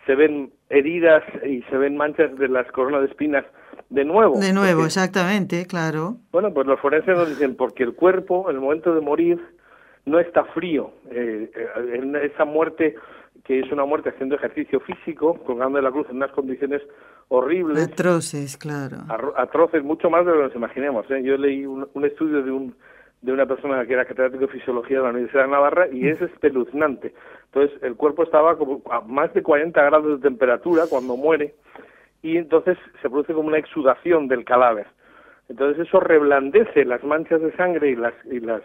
se 0.06 0.16
ven 0.16 0.52
heridas 0.70 1.24
y 1.46 1.62
se 1.64 1.78
ven 1.78 1.98
manchas 1.98 2.38
de 2.38 2.48
las 2.48 2.72
coronas 2.72 3.02
de 3.02 3.08
espinas 3.08 3.46
de 3.90 4.06
nuevo. 4.06 4.40
De 4.40 4.54
nuevo, 4.54 4.86
exactamente, 4.86 5.66
claro. 5.66 6.18
Bueno, 6.32 6.54
pues 6.54 6.68
los 6.68 6.80
forenses 6.80 7.16
nos 7.16 7.30
dicen, 7.30 7.56
porque 7.56 7.84
el 7.84 7.94
cuerpo, 7.94 8.50
en 8.50 8.56
el 8.56 8.62
momento 8.62 8.94
de 8.94 9.02
morir, 9.02 9.40
no 10.06 10.20
está 10.20 10.44
frío. 10.46 10.92
Eh, 11.10 11.52
en 11.94 12.16
esa 12.16 12.46
muerte, 12.46 12.96
que 13.44 13.60
es 13.60 13.72
una 13.72 13.86
muerte 13.86 14.10
haciendo 14.10 14.36
ejercicio 14.36 14.80
físico, 14.80 15.36
colgando 15.46 15.78
de 15.78 15.84
la 15.84 15.92
cruz 15.92 16.08
en 16.10 16.18
unas 16.18 16.32
condiciones 16.32 16.82
horribles. 17.30 17.88
Atroces, 17.88 18.58
claro. 18.58 18.98
Atroces, 19.36 19.84
mucho 19.84 20.10
más 20.10 20.26
de 20.26 20.32
lo 20.32 20.38
que 20.38 20.44
nos 20.44 20.56
imaginemos. 20.56 21.10
¿eh? 21.12 21.22
Yo 21.24 21.38
leí 21.38 21.66
un, 21.66 21.88
un 21.94 22.06
estudio 22.06 22.44
de 22.44 22.52
un 22.52 22.76
de 23.26 23.34
una 23.34 23.48
persona 23.48 23.84
que 23.86 23.94
era 23.94 24.06
catedrático 24.06 24.46
de 24.46 24.52
fisiología 24.52 24.98
de 24.98 25.04
la 25.04 25.10
Universidad 25.10 25.46
de 25.46 25.52
Navarra 25.52 25.88
y 25.92 26.08
es 26.08 26.22
espeluznante. 26.22 27.14
Entonces, 27.46 27.82
el 27.82 27.96
cuerpo 27.96 28.24
estaba 28.24 28.56
como 28.56 28.84
a 28.92 29.02
más 29.02 29.34
de 29.34 29.42
40 29.42 29.82
grados 29.82 30.22
de 30.22 30.30
temperatura 30.30 30.84
cuando 30.88 31.18
muere 31.18 31.56
y 32.22 32.38
entonces 32.38 32.78
se 33.02 33.10
produce 33.10 33.34
como 33.34 33.48
una 33.48 33.58
exudación 33.58 34.28
del 34.28 34.46
cadáver. 34.46 34.86
Entonces, 35.50 35.88
eso 35.88 36.00
reblandece 36.00 36.86
las 36.86 37.04
manchas 37.04 37.42
de 37.42 37.56
sangre 37.56 37.90
y 37.90 37.96
las, 37.96 38.14
y 38.26 38.40
las, 38.40 38.62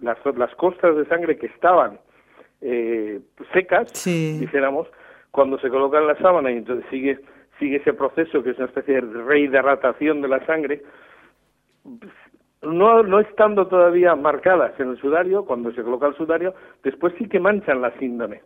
las, 0.00 0.18
las 0.36 0.54
costras 0.56 0.96
de 0.96 1.06
sangre 1.06 1.38
que 1.38 1.46
estaban 1.46 1.98
eh, 2.60 3.20
secas, 3.52 3.92
dijéramos, 4.04 4.88
cuando 5.30 5.58
se 5.58 5.68
coloca 5.68 5.98
en 5.98 6.06
la 6.06 6.16
sábana 6.16 6.50
y 6.50 6.58
entonces 6.58 6.86
sigue, 6.90 7.20
sigue 7.58 7.76
ese 7.76 7.92
proceso 7.92 8.42
que 8.42 8.50
es 8.50 8.56
una 8.58 8.66
especie 8.66 8.94
de 8.94 9.22
rehidratación 9.22 10.20
de 10.22 10.28
la 10.28 10.44
sangre, 10.46 10.82
no, 12.62 13.02
no 13.02 13.20
estando 13.20 13.66
todavía 13.66 14.14
marcadas 14.16 14.78
en 14.80 14.90
el 14.90 14.98
sudario, 14.98 15.44
cuando 15.44 15.72
se 15.72 15.82
coloca 15.82 16.06
el 16.06 16.16
sudario, 16.16 16.54
después 16.82 17.14
sí 17.18 17.28
que 17.28 17.40
manchan 17.40 17.80
la 17.80 17.90
síndrome. 17.98 18.42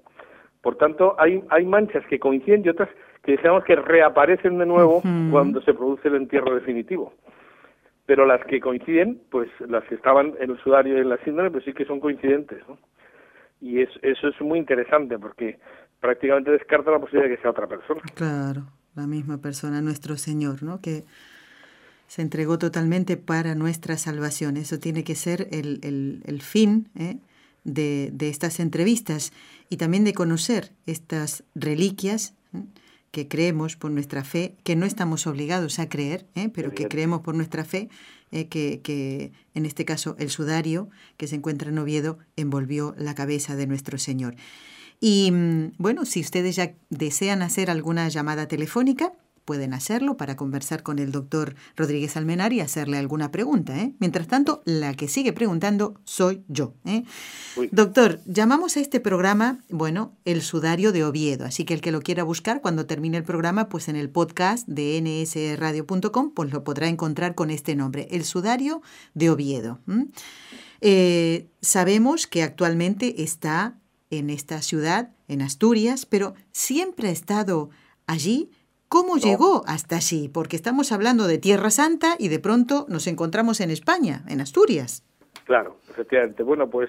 Por 0.61 0.77
tanto, 0.77 1.15
hay, 1.19 1.43
hay 1.51 1.65
manchas 1.65 2.05
que 2.07 2.19
coinciden 2.19 2.65
y 2.65 2.69
otras 2.69 2.89
que 3.23 3.33
digamos 3.33 3.65
que 3.65 3.77
reaparecen 3.77 4.59
de 4.59 4.67
nuevo 4.67 5.03
cuando 5.31 5.61
se 5.63 5.75
produce 5.75 6.09
el 6.09 6.17
entierro 6.17 6.55
definitivo. 6.55 7.13
Pero 8.07 8.25
las 8.25 8.43
que 8.47 8.61
coinciden, 8.61 9.21
pues 9.31 9.49
las 9.61 9.85
que 9.85 9.97
estaban 9.97 10.35
en 10.41 10.51
el 10.51 10.59
sudario 10.59 10.97
y 10.97 11.01
en 11.01 11.11
la 11.11 11.19
síndrome, 11.19 11.51
pues 11.51 11.65
sí 11.65 11.73
que 11.73 11.85
son 11.85 12.01
coincidentes. 12.01 12.67
¿no? 12.67 12.79
Y 13.61 13.83
es, 13.83 13.91
eso 14.03 14.29
es 14.29 14.41
muy 14.41 14.59
interesante 14.59 15.19
porque 15.19 15.59
prácticamente 16.01 16.51
descarta 16.53 16.91
la 16.91 17.01
posibilidad 17.01 17.29
de 17.29 17.37
que 17.37 17.43
sea 17.43 17.51
otra 17.51 17.67
persona. 17.67 18.01
Claro, 18.15 18.63
la 18.99 19.07
misma 19.07 19.39
persona, 19.39 19.81
nuestro 19.81 20.17
Señor, 20.19 20.63
¿no? 20.63 20.81
Que 20.81 21.05
se 22.09 22.23
entregó 22.23 22.59
totalmente 22.59 23.17
para 23.17 23.55
nuestra 23.55 23.97
salvación. 23.99 24.57
Eso 24.57 24.79
tiene 24.79 25.05
que 25.05 25.15
ser 25.15 25.49
el, 25.53 25.79
el, 25.83 26.23
el 26.25 26.43
fin 26.43 26.89
¿eh? 26.97 27.19
de, 27.65 28.11
de, 28.13 28.31
estas 28.31 28.61
entrevistas 28.61 29.33
y 29.69 29.77
también 29.77 30.05
de 30.05 30.15
conocer 30.15 30.73
estas 30.87 31.45
reliquias 31.55 32.33
¿eh? 32.55 32.63
que 33.11 33.29
creemos 33.29 33.77
por 33.77 33.91
nuestra 33.91 34.25
fe, 34.25 34.57
que 34.65 34.75
no 34.75 34.87
estamos 34.87 35.27
obligados 35.27 35.79
a 35.79 35.89
creer, 35.89 36.27
¿eh? 36.35 36.49
pero 36.49 36.75
que 36.75 36.89
creemos 36.89 37.21
por 37.21 37.35
nuestra 37.35 37.65
fe, 37.65 37.89
que, 38.31 38.81
que 38.83 39.33
en 39.55 39.65
este 39.65 39.87
caso 39.87 40.15
el 40.19 40.29
sudario 40.29 40.91
que 41.17 41.27
se 41.27 41.37
encuentra 41.37 41.71
en 41.71 41.79
Oviedo 41.79 42.19
envolvió 42.37 42.95
la 42.99 43.15
cabeza 43.15 43.57
de 43.57 43.67
nuestro 43.67 43.97
Señor. 43.97 44.35
Y 45.01 45.31
mm, 45.31 45.73
bueno, 45.79 46.05
si 46.05 46.21
ustedes 46.21 46.57
ya 46.57 46.75
desean 46.91 47.43
hacer 47.43 47.71
alguna 47.71 48.09
llamada 48.09 48.49
telefónica, 48.49 49.13
pueden 49.49 49.73
hacerlo 49.73 50.19
para 50.19 50.37
conversar 50.37 50.83
con 50.83 50.99
el 50.99 51.11
doctor 51.11 51.55
Rodríguez 51.75 52.19
Almenar 52.19 52.53
y 52.53 52.61
hacerle 52.61 52.99
alguna 52.99 53.31
pregunta. 53.31 53.81
¿eh? 53.81 53.95
Mientras 53.99 54.29
tanto, 54.29 54.61
la 54.67 54.93
que 54.93 55.09
sigue 55.09 55.33
preguntando 55.33 55.95
soy 56.05 56.45
yo. 56.49 56.75
¿eh? 56.85 57.05
Doctor, 57.73 58.21
llamamos 58.27 58.77
a 58.77 58.81
este 58.81 59.01
programa, 59.01 59.65
bueno, 59.71 60.13
el 60.27 60.43
sudario 60.43 60.93
de 60.93 61.03
Oviedo, 61.03 61.47
así 61.47 61.65
que 61.65 61.73
el 61.73 61.81
que 61.81 61.93
lo 61.93 62.03
quiera 62.03 62.25
buscar 62.25 62.61
cuando 62.61 62.85
termine 62.85 63.17
el 63.17 63.25
programa, 63.25 63.71
pues 63.71 63.89
en 63.89 63.97
el 63.97 64.11
podcast 64.11 64.69
de 64.69 65.01
nsradio.com, 65.01 66.35
pues 66.35 66.53
lo 66.53 66.63
podrá 66.63 66.89
encontrar 66.89 67.35
con 67.35 67.49
este 67.49 67.75
nombre, 67.75 68.07
el 68.11 68.25
sudario 68.25 68.83
de 69.15 69.31
Oviedo. 69.31 69.79
Eh, 70.83 71.49
sabemos 71.63 72.27
que 72.27 72.43
actualmente 72.43 73.23
está 73.23 73.79
en 74.11 74.31
esta 74.31 74.63
ciudad, 74.63 75.11
en 75.29 75.43
Asturias, 75.43 76.07
pero 76.07 76.35
siempre 76.53 77.09
ha 77.09 77.13
estado 77.13 77.71
allí 78.07 78.51
¿Cómo 78.89 79.19
llegó 79.19 79.65
hasta 79.67 79.97
allí? 79.97 80.31
Porque 80.33 80.57
estamos 80.57 80.93
hablando 80.93 81.27
de 81.27 81.37
Tierra 81.37 81.69
Santa 81.69 82.15
y 82.19 82.29
de 82.31 82.39
pronto 82.39 82.87
nos 82.89 83.07
encontramos 83.07 83.61
en 83.61 83.71
España, 83.71 84.23
en 84.31 84.41
Asturias. 84.41 85.05
Claro, 85.45 85.77
efectivamente. 85.91 86.43
Bueno, 86.43 86.71
pues 86.71 86.89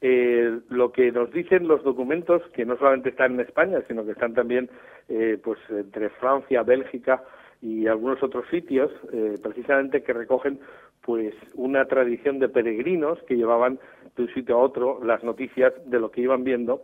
eh, 0.00 0.60
lo 0.70 0.92
que 0.92 1.12
nos 1.12 1.30
dicen 1.32 1.68
los 1.68 1.84
documentos, 1.84 2.40
que 2.54 2.64
no 2.64 2.78
solamente 2.78 3.10
están 3.10 3.34
en 3.34 3.40
España, 3.40 3.82
sino 3.86 4.06
que 4.06 4.12
están 4.12 4.32
también 4.32 4.70
eh, 5.10 5.38
pues 5.42 5.58
entre 5.68 6.08
Francia, 6.08 6.62
Bélgica 6.62 7.22
y 7.60 7.86
algunos 7.86 8.22
otros 8.22 8.46
sitios, 8.50 8.90
eh, 9.12 9.34
precisamente 9.42 10.02
que 10.02 10.14
recogen 10.14 10.58
pues 11.06 11.34
una 11.54 11.86
tradición 11.86 12.38
de 12.40 12.48
peregrinos 12.48 13.18
que 13.28 13.36
llevaban 13.36 13.78
de 14.16 14.24
un 14.24 14.34
sitio 14.34 14.56
a 14.56 14.58
otro 14.58 15.00
las 15.04 15.22
noticias 15.22 15.72
de 15.86 16.00
lo 16.00 16.10
que 16.10 16.22
iban 16.22 16.44
viendo. 16.44 16.82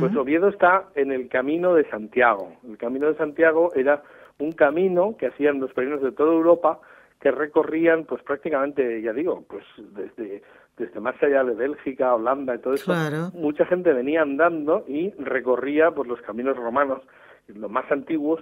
Pues 0.00 0.14
Oviedo 0.16 0.48
está 0.48 0.84
en 0.94 1.10
el 1.10 1.28
camino 1.28 1.74
de 1.74 1.84
Santiago. 1.90 2.52
El 2.66 2.78
camino 2.78 3.08
de 3.08 3.16
Santiago 3.16 3.72
era 3.74 4.02
un 4.38 4.52
camino 4.52 5.16
que 5.18 5.26
hacían 5.26 5.58
los 5.58 5.72
peregrinos 5.72 6.02
de 6.02 6.12
toda 6.12 6.32
Europa 6.32 6.78
que 7.20 7.30
recorrían 7.30 8.04
pues 8.04 8.22
prácticamente, 8.22 9.02
ya 9.02 9.12
digo, 9.12 9.44
pues 9.48 9.64
desde 9.94 10.42
desde 10.76 11.00
más 11.00 11.20
allá 11.22 11.42
de 11.42 11.54
Bélgica, 11.54 12.14
Holanda 12.14 12.54
y 12.54 12.58
todo 12.58 12.74
eso, 12.74 12.92
mucha 13.32 13.64
gente 13.64 13.92
venía 13.92 14.22
andando 14.22 14.84
y 14.86 15.10
recorría 15.12 15.90
pues 15.90 16.08
los 16.08 16.20
caminos 16.20 16.56
romanos, 16.56 17.00
los 17.48 17.70
más 17.70 17.90
antiguos, 17.90 18.40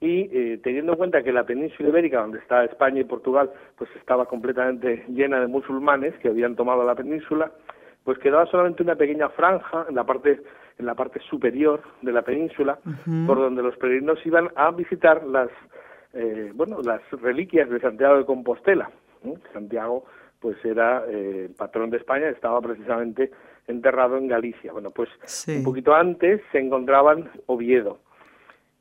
y 0.00 0.30
eh, 0.32 0.60
teniendo 0.62 0.92
en 0.92 0.98
cuenta 0.98 1.22
que 1.22 1.32
la 1.32 1.44
península 1.44 1.90
ibérica, 1.90 2.22
donde 2.22 2.38
está 2.38 2.64
España 2.64 3.00
y 3.00 3.04
Portugal, 3.04 3.50
pues 3.76 3.90
estaba 3.96 4.24
completamente 4.24 5.04
llena 5.08 5.40
de 5.40 5.46
musulmanes 5.46 6.14
que 6.20 6.28
habían 6.28 6.56
tomado 6.56 6.84
la 6.84 6.94
península, 6.94 7.52
pues 8.02 8.18
quedaba 8.18 8.46
solamente 8.46 8.82
una 8.82 8.96
pequeña 8.96 9.28
franja 9.28 9.84
en 9.88 9.94
la 9.94 10.04
parte 10.04 10.40
en 10.78 10.86
la 10.86 10.94
parte 10.94 11.20
superior 11.28 11.82
de 12.00 12.10
la 12.10 12.22
península, 12.22 12.78
por 13.26 13.36
donde 13.36 13.62
los 13.62 13.76
peregrinos 13.76 14.24
iban 14.24 14.48
a 14.56 14.70
visitar 14.70 15.22
las 15.24 15.50
eh, 16.14 16.52
bueno 16.54 16.80
las 16.82 17.02
reliquias 17.20 17.68
de 17.68 17.78
Santiago 17.80 18.16
de 18.16 18.24
Compostela. 18.24 18.90
Santiago 19.52 20.06
pues 20.40 20.56
era 20.64 21.04
eh, 21.06 21.48
el 21.50 21.54
patrón 21.54 21.90
de 21.90 21.98
España, 21.98 22.30
estaba 22.30 22.62
precisamente 22.62 23.30
enterrado 23.66 24.16
en 24.16 24.28
Galicia. 24.28 24.72
Bueno, 24.72 24.90
pues 24.90 25.10
un 25.46 25.62
poquito 25.62 25.94
antes 25.94 26.40
se 26.50 26.58
encontraban 26.58 27.30
Oviedo 27.44 27.98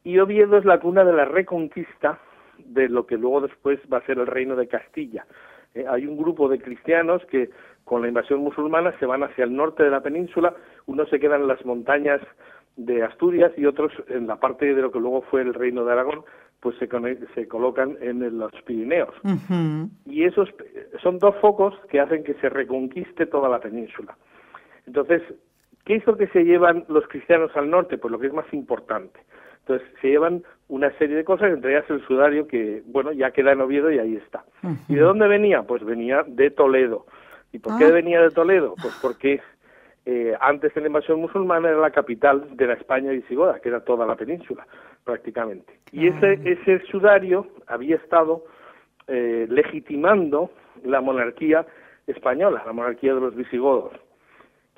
y 0.03 0.19
Oviedo 0.19 0.57
es 0.57 0.65
la 0.65 0.79
cuna 0.79 1.03
de 1.03 1.13
la 1.13 1.25
reconquista 1.25 2.19
de 2.57 2.89
lo 2.89 3.05
que 3.05 3.17
luego 3.17 3.41
después 3.41 3.79
va 3.91 3.97
a 3.97 4.05
ser 4.05 4.19
el 4.19 4.27
reino 4.27 4.55
de 4.55 4.67
Castilla. 4.67 5.25
Eh, 5.73 5.85
hay 5.87 6.05
un 6.05 6.17
grupo 6.17 6.49
de 6.49 6.59
cristianos 6.59 7.23
que 7.25 7.49
con 7.83 8.01
la 8.01 8.07
invasión 8.07 8.39
musulmana 8.41 8.93
se 8.99 9.05
van 9.05 9.23
hacia 9.23 9.43
el 9.43 9.55
norte 9.55 9.83
de 9.83 9.89
la 9.89 10.01
península, 10.01 10.53
unos 10.85 11.09
se 11.09 11.19
quedan 11.19 11.41
en 11.41 11.47
las 11.47 11.63
montañas 11.65 12.21
de 12.75 13.03
Asturias 13.03 13.51
y 13.57 13.65
otros 13.65 13.91
en 14.07 14.27
la 14.27 14.37
parte 14.37 14.73
de 14.73 14.81
lo 14.81 14.91
que 14.91 14.99
luego 14.99 15.21
fue 15.23 15.41
el 15.41 15.53
reino 15.53 15.83
de 15.83 15.91
Aragón, 15.91 16.23
pues 16.61 16.77
se, 16.77 16.87
se 17.33 17.47
colocan 17.47 17.97
en 18.01 18.37
los 18.37 18.51
Pirineos. 18.65 19.13
Y 20.05 20.23
esos 20.23 20.49
son 21.01 21.19
dos 21.19 21.35
focos 21.41 21.73
que 21.89 21.99
hacen 21.99 22.23
que 22.23 22.35
se 22.35 22.49
reconquiste 22.49 23.25
toda 23.25 23.49
la 23.49 23.59
península. 23.59 24.17
Entonces, 24.85 25.21
¿qué 25.85 25.95
es 25.95 26.07
lo 26.07 26.17
que 26.17 26.27
se 26.27 26.43
llevan 26.43 26.85
los 26.87 27.07
cristianos 27.07 27.51
al 27.55 27.69
norte? 27.69 27.97
Pues 27.97 28.11
lo 28.11 28.19
que 28.19 28.27
es 28.27 28.33
más 28.33 28.51
importante. 28.53 29.19
Entonces 29.69 29.87
se 30.01 30.07
llevan 30.07 30.43
una 30.67 30.91
serie 30.97 31.15
de 31.15 31.23
cosas, 31.23 31.51
entre 31.51 31.71
ellas 31.77 31.87
el 31.89 32.03
sudario 32.07 32.47
que, 32.47 32.81
bueno, 32.87 33.11
ya 33.11 33.29
queda 33.29 33.51
en 33.51 33.61
Oviedo 33.61 33.91
y 33.91 33.99
ahí 33.99 34.15
está. 34.15 34.43
¿Y 34.87 34.95
de 34.95 35.01
dónde 35.01 35.27
venía? 35.27 35.61
Pues 35.61 35.83
venía 35.83 36.23
de 36.25 36.49
Toledo. 36.49 37.05
¿Y 37.51 37.59
por 37.59 37.77
qué 37.77 37.85
ah. 37.85 37.91
venía 37.91 38.19
de 38.19 38.31
Toledo? 38.31 38.73
Pues 38.81 38.97
porque 38.99 39.39
eh, 40.07 40.35
antes 40.41 40.73
de 40.73 40.81
la 40.81 40.87
invasión 40.87 41.21
musulmana 41.21 41.69
era 41.69 41.77
la 41.77 41.91
capital 41.91 42.57
de 42.57 42.65
la 42.65 42.73
España 42.73 43.11
visigoda, 43.11 43.59
que 43.59 43.69
era 43.69 43.83
toda 43.83 44.07
la 44.07 44.15
península, 44.15 44.65
prácticamente. 45.03 45.79
Y 45.91 46.07
ese, 46.07 46.39
ese 46.43 46.79
sudario 46.87 47.45
había 47.67 47.97
estado 47.97 48.45
eh, 49.07 49.45
legitimando 49.49 50.49
la 50.83 50.99
monarquía 50.99 51.63
española, 52.07 52.63
la 52.65 52.73
monarquía 52.73 53.13
de 53.13 53.21
los 53.21 53.35
visigodos 53.35 53.93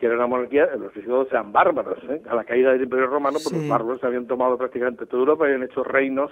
que 0.02 0.08
era 0.08 0.16
una 0.16 0.26
monarquía, 0.26 0.66
los 0.78 0.92
visigodos 0.96 1.28
eran 1.30 1.52
bárbaros. 1.52 2.00
¿eh? 2.10 2.24
A 2.28 2.34
la 2.34 2.44
caída 2.44 2.72
del 2.72 2.82
Imperio 2.82 3.06
Romano, 3.06 3.38
pues 3.42 3.56
los 3.56 3.70
bárbaros 3.70 4.04
habían 4.04 4.26
tomado 4.26 4.58
prácticamente 4.58 5.06
toda 5.06 5.20
Europa 5.20 5.46
y 5.46 5.54
habían 5.54 5.70
hecho 5.70 5.84
reinos 5.84 6.32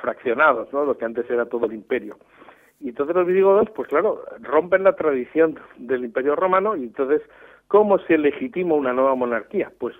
fraccionados, 0.00 0.72
¿no? 0.72 0.84
lo 0.84 0.98
que 0.98 1.04
antes 1.04 1.30
era 1.30 1.46
todo 1.46 1.66
el 1.66 1.74
imperio. 1.74 2.18
Y 2.80 2.88
entonces 2.88 3.14
los 3.14 3.28
visigodos, 3.28 3.70
pues 3.76 3.88
claro, 3.88 4.24
rompen 4.40 4.82
la 4.82 4.96
tradición 4.96 5.56
del 5.76 6.04
Imperio 6.04 6.34
Romano 6.34 6.74
y 6.74 6.82
entonces, 6.82 7.22
¿cómo 7.68 8.00
se 8.00 8.18
legitima 8.18 8.74
una 8.74 8.92
nueva 8.92 9.14
monarquía? 9.14 9.70
Pues 9.78 9.94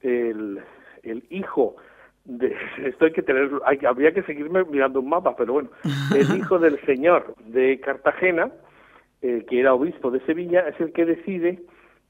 el, 0.00 0.60
el 1.04 1.24
hijo 1.30 1.76
de, 2.24 2.56
esto 2.84 3.04
hay 3.04 3.12
que 3.12 3.22
tener, 3.22 3.50
hay, 3.64 3.78
habría 3.86 4.12
que 4.12 4.24
seguirme 4.24 4.64
mirando 4.64 4.98
un 4.98 5.10
mapa, 5.10 5.36
pero 5.36 5.52
bueno, 5.52 5.70
el 6.12 6.36
hijo 6.38 6.58
del 6.58 6.84
señor 6.86 7.36
de 7.46 7.78
Cartagena, 7.78 8.50
eh, 9.22 9.46
que 9.48 9.60
era 9.60 9.74
obispo 9.74 10.10
de 10.10 10.18
Sevilla, 10.26 10.66
es 10.68 10.80
el 10.80 10.92
que 10.92 11.04
decide 11.04 11.62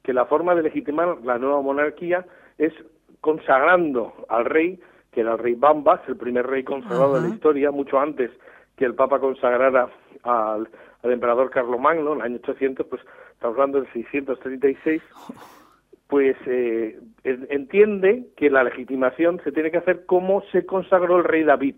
que 0.02 0.12
la 0.12 0.26
forma 0.26 0.54
de 0.54 0.62
legitimar 0.62 1.18
la 1.24 1.38
nueva 1.38 1.62
monarquía 1.62 2.24
es 2.58 2.72
consagrando 3.20 4.12
al 4.28 4.44
rey, 4.44 4.80
que 5.12 5.20
era 5.20 5.32
el 5.32 5.38
rey 5.38 5.54
Bambas, 5.54 6.00
el 6.08 6.16
primer 6.16 6.46
rey 6.46 6.64
consagrado 6.64 7.14
de 7.14 7.28
la 7.28 7.34
historia, 7.34 7.70
mucho 7.70 7.98
antes 7.98 8.30
que 8.76 8.84
el 8.84 8.94
Papa 8.94 9.20
consagrara 9.20 9.88
al, 10.22 10.68
al 11.02 11.12
emperador 11.12 11.50
Carlomagno 11.50 12.12
en 12.12 12.18
el 12.18 12.24
año 12.24 12.36
800, 12.42 12.86
pues 12.86 13.02
estamos 13.34 13.54
hablando 13.54 13.80
del 13.80 13.92
636, 13.92 15.02
pues 16.08 16.36
eh, 16.46 16.98
entiende 17.24 18.26
que 18.36 18.50
la 18.50 18.64
legitimación 18.64 19.40
se 19.44 19.52
tiene 19.52 19.70
que 19.70 19.78
hacer 19.78 20.04
como 20.06 20.42
se 20.52 20.66
consagró 20.66 21.18
el 21.18 21.24
rey 21.24 21.44
David, 21.44 21.76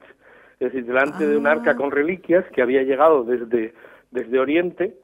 es 0.61 0.73
decir, 0.73 0.87
delante 0.87 1.27
de 1.27 1.37
un 1.37 1.47
arca 1.47 1.73
Ah. 1.73 1.77
con 1.77 1.91
reliquias 1.91 2.45
que 2.53 2.63
había 2.63 2.83
llegado 2.83 3.25
desde, 3.25 3.75
desde 4.11 4.39
Oriente, 4.39 4.97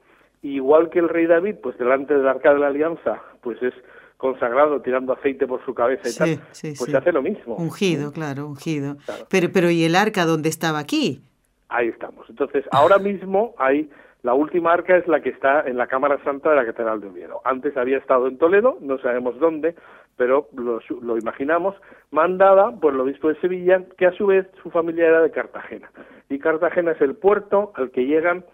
igual 0.43 0.91
que 0.91 0.99
el 1.01 1.09
rey 1.09 1.27
David, 1.27 1.57
pues 1.63 1.77
delante 1.79 2.15
del 2.15 2.27
arca 2.29 2.53
de 2.53 2.61
la 2.61 2.69
alianza, 2.69 3.21
pues 3.43 3.63
es 3.63 3.75
consagrado 4.17 4.81
tirando 4.83 5.13
aceite 5.15 5.47
por 5.47 5.65
su 5.65 5.75
cabeza 5.75 6.09
y 6.09 6.13
Sí, 6.13 6.19
tal, 6.19 6.29
sí, 6.53 6.69
pues 6.77 6.79
sí. 6.87 6.91
se 6.91 6.97
hace 6.97 7.13
lo 7.13 7.23
mismo. 7.23 7.57
Ungido, 7.57 8.13
claro, 8.13 8.47
ungido. 8.47 8.97
Claro. 9.05 9.25
Pero, 9.31 9.49
pero 9.53 9.71
¿y 9.71 9.85
el 9.85 9.97
arca 9.97 10.27
dónde 10.27 10.49
estaba 10.51 10.79
aquí? 10.79 11.23
Ahí 11.69 11.89
estamos. 11.89 12.29
Entonces, 12.29 12.65
ahora 12.73 12.99
mismo 13.11 13.55
hay 13.59 13.91
la 14.23 14.35
última 14.35 14.73
arca 14.75 14.97
es 14.99 15.09
la 15.09 15.21
que 15.23 15.31
está 15.31 15.63
en 15.63 15.79
la 15.79 15.87
Cámara 15.87 16.23
Santa 16.23 16.51
de 16.51 16.57
la 16.57 16.67
Catedral 16.67 17.01
de 17.01 17.09
Oviedo. 17.09 17.41
Antes 17.45 17.75
había 17.79 17.97
estado 17.97 18.29
en 18.29 18.37
Toledo, 18.37 18.77
no 18.83 18.99
sabemos 18.99 19.39
dónde, 19.39 19.75
pero 20.17 20.49
lo, 20.55 20.81
lo 21.01 21.17
imaginamos, 21.17 21.75
mandada 22.11 22.71
por 22.71 22.93
el 22.93 23.01
obispo 23.01 23.29
de 23.29 23.41
Sevilla, 23.41 23.83
que 23.97 24.05
a 24.07 24.13
su 24.13 24.27
vez 24.27 24.47
su 24.63 24.71
familia 24.71 25.07
era 25.07 25.23
de 25.23 25.31
Cartagena. 25.31 25.91
Y 26.29 26.39
Cartagena 26.39 26.93
es 26.93 27.01
el 27.01 27.15
puerto 27.15 27.73
al 27.77 27.91
que 27.91 28.05
llegan 28.05 28.45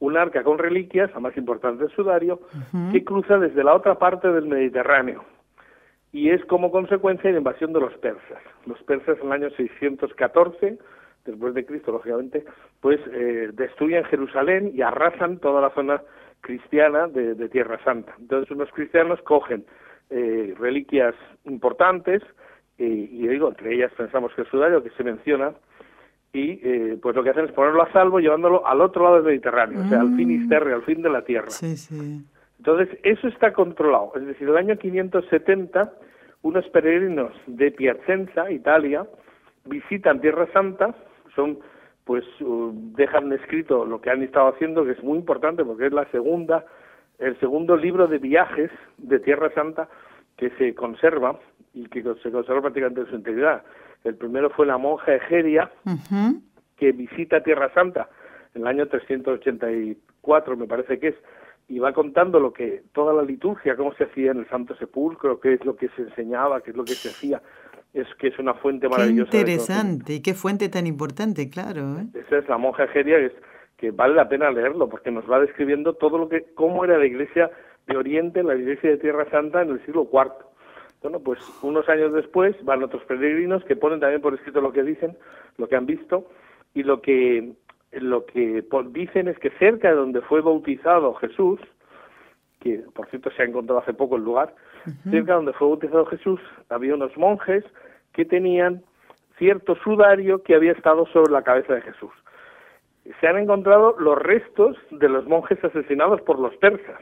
un 0.00 0.16
arca 0.16 0.42
con 0.42 0.58
reliquias, 0.58 1.12
la 1.12 1.20
más 1.20 1.36
importante 1.36 1.84
del 1.84 1.92
sudario, 1.94 2.40
que 2.92 3.04
cruza 3.04 3.38
desde 3.38 3.64
la 3.64 3.74
otra 3.74 3.98
parte 3.98 4.28
del 4.28 4.46
Mediterráneo. 4.46 5.24
Y 6.12 6.30
es 6.30 6.44
como 6.46 6.70
consecuencia 6.70 7.28
de 7.28 7.32
la 7.32 7.38
invasión 7.38 7.72
de 7.72 7.80
los 7.80 7.92
persas. 7.98 8.42
Los 8.64 8.82
persas 8.84 9.18
en 9.20 9.26
el 9.26 9.32
año 9.32 9.50
614 9.50 10.78
después 11.24 11.54
de 11.54 11.66
Cristo, 11.66 11.92
lógicamente, 11.92 12.44
pues 12.80 13.00
eh, 13.12 13.50
destruyen 13.52 14.04
Jerusalén 14.04 14.72
y 14.74 14.82
arrasan 14.82 15.38
toda 15.38 15.60
la 15.60 15.70
zona 15.70 16.02
cristiana 16.40 17.06
de, 17.06 17.34
de 17.34 17.48
Tierra 17.48 17.78
Santa. 17.84 18.14
Entonces 18.18 18.50
unos 18.50 18.70
cristianos 18.72 19.20
cogen 19.22 19.64
eh, 20.10 20.54
reliquias 20.58 21.14
importantes, 21.44 22.22
eh, 22.78 23.08
y 23.10 23.26
digo, 23.26 23.48
entre 23.48 23.74
ellas 23.74 23.92
pensamos 23.96 24.32
que 24.34 24.42
el 24.42 24.50
sudario 24.50 24.82
que 24.82 24.90
se 24.90 25.04
menciona, 25.04 25.52
y 26.38 26.60
eh, 26.62 26.98
pues 27.02 27.16
lo 27.16 27.22
que 27.22 27.30
hacen 27.30 27.46
es 27.46 27.52
ponerlo 27.52 27.82
a 27.82 27.92
salvo 27.92 28.20
llevándolo 28.20 28.66
al 28.66 28.80
otro 28.80 29.02
lado 29.04 29.16
del 29.16 29.24
Mediterráneo, 29.24 29.80
o 29.84 29.88
sea, 29.88 30.00
al 30.00 30.14
finisterre, 30.14 30.72
al 30.72 30.82
fin 30.82 31.02
de 31.02 31.10
la 31.10 31.22
tierra. 31.22 31.50
Sí, 31.50 31.76
sí. 31.76 32.24
Entonces, 32.58 32.98
eso 33.02 33.28
está 33.28 33.52
controlado. 33.52 34.12
Es 34.16 34.26
decir, 34.26 34.48
el 34.48 34.56
año 34.56 34.76
570, 34.76 35.92
unos 36.42 36.68
peregrinos 36.68 37.32
de 37.46 37.70
Piacenza, 37.70 38.50
Italia, 38.50 39.06
visitan 39.64 40.20
Tierra 40.20 40.48
Santa, 40.52 40.94
son, 41.34 41.58
pues, 42.04 42.24
uh, 42.40 42.72
dejan 42.96 43.32
escrito 43.32 43.84
lo 43.84 44.00
que 44.00 44.10
han 44.10 44.22
estado 44.22 44.48
haciendo, 44.48 44.84
que 44.84 44.92
es 44.92 45.02
muy 45.02 45.18
importante 45.18 45.64
porque 45.64 45.86
es 45.86 45.92
la 45.92 46.04
segunda, 46.10 46.64
el 47.18 47.38
segundo 47.40 47.76
libro 47.76 48.06
de 48.06 48.18
viajes 48.18 48.70
de 48.96 49.18
Tierra 49.18 49.50
Santa 49.54 49.88
que 50.36 50.50
se 50.50 50.74
conserva 50.74 51.38
y 51.74 51.86
que 51.86 52.02
se 52.02 52.30
conserva 52.30 52.62
prácticamente 52.62 53.02
en 53.02 53.06
su 53.08 53.16
integridad. 53.16 53.62
El 54.04 54.16
primero 54.16 54.50
fue 54.50 54.66
la 54.66 54.78
monja 54.78 55.14
Egeria, 55.14 55.70
que 56.76 56.92
visita 56.92 57.42
Tierra 57.42 57.72
Santa 57.74 58.08
en 58.54 58.62
el 58.62 58.68
año 58.68 58.86
384, 58.86 60.56
me 60.56 60.66
parece 60.66 60.98
que 60.98 61.08
es, 61.08 61.14
y 61.68 61.78
va 61.78 61.92
contando 61.92 62.40
lo 62.40 62.52
que 62.52 62.82
toda 62.92 63.12
la 63.12 63.22
liturgia, 63.22 63.76
cómo 63.76 63.92
se 63.94 64.04
hacía 64.04 64.30
en 64.30 64.38
el 64.38 64.48
Santo 64.48 64.74
Sepulcro, 64.76 65.40
qué 65.40 65.54
es 65.54 65.64
lo 65.64 65.76
que 65.76 65.88
se 65.90 66.02
enseñaba, 66.02 66.60
qué 66.62 66.70
es 66.70 66.76
lo 66.76 66.84
que 66.84 66.94
se 66.94 67.10
hacía, 67.10 67.42
es 67.92 68.06
que 68.18 68.28
es 68.28 68.38
una 68.38 68.54
fuente 68.54 68.86
Qué 68.86 68.90
maravillosa. 68.90 69.30
de 69.30 69.38
interesante 69.38 70.14
y 70.14 70.22
qué 70.22 70.34
fuente 70.34 70.68
tan 70.68 70.86
importante, 70.86 71.50
claro. 71.50 71.98
¿eh? 71.98 72.06
Esa 72.14 72.38
es 72.38 72.48
la 72.48 72.58
monja 72.58 72.84
Egeria, 72.84 73.18
que, 73.18 73.26
es, 73.26 73.32
que 73.76 73.90
vale 73.90 74.14
la 74.14 74.28
pena 74.28 74.50
leerlo, 74.50 74.88
porque 74.88 75.10
nos 75.10 75.30
va 75.30 75.40
describiendo 75.40 75.94
todo 75.94 76.18
lo 76.18 76.28
que, 76.28 76.46
cómo 76.54 76.84
era 76.84 76.98
la 76.98 77.06
iglesia 77.06 77.50
de 77.86 77.96
Oriente, 77.96 78.42
la 78.42 78.54
iglesia 78.54 78.90
de 78.90 78.98
Tierra 78.98 79.28
Santa 79.30 79.62
en 79.62 79.70
el 79.70 79.84
siglo 79.84 80.08
IV. 80.12 80.32
Bueno, 81.02 81.20
pues 81.20 81.38
unos 81.62 81.88
años 81.88 82.12
después 82.12 82.56
van 82.64 82.82
otros 82.82 83.04
peregrinos 83.04 83.64
que 83.64 83.76
ponen 83.76 84.00
también 84.00 84.20
por 84.20 84.34
escrito 84.34 84.60
lo 84.60 84.72
que 84.72 84.82
dicen, 84.82 85.16
lo 85.56 85.68
que 85.68 85.76
han 85.76 85.86
visto, 85.86 86.26
y 86.74 86.82
lo 86.82 87.00
que 87.00 87.52
lo 87.92 88.26
que 88.26 88.64
dicen 88.90 89.28
es 89.28 89.38
que 89.38 89.50
cerca 89.52 89.88
de 89.88 89.94
donde 89.94 90.20
fue 90.20 90.42
bautizado 90.42 91.14
Jesús, 91.14 91.60
que 92.60 92.82
por 92.94 93.08
cierto 93.08 93.30
se 93.30 93.42
ha 93.42 93.46
encontrado 93.46 93.80
hace 93.80 93.94
poco 93.94 94.16
el 94.16 94.24
lugar, 94.24 94.54
cerca 95.04 95.32
de 95.32 95.36
donde 95.36 95.52
fue 95.54 95.68
bautizado 95.68 96.04
Jesús 96.06 96.40
había 96.68 96.94
unos 96.94 97.16
monjes 97.16 97.64
que 98.12 98.24
tenían 98.24 98.82
cierto 99.38 99.76
sudario 99.76 100.42
que 100.42 100.54
había 100.54 100.72
estado 100.72 101.06
sobre 101.06 101.32
la 101.32 101.42
cabeza 101.42 101.74
de 101.74 101.82
Jesús. 101.82 102.10
Se 103.20 103.26
han 103.26 103.38
encontrado 103.38 103.96
los 103.98 104.18
restos 104.18 104.76
de 104.90 105.08
los 105.08 105.26
monjes 105.26 105.62
asesinados 105.64 106.20
por 106.22 106.38
los 106.38 106.54
persas, 106.56 107.00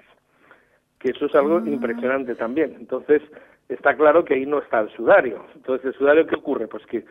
que 1.01 1.11
eso 1.11 1.27
es 1.27 1.35
algo 1.35 1.59
impresionante 1.67 2.35
también. 2.37 2.77
Entonces, 2.79 3.23
está 3.69 3.97
claro 3.97 4.25
que 4.25 4.35
ahí 4.35 4.47
no 4.47 4.59
está 4.59 4.81
el 4.81 4.91
sudario. 4.91 5.45
Entonces, 5.55 5.87
¿el 5.87 5.95
sudario 5.95 6.27
qué 6.27 6.37
ocurre? 6.37 6.69
Pues 6.69 6.85
que, 6.87 7.05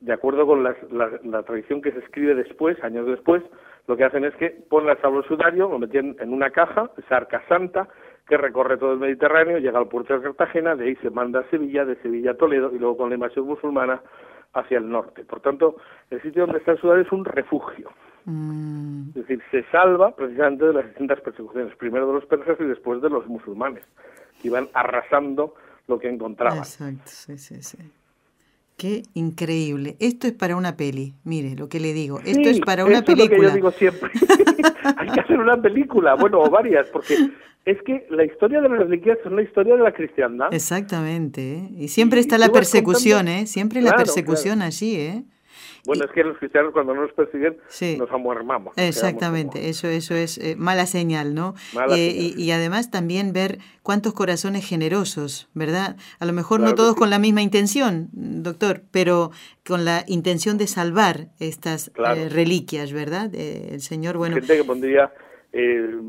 de 0.00 0.12
acuerdo 0.12 0.46
con 0.46 0.62
la, 0.62 0.74
la 1.22 1.42
tradición 1.42 1.82
que 1.82 1.92
se 1.92 2.00
escribe 2.00 2.34
después, 2.34 2.82
años 2.82 3.06
después, 3.06 3.42
lo 3.86 3.96
que 3.96 4.04
hacen 4.04 4.24
es 4.24 4.34
que 4.36 4.50
ponen 4.50 4.90
al 4.90 5.14
el 5.14 5.24
sudario, 5.24 5.68
lo 5.68 5.78
meten 5.78 6.16
en 6.18 6.32
una 6.32 6.50
caja, 6.50 6.90
esa 6.96 7.16
arca 7.16 7.42
santa, 7.48 7.88
que 8.26 8.36
recorre 8.38 8.78
todo 8.78 8.94
el 8.94 8.98
Mediterráneo, 8.98 9.58
llega 9.58 9.78
al 9.78 9.88
puerto 9.88 10.14
de 10.14 10.22
Cartagena, 10.22 10.74
de 10.74 10.86
ahí 10.86 10.96
se 10.96 11.10
manda 11.10 11.40
a 11.40 11.50
Sevilla, 11.50 11.84
de 11.84 11.96
Sevilla 11.96 12.30
a 12.30 12.36
Toledo, 12.36 12.70
y 12.74 12.78
luego 12.78 12.96
con 12.96 13.10
la 13.10 13.16
invasión 13.16 13.46
musulmana 13.46 14.00
hacia 14.54 14.78
el 14.78 14.88
norte. 14.88 15.24
Por 15.24 15.40
tanto, 15.40 15.76
el 16.10 16.22
sitio 16.22 16.42
donde 16.42 16.58
está 16.58 16.72
el 16.72 16.78
sudario 16.78 17.02
es 17.02 17.12
un 17.12 17.24
refugio. 17.24 17.90
Mm, 18.24 19.08
Es 19.08 19.14
decir, 19.14 19.42
se 19.50 19.64
salva 19.64 20.16
precisamente 20.16 20.64
de 20.64 20.72
las 20.72 20.86
distintas 20.86 21.20
persecuciones, 21.20 21.76
primero 21.76 22.06
de 22.06 22.14
los 22.14 22.26
persas 22.26 22.58
y 22.60 22.64
después 22.64 23.02
de 23.02 23.10
los 23.10 23.26
musulmanes, 23.26 23.84
que 24.40 24.48
iban 24.48 24.68
arrasando 24.72 25.54
lo 25.86 25.98
que 25.98 26.08
encontraban. 26.08 26.58
exacto, 26.58 27.02
sí, 27.06 27.38
sí, 27.38 27.62
sí. 27.62 27.78
Qué 28.76 29.02
increíble. 29.14 29.96
Esto 30.00 30.26
es 30.26 30.32
para 30.32 30.56
una 30.56 30.76
peli. 30.76 31.14
Mire 31.22 31.54
lo 31.54 31.68
que 31.68 31.78
le 31.78 31.92
digo. 31.92 32.18
Esto 32.24 32.48
es 32.48 32.58
para 32.60 32.84
una 32.84 32.98
eso 32.98 33.12
es 33.12 33.18
lo 33.18 33.24
que 33.24 33.28
película. 33.28 33.48
yo 33.50 33.54
digo 33.54 33.70
siempre. 33.70 34.10
Hay 34.96 35.08
que 35.10 35.20
hacer 35.20 35.38
una 35.38 35.60
película, 35.60 36.14
bueno, 36.14 36.40
o 36.40 36.50
varias, 36.50 36.88
porque 36.88 37.14
es 37.64 37.78
que 37.82 38.04
la 38.10 38.24
historia 38.24 38.60
de 38.60 38.68
las 38.68 38.78
reliquias 38.80 39.18
es 39.24 39.26
una 39.30 39.42
historia 39.42 39.76
de 39.76 39.82
la 39.82 39.92
cristiandad. 39.92 40.52
Exactamente. 40.52 41.54
¿eh? 41.58 41.68
Y 41.78 41.88
siempre 41.88 42.18
Y 42.18 42.22
está 42.22 42.36
la 42.36 42.48
persecución, 42.50 43.26
contando- 43.26 43.42
¿eh? 43.42 43.46
Siempre 43.46 43.80
la 43.80 43.90
Claro, 43.90 44.04
persecución 44.04 44.60
allí, 44.60 44.96
¿eh? 44.96 45.24
Bueno, 45.86 46.04
es 46.04 46.10
que 46.12 46.24
los 46.24 46.38
cristianos 46.38 46.72
cuando 46.72 46.94
no 46.94 47.02
nos 47.02 47.12
persiguen 47.12 47.56
Sí. 47.68 47.96
nos 47.98 48.10
amuermamos. 48.10 48.72
Exactamente, 48.76 49.58
como- 49.58 49.68
eso, 49.70 49.88
eso 49.88 50.14
es 50.14 50.38
eh, 50.38 50.56
mala 50.56 50.86
señal, 50.86 51.34
¿no? 51.34 51.54
Mala 51.74 51.94
Eh, 51.96 52.10
señal. 52.10 52.38
y, 52.38 52.42
y 52.42 52.50
además 52.52 52.90
también 52.90 53.32
ver 53.32 53.58
cuántos 53.82 54.14
corazones 54.14 54.66
generosos, 54.66 55.48
¿verdad? 55.54 55.96
A 56.20 56.24
lo 56.26 56.32
mejor 56.32 56.60
Claro 56.60 56.70
no 56.70 56.76
todos 56.76 56.94
sí. 56.94 56.98
con 56.98 57.10
la 57.10 57.18
misma 57.18 57.42
intención, 57.42 58.08
doctor, 58.12 58.82
pero 58.90 59.30
con 59.66 59.84
la 59.84 60.04
intención 60.06 60.56
de 60.58 60.66
salvar 60.66 61.28
estas 61.38 61.90
Claro. 61.90 62.20
eh, 62.20 62.28
reliquias, 62.28 62.92
¿verdad? 62.92 63.30
Eh, 63.34 63.68
el 63.72 63.80
Señor, 63.80 64.16
bueno, 64.16 64.36
gente 64.36 64.56
que 64.56 64.64
pondría 64.64 65.12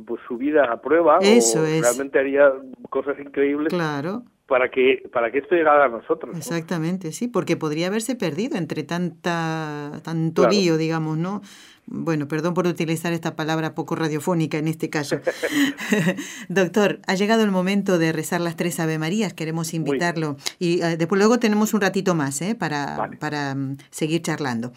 pues 0.07 0.21
su 0.27 0.37
vida 0.37 0.71
a 0.71 0.81
prueba 0.81 1.19
Eso 1.21 1.61
o 1.61 1.65
es. 1.65 1.81
realmente 1.81 2.17
haría 2.17 2.51
cosas 2.89 3.15
increíbles 3.19 3.71
claro, 3.71 4.23
para 4.47 4.69
que 4.69 5.09
para 5.11 5.31
que 5.31 5.39
esto 5.39 5.55
llegara 5.55 5.85
a 5.85 5.89
nosotros. 5.89 6.33
¿no? 6.33 6.37
exactamente, 6.37 7.11
sí, 7.11 7.27
porque 7.27 7.57
podría 7.57 7.87
haberse 7.87 8.15
perdido 8.15 8.57
entre 8.57 8.83
tanta 8.83 10.01
tanto 10.03 10.43
Claro. 10.43 10.55
lío, 10.55 10.77
digamos, 10.77 11.17
¿no? 11.17 11.41
Bueno, 11.87 12.27
perdón 12.27 12.55
por 12.55 12.65
utilizar 12.65 13.13
esta 13.13 13.35
palabra 13.35 13.75
poco 13.75 13.95
radiofónica 13.95 14.57
en 14.57 14.67
este 14.67 14.89
caso. 14.89 15.19
Doctor, 16.49 16.99
ha 17.07 17.15
llegado 17.15 17.43
el 17.43 17.51
momento 17.51 17.97
de 17.99 18.11
rezar 18.11 18.41
las 18.41 18.55
tres 18.55 18.79
Ave 18.79 18.97
Marías. 18.97 19.33
Queremos 19.33 19.73
invitarlo. 19.73 20.37
Y 20.57 20.81
eh, 20.81 20.97
después 20.97 21.19
luego 21.19 21.37
tenemos 21.37 21.73
un 21.73 21.81
ratito 21.81 22.15
más 22.15 22.41
¿eh? 22.41 22.55
para, 22.55 22.97
Vale. 22.97 23.17
para 23.17 23.53
mm, 23.53 23.77
seguir 23.91 24.23
charlando. 24.23 24.73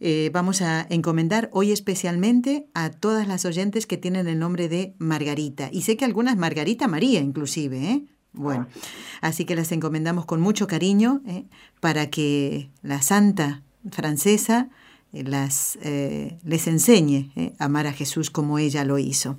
Eh, 0.00 0.30
vamos 0.34 0.60
a 0.60 0.86
encomendar 0.90 1.48
hoy 1.52 1.72
especialmente 1.72 2.66
a 2.74 2.90
todas 2.90 3.26
las 3.26 3.46
oyentes 3.46 3.86
que 3.86 3.96
tienen 3.96 4.28
el 4.28 4.38
nombre 4.38 4.68
de 4.68 4.94
Margarita. 4.98 5.70
Y 5.72 5.82
sé 5.82 5.96
que 5.96 6.04
algunas 6.04 6.36
Margarita 6.36 6.88
María 6.88 7.20
inclusive. 7.20 7.78
¿eh? 7.78 8.04
Bueno, 8.34 8.66
así 9.20 9.44
que 9.44 9.54
las 9.56 9.72
encomendamos 9.72 10.26
con 10.26 10.40
mucho 10.40 10.66
cariño 10.66 11.22
¿eh? 11.26 11.44
para 11.80 12.10
que 12.10 12.68
la 12.82 13.00
santa 13.00 13.62
francesa 13.90 14.68
eh, 15.14 15.22
las, 15.22 15.78
eh, 15.82 16.38
les 16.44 16.66
enseñe 16.66 17.30
¿eh? 17.36 17.52
a 17.58 17.66
amar 17.66 17.86
a 17.86 17.92
Jesús 17.92 18.30
como 18.30 18.58
ella 18.58 18.84
lo 18.84 18.98
hizo. 18.98 19.38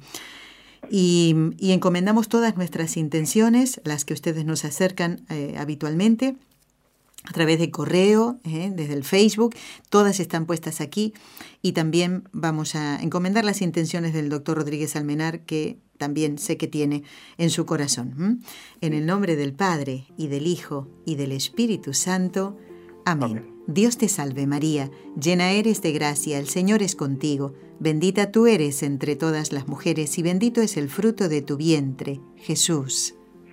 Y, 0.89 1.35
y 1.57 1.71
encomendamos 1.71 2.29
todas 2.29 2.55
nuestras 2.55 2.95
intenciones, 2.95 3.81
las 3.83 4.05
que 4.05 4.13
ustedes 4.13 4.45
nos 4.45 4.65
acercan 4.65 5.25
habitualmente, 5.57 6.35
a 7.27 7.31
través 7.31 7.59
de 7.59 7.71
correo, 7.71 8.39
eh, 8.43 8.71
desde 8.73 8.93
el 8.93 9.03
Facebook, 9.03 9.55
todas 9.89 10.19
están 10.19 10.45
puestas 10.45 10.81
aquí 10.81 11.13
y 11.61 11.71
también 11.71 12.27
vamos 12.31 12.75
a 12.75 13.01
encomendar 13.01 13.45
las 13.45 13.61
intenciones 13.61 14.13
del 14.13 14.29
doctor 14.29 14.57
Rodríguez 14.57 14.95
Almenar 14.95 15.41
que 15.41 15.77
también 15.97 16.37
sé 16.37 16.57
que 16.57 16.67
tiene 16.67 17.03
en 17.37 17.49
su 17.49 17.65
corazón. 17.65 18.41
En 18.81 18.93
el 18.93 19.05
nombre 19.05 19.35
del 19.35 19.53
Padre 19.53 20.05
y 20.17 20.27
del 20.27 20.47
Hijo 20.47 20.87
y 21.05 21.15
del 21.15 21.31
Espíritu 21.31 21.93
Santo. 21.93 22.57
Amén. 23.05 23.31
Amén. 23.31 23.55
Dios 23.67 23.97
te 23.97 24.07
salve 24.09 24.45
María, 24.45 24.91
llena 25.19 25.51
eres 25.51 25.81
de 25.81 25.91
gracia, 25.91 26.37
el 26.37 26.47
Señor 26.47 26.83
es 26.83 26.95
contigo, 26.95 27.53
bendita 27.79 28.31
tú 28.31 28.45
eres 28.45 28.83
entre 28.83 29.15
todas 29.15 29.51
las 29.51 29.67
mujeres 29.67 30.19
y 30.19 30.21
bendito 30.21 30.61
es 30.61 30.77
el 30.77 30.87
fruto 30.87 31.29
de 31.29 31.41
tu 31.41 31.57
vientre, 31.57 32.21
Jesús. 32.35 33.15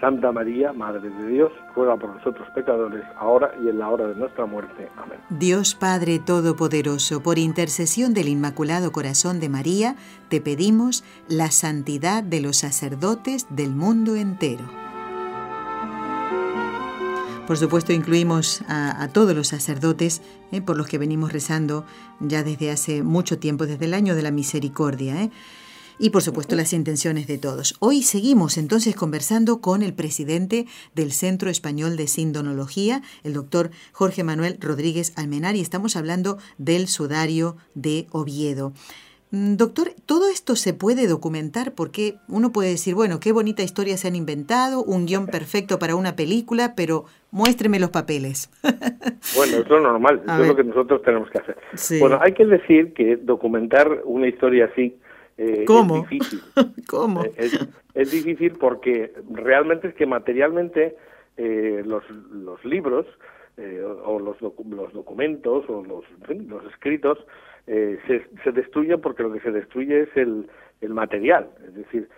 Santa 0.00 0.32
María, 0.32 0.72
Madre 0.72 1.10
de 1.10 1.26
Dios, 1.26 1.52
ruega 1.74 1.96
por 1.96 2.14
nosotros 2.14 2.48
pecadores, 2.54 3.04
ahora 3.16 3.52
y 3.62 3.68
en 3.68 3.78
la 3.78 3.88
hora 3.88 4.06
de 4.06 4.14
nuestra 4.14 4.46
muerte. 4.46 4.88
Amén. 4.96 5.18
Dios 5.30 5.74
Padre 5.74 6.18
Todopoderoso, 6.18 7.22
por 7.22 7.38
intercesión 7.38 8.14
del 8.14 8.28
Inmaculado 8.28 8.92
Corazón 8.92 9.40
de 9.40 9.48
María, 9.48 9.96
te 10.28 10.40
pedimos 10.40 11.04
la 11.28 11.50
santidad 11.50 12.22
de 12.22 12.40
los 12.40 12.58
sacerdotes 12.58 13.46
del 13.50 13.70
mundo 13.74 14.16
entero. 14.16 14.64
Por 17.46 17.56
supuesto, 17.56 17.94
incluimos 17.94 18.62
a, 18.68 19.08
todos 19.08 19.34
los 19.34 19.48
sacerdotes 19.48 20.20
eh, 20.52 20.60
por 20.60 20.76
los 20.76 20.86
que 20.86 20.98
venimos 20.98 21.32
rezando 21.32 21.84
ya 22.20 22.42
desde 22.42 22.70
hace 22.70 23.02
mucho 23.02 23.38
tiempo, 23.38 23.64
desde 23.64 23.86
el 23.86 23.94
año 23.94 24.14
de 24.14 24.22
la 24.22 24.30
misericordia. 24.30 25.22
Eh 25.22 25.30
y 25.98 26.10
por 26.10 26.22
supuesto 26.22 26.56
las 26.56 26.72
intenciones 26.72 27.26
de 27.26 27.38
todos. 27.38 27.76
Hoy 27.80 28.02
seguimos 28.02 28.56
entonces 28.58 28.94
conversando 28.94 29.60
con 29.60 29.82
el 29.82 29.94
presidente 29.94 30.66
del 30.94 31.12
Centro 31.12 31.50
Español 31.50 31.96
de 31.96 32.06
Sindonología, 32.06 33.02
el 33.24 33.34
doctor 33.34 33.70
Jorge 33.92 34.24
Manuel 34.24 34.58
Rodríguez 34.60 35.12
Almenar, 35.16 35.56
y 35.56 35.60
estamos 35.60 35.96
hablando 35.96 36.38
del 36.58 36.86
sudario 36.88 37.56
de 37.74 38.06
Oviedo. 38.12 38.72
Mm, 39.30 39.56
doctor, 39.56 39.88
todo 40.06 40.30
esto 40.30 40.56
se 40.56 40.72
puede 40.72 41.06
documentar 41.06 41.72
porque 41.72 42.14
uno 42.28 42.50
puede 42.50 42.70
decir, 42.70 42.94
bueno, 42.94 43.20
qué 43.20 43.32
bonita 43.32 43.62
historia 43.62 43.96
se 43.98 44.08
han 44.08 44.16
inventado, 44.16 44.82
un 44.82 45.04
guion 45.04 45.26
perfecto 45.26 45.78
para 45.78 45.96
una 45.96 46.16
película, 46.16 46.72
pero 46.74 47.04
muéstreme 47.30 47.78
los 47.78 47.90
papeles. 47.90 48.50
bueno, 49.36 49.58
eso 49.58 49.76
es 49.76 49.82
normal, 49.82 50.22
eso 50.24 50.42
es 50.42 50.48
lo 50.48 50.56
que 50.56 50.64
nosotros 50.64 51.02
tenemos 51.02 51.28
que 51.30 51.38
hacer. 51.38 51.56
Bueno, 52.00 52.18
hay 52.22 52.32
que 52.32 52.46
decir 52.46 52.94
que 52.94 53.16
documentar 53.16 54.00
una 54.04 54.28
historia 54.28 54.70
así 54.72 54.96
eh, 55.38 55.64
¿Cómo? 55.66 55.98
es 55.98 56.10
difícil. 56.10 56.40
¿Cómo? 56.88 57.24
Eh, 57.24 57.48
es, 57.94 58.10
difícil 58.10 58.52
porque 58.58 59.12
realmente 59.30 59.88
es 59.88 59.94
que 59.94 60.04
materialmente 60.04 60.96
eh, 61.36 61.82
los, 61.86 62.02
los 62.10 62.62
libros 62.64 63.06
o 64.04 64.20
los, 64.20 64.40
los 64.40 64.92
documentos 64.92 65.68
o 65.68 65.82
los, 65.82 66.04
los 66.28 66.64
escritos 66.72 67.18
se, 67.66 68.24
se 68.44 68.52
destruyen 68.52 69.00
porque 69.00 69.24
lo 69.24 69.32
que 69.32 69.40
se 69.40 69.50
destruye 69.50 70.02
es 70.02 70.16
el, 70.16 70.48
el 70.80 70.94
material. 70.94 71.50
Es 71.66 71.74
decir, 71.74 72.08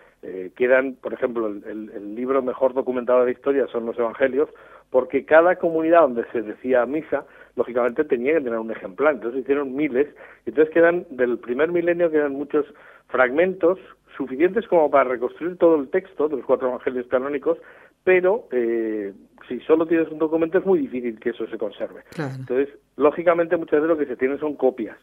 quedan, 0.55 0.97
por 0.97 1.15
ejemplo, 1.15 1.47
el, 1.47 1.65
el, 1.65 2.15
libro 2.15 2.43
mejor 2.43 2.75
documentado 2.75 3.21
de 3.21 3.25
la 3.25 3.31
historia 3.31 3.67
son 3.69 3.87
los 3.87 3.99
evangelios, 3.99 4.51
porque 4.91 5.25
cada 5.25 5.57
comunidad 5.57 6.03
donde 6.03 6.27
se 6.31 6.43
decía 6.43 6.85
misa, 6.85 7.25
lógicamente 7.61 8.05
tenía 8.05 8.33
que 8.35 8.41
tener 8.41 8.59
un 8.59 8.71
ejemplar. 8.71 9.15
Entonces 9.15 9.43
hicieron 9.43 9.77
miles, 9.77 10.09
entonces 10.47 10.73
quedan, 10.73 11.05
del 11.11 11.39
primer 11.39 11.71
milenio 11.71 12.11
quedan 12.11 12.33
muchos 12.33 12.65
fragmentos 13.09 13.79
suficientes 14.17 14.67
como 14.67 14.91
para 14.91 15.11
reconstruir 15.11 15.59
todo 15.59 15.77
el 15.77 15.91
texto 15.91 16.29
de 16.29 16.37
los 16.37 16.47
cuatro 16.47 16.69
evangelios 16.69 17.07
canónicos, 17.09 17.59
pero 18.03 18.49
eh, 18.51 19.13
si 19.47 19.61
solo 19.61 19.85
tienes 19.87 20.09
un 20.11 20.19
documento 20.19 20.57
es 20.57 20.65
muy 20.65 20.79
difícil 20.79 21.21
que 21.21 21.31
eso 21.31 21.47
se 21.49 21.59
conserve. 21.59 22.01
Entonces, 22.17 22.71
lógicamente 22.97 23.59
muchas 23.59 23.83
veces 23.83 23.89
lo 23.89 23.99
que 23.99 24.07
se 24.07 24.17
tiene 24.17 24.39
son 24.39 24.55
copias 24.55 24.97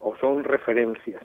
o 0.00 0.16
son 0.16 0.42
referencias. 0.42 1.22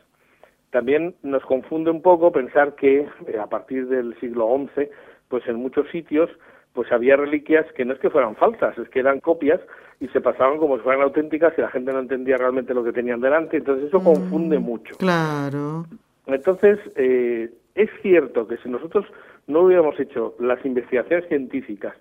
También 0.69 1.15
nos 1.23 1.43
confunde 1.45 1.89
un 1.89 2.03
poco 2.03 2.31
pensar 2.31 2.75
que 2.75 3.07
eh, 3.25 3.39
a 3.41 3.47
partir 3.47 3.87
del 3.87 4.15
siglo 4.19 4.55
XI, 4.75 4.87
pues 5.29 5.47
en 5.47 5.55
muchos 5.55 5.89
sitios 5.89 6.29
pues 6.75 6.91
había 6.91 7.15
reliquias 7.15 7.65
que 7.71 7.85
no 7.85 7.93
es 7.93 7.99
que 7.99 8.09
fueran 8.09 8.35
falsas, 8.35 8.77
es 8.77 8.89
que 8.89 8.99
eran 8.99 9.21
copias 9.21 9.61
y 10.01 10.07
se 10.09 10.19
pasaban 10.19 10.57
como 10.59 10.75
si 10.75 10.83
fueran 10.83 11.03
auténticas 11.03 11.53
y 11.57 11.61
la 11.61 11.69
gente 11.69 11.93
no 11.93 11.99
entendía 11.99 12.37
realmente 12.37 12.73
lo 12.73 12.83
que 12.83 12.91
tenían 12.91 13.21
delante, 13.21 13.57
entonces 13.57 13.87
eso 13.87 14.03
confunde 14.03 14.59
mm, 14.59 14.61
mucho. 14.61 14.95
Claro. 14.97 15.85
Entonces, 16.27 16.77
eh, 16.97 17.49
es 17.75 17.89
cierto 18.01 18.45
que 18.45 18.57
si 18.57 18.69
nosotros 18.69 19.05
no 19.47 19.61
hubiéramos 19.61 19.97
hecho 19.99 20.35
las 20.39 20.63
investigaciones 20.65 21.27
científicas, 21.29 21.95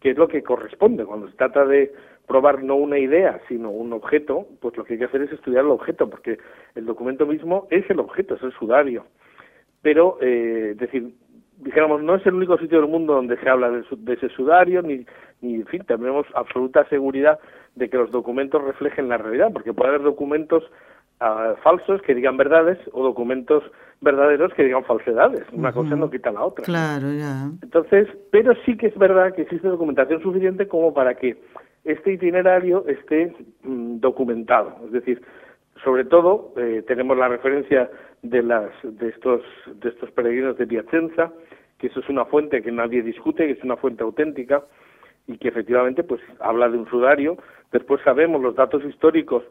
que 0.00 0.10
es 0.10 0.18
lo 0.18 0.28
que 0.28 0.42
corresponde 0.42 1.04
cuando 1.06 1.28
se 1.28 1.36
trata 1.36 1.64
de 1.64 1.92
probar 2.26 2.62
no 2.62 2.76
una 2.76 2.98
idea, 2.98 3.40
sino 3.48 3.70
un 3.70 3.92
objeto, 3.94 4.46
pues 4.60 4.76
lo 4.76 4.84
que 4.84 4.94
hay 4.94 4.98
que 4.98 5.06
hacer 5.06 5.22
es 5.22 5.32
estudiar 5.32 5.64
el 5.64 5.70
objeto, 5.70 6.10
porque 6.10 6.38
el 6.74 6.84
documento 6.84 7.26
mismo 7.26 7.66
es 7.70 7.88
el 7.90 8.00
objeto, 8.00 8.34
es 8.34 8.42
el 8.42 8.52
sudario. 8.52 9.06
Pero, 9.82 10.18
eh, 10.20 10.74
decir, 10.76 11.14
dijéramos, 11.60 12.02
no 12.02 12.14
es 12.14 12.26
el 12.26 12.34
único 12.34 12.58
sitio 12.58 12.80
del 12.80 12.90
mundo 12.90 13.14
donde 13.14 13.36
se 13.38 13.48
habla 13.48 13.70
de, 13.70 13.84
de, 13.90 14.12
ese 14.14 14.28
sudario, 14.30 14.82
ni, 14.82 15.06
ni, 15.40 15.54
en 15.56 15.66
fin, 15.66 15.84
tenemos 15.86 16.26
absoluta 16.34 16.88
seguridad 16.88 17.38
de 17.74 17.88
que 17.88 17.96
los 17.96 18.10
documentos 18.10 18.62
reflejen 18.62 19.08
la 19.08 19.18
realidad, 19.18 19.50
porque 19.52 19.72
puede 19.72 19.90
haber 19.90 20.02
documentos 20.02 20.64
falsos 21.62 22.00
que 22.02 22.14
digan 22.14 22.38
verdades 22.38 22.78
o 22.92 23.02
documentos 23.02 23.62
verdaderos 24.00 24.54
que 24.54 24.64
digan 24.64 24.84
falsedades. 24.84 25.42
Una 25.52 25.72
cosa 25.72 25.94
no 25.94 26.10
quita 26.10 26.32
la 26.32 26.44
otra. 26.44 26.64
Claro, 26.64 27.12
ya. 27.12 27.50
Entonces, 27.62 28.08
pero 28.30 28.54
sí 28.64 28.76
que 28.76 28.86
es 28.86 28.96
verdad 28.96 29.34
que 29.34 29.42
existe 29.42 29.68
documentación 29.68 30.22
suficiente 30.22 30.66
como 30.66 30.94
para 30.94 31.14
que 31.14 31.36
este 31.84 32.14
itinerario 32.14 32.86
esté 32.86 33.34
mm, 33.62 34.00
documentado. 34.00 34.76
Es 34.86 34.92
decir, 34.92 35.20
sobre 35.84 36.04
todo 36.04 36.54
eh, 36.56 36.82
tenemos 36.86 37.18
la 37.18 37.28
referencia 37.28 37.90
de 38.22 38.42
las 38.42 38.70
de 38.82 39.08
estos 39.08 39.42
de 39.66 39.88
estos 39.88 40.10
peregrinos 40.12 40.56
de 40.58 40.66
Piacenza, 40.66 41.32
que 41.78 41.88
eso 41.88 42.00
es 42.00 42.08
una 42.08 42.24
fuente 42.26 42.62
que 42.62 42.72
nadie 42.72 43.02
discute, 43.02 43.46
que 43.46 43.52
es 43.52 43.64
una 43.64 43.76
fuente 43.76 44.02
auténtica 44.02 44.62
y 45.26 45.38
que 45.38 45.48
efectivamente 45.48 46.02
pues 46.02 46.20
habla 46.40 46.68
de 46.68 46.78
un 46.78 46.88
sudario. 46.88 47.38
Después 47.72 48.00
sabemos 48.04 48.42
los 48.42 48.54
datos 48.54 48.84
históricos 48.84 49.44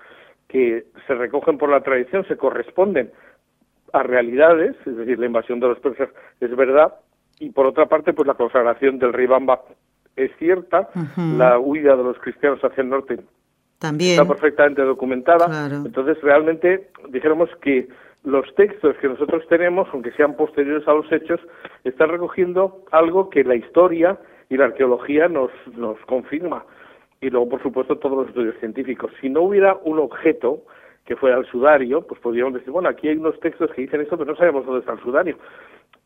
que 0.48 0.86
se 1.08 1.16
recogen 1.16 1.58
por 1.58 1.70
la 1.70 1.82
tradición 1.82 2.26
se 2.28 2.38
corresponden 2.38 3.12
a 3.94 4.04
realidades, 4.04 4.76
es 4.86 4.98
decir, 4.98 5.18
la 5.20 5.26
invasión 5.26 5.60
de 5.60 5.68
los 5.68 5.80
persas 5.80 6.10
es 6.40 6.56
verdad, 6.56 6.96
y 7.40 7.52
por 7.52 7.66
otra 7.66 7.86
parte, 7.88 8.14
pues 8.14 8.28
la 8.28 8.34
consagración 8.34 9.00
del 9.00 9.14
rey 9.14 9.26
Bamba 9.26 9.62
es 10.16 10.32
cierta, 10.38 10.90
la 11.16 11.58
huida 11.58 11.96
de 11.96 12.04
los 12.04 12.20
cristianos 12.20 12.60
hacia 12.62 12.82
el 12.82 12.90
norte 12.90 13.20
también. 13.80 14.20
está 14.20 14.28
perfectamente 14.28 14.82
documentada. 14.82 15.68
Entonces, 15.86 16.22
realmente, 16.22 16.90
dijéramos 17.10 17.50
que 17.62 17.88
los 18.24 18.54
textos 18.56 18.96
que 18.98 19.08
nosotros 19.08 19.48
tenemos, 19.48 19.88
aunque 19.94 20.12
sean 20.12 20.36
posteriores 20.36 20.88
a 20.88 20.94
los 20.94 21.12
hechos, 21.12 21.40
están 21.84 22.10
recogiendo 22.10 22.84
algo 22.92 23.30
que 23.30 23.44
la 23.44 23.56
historia 23.56 24.18
y 24.50 24.58
la 24.58 24.66
arqueología 24.66 25.28
nos, 25.28 25.52
nos 25.76 25.98
confirma 26.06 26.66
y 27.22 27.30
luego, 27.30 27.50
por 27.50 27.62
supuesto, 27.62 27.98
todos 27.98 28.18
los 28.18 28.28
estudios 28.30 28.56
científicos. 28.60 29.12
Si 29.20 29.30
no 29.30 29.42
hubiera 29.42 29.78
un 29.84 30.00
objeto 30.00 30.64
que 31.06 31.16
fuera 31.16 31.38
el 31.38 31.46
sudario, 31.48 32.02
pues 32.02 32.20
podríamos 32.22 32.54
decir, 32.54 32.72
bueno, 32.72 32.90
aquí 32.90 33.08
hay 33.08 33.18
unos 33.18 33.40
textos 33.40 33.72
que 33.72 33.82
dicen 33.82 34.02
esto, 34.02 34.18
pero 34.18 34.32
no 34.32 34.38
sabemos 34.38 34.66
dónde 34.66 34.82
está 34.82 34.94
el 34.94 35.02
sudario. 35.02 35.38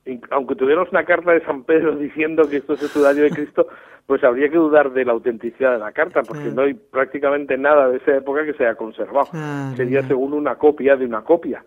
Y 0.05 0.19
aunque 0.31 0.55
tuviéramos 0.55 0.89
una 0.91 1.05
carta 1.05 1.31
de 1.31 1.45
San 1.45 1.63
Pedro 1.63 1.95
diciendo 1.97 2.49
que 2.49 2.57
esto 2.57 2.73
es 2.73 2.83
el 2.83 2.87
sudario 2.89 3.23
de 3.23 3.29
Cristo, 3.29 3.67
pues 4.07 4.23
habría 4.23 4.49
que 4.49 4.57
dudar 4.57 4.91
de 4.91 5.05
la 5.05 5.13
autenticidad 5.13 5.73
de 5.73 5.79
la 5.79 5.91
carta, 5.91 6.23
porque 6.23 6.49
no 6.49 6.63
hay 6.63 6.73
prácticamente 6.73 7.57
nada 7.57 7.89
de 7.89 7.97
esa 7.97 8.17
época 8.17 8.45
que 8.45 8.53
se 8.53 8.65
haya 8.65 8.75
conservado. 8.75 9.27
Sería 9.75 10.03
según 10.03 10.33
una 10.33 10.55
copia 10.55 10.95
de 10.95 11.05
una 11.05 11.21
copia. 11.23 11.63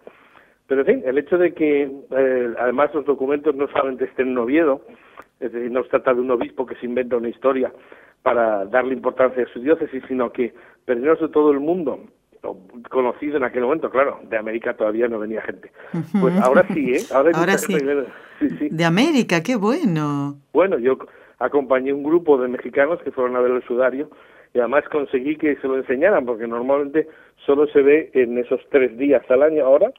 Pero 0.67 0.81
en 0.81 0.87
fin, 0.87 1.03
el 1.05 1.19
hecho 1.19 1.39
de 1.39 1.53
que 1.55 1.83
eh, 1.83 2.55
además 2.59 2.93
los 2.95 3.05
documentos 3.05 3.55
no 3.55 3.69
solamente 3.69 4.05
estén 4.05 4.29
en 4.29 4.39
Oviedo, 4.39 4.83
es 5.41 5.53
decir, 5.53 5.71
no 5.71 5.83
se 5.85 5.91
trata 5.91 6.15
de 6.15 6.21
un 6.21 6.31
obispo 6.31 6.67
que 6.67 6.77
se 6.77 6.87
inventa 6.87 7.17
una 7.17 7.29
historia, 7.29 7.73
para 8.27 8.65
darle 8.65 8.93
importancia 8.93 9.45
a 9.45 9.53
su 9.53 9.61
diócesis, 9.61 10.03
sino 10.09 10.33
que 10.33 10.53
peregrinos 10.85 11.21
de 11.21 11.29
todo 11.29 11.53
el 11.53 11.61
mundo, 11.61 12.01
conocido 12.91 13.37
en 13.37 13.45
aquel 13.45 13.63
momento, 13.63 13.89
claro, 13.89 14.19
de 14.29 14.37
América 14.37 14.75
todavía 14.75 15.07
no 15.07 15.21
venía 15.21 15.43
gente. 15.43 15.71
Pues 16.21 16.37
ahora 16.41 16.67
sí, 16.75 16.95
¿eh? 16.95 17.03
Ahora, 17.15 17.57
sí. 17.57 17.77
De 18.69 18.85
América, 18.85 19.45
qué 19.45 19.55
bueno. 19.55 20.37
Bueno, 20.53 20.77
yo 20.79 20.99
acompañé 21.39 21.93
un 21.93 22.03
grupo 22.03 22.37
de 22.37 22.49
mexicanos 22.49 23.01
que 23.03 23.13
fueron 23.13 23.37
a 23.37 23.41
ver 23.41 23.53
el 23.53 23.63
sudario 23.63 24.11
y 24.53 24.59
además 24.59 24.83
conseguí 24.91 25.37
que 25.37 25.55
se 25.57 25.69
lo 25.69 25.77
enseñaran, 25.77 26.27
porque 26.27 26.49
normalmente 26.49 27.07
solo 27.45 27.69
se 27.69 27.81
ve 27.81 28.11
en 28.15 28.39
esos 28.39 28.61
tres 28.71 28.99
días 28.99 29.23
al 29.31 29.45
año 29.45 29.65
ahora, 29.65 29.93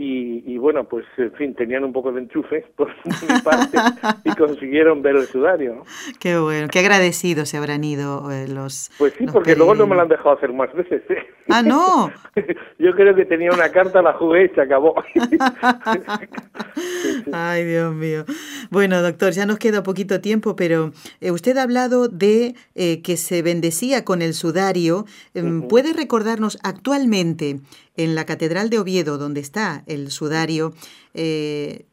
y, 0.00 0.56
bueno, 0.58 0.84
pues 0.84 1.04
en 1.16 1.32
fin, 1.32 1.54
tenían 1.56 1.82
un 1.82 1.92
poco 1.92 2.12
de 2.12 2.20
enchufe 2.20 2.64
por 2.76 2.88
mi 2.88 3.40
parte 3.42 3.78
y 4.24 4.30
consiguieron 4.36 5.02
ver 5.02 5.16
el 5.16 5.26
sudario. 5.26 5.82
Qué 6.20 6.38
bueno, 6.38 6.68
qué 6.70 6.78
agradecidos 6.78 7.48
se 7.48 7.56
habrán 7.56 7.82
ido 7.82 8.30
eh, 8.30 8.46
los... 8.46 8.92
Pues 8.96 9.14
sí, 9.14 9.26
porque 9.26 9.56
luego 9.56 9.74
no 9.74 9.88
me 9.88 9.96
lo 9.96 10.02
han 10.02 10.08
dejado 10.08 10.36
hacer 10.36 10.52
más 10.52 10.72
veces. 10.72 11.02
¿eh? 11.10 11.26
Ah, 11.48 11.62
no. 11.62 12.12
Yo 12.78 12.94
creo 12.94 13.14
que 13.14 13.24
tenía 13.24 13.50
una 13.52 13.70
carta, 13.70 14.00
la 14.00 14.12
jugué 14.12 14.44
y 14.44 14.48
se 14.50 14.60
acabó. 14.60 14.94
Ay, 17.32 17.64
Dios 17.64 17.92
mío. 17.92 18.24
Bueno, 18.70 19.02
doctor, 19.02 19.32
ya 19.32 19.46
nos 19.46 19.58
queda 19.58 19.82
poquito 19.82 20.20
tiempo, 20.20 20.56
pero 20.56 20.92
eh, 21.20 21.30
usted 21.30 21.56
ha 21.56 21.62
hablado 21.62 22.08
de 22.08 22.54
que 22.74 23.16
se 23.16 23.42
bendecía 23.42 24.04
con 24.04 24.22
el 24.22 24.34
sudario. 24.34 25.04
Em, 25.34 25.62
¿Puede 25.62 25.92
recordarnos 25.92 26.58
actualmente 26.62 27.60
en 27.98 28.14
la 28.14 28.24
Catedral 28.24 28.70
de 28.70 28.78
Oviedo, 28.78 29.18
donde 29.18 29.40
está 29.40 29.82
el 29.86 30.10
sudario, 30.10 30.72
eh, 31.14 31.84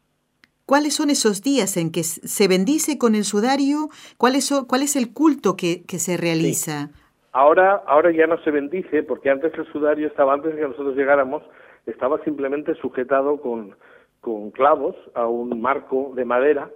¿cuáles 0.65 0.95
son 0.95 1.09
esos 1.09 1.41
días 1.41 1.75
en 1.77 1.91
que 1.91 2.03
se 2.03 2.47
bendice 2.47 2.97
con 2.97 3.15
el 3.15 3.25
sudario? 3.25 3.89
¿Cuál 4.17 4.35
es, 4.35 4.53
cuál 4.67 4.83
es 4.83 4.95
el 4.95 5.11
culto 5.11 5.57
que, 5.57 5.83
se 5.87 6.15
realiza? 6.15 6.89
Ahora, 7.33 7.83
ahora 7.87 8.11
ya 8.11 8.27
no 8.27 8.37
se 8.43 8.51
bendice, 8.51 9.03
porque 9.03 9.29
antes 9.29 9.51
el 9.55 9.65
sudario 9.73 10.07
estaba, 10.07 10.33
antes 10.33 10.53
de 10.53 10.61
que 10.61 10.67
nosotros 10.67 10.95
llegáramos, 10.95 11.43
estaba 11.85 12.23
simplemente 12.23 12.75
sujetado 12.75 13.41
con, 13.41 13.75
con 14.25 14.49
clavos 14.49 14.95
a 15.13 15.27
un 15.27 15.61
marco 15.61 16.11
de 16.15 16.25
madera, 16.25 16.67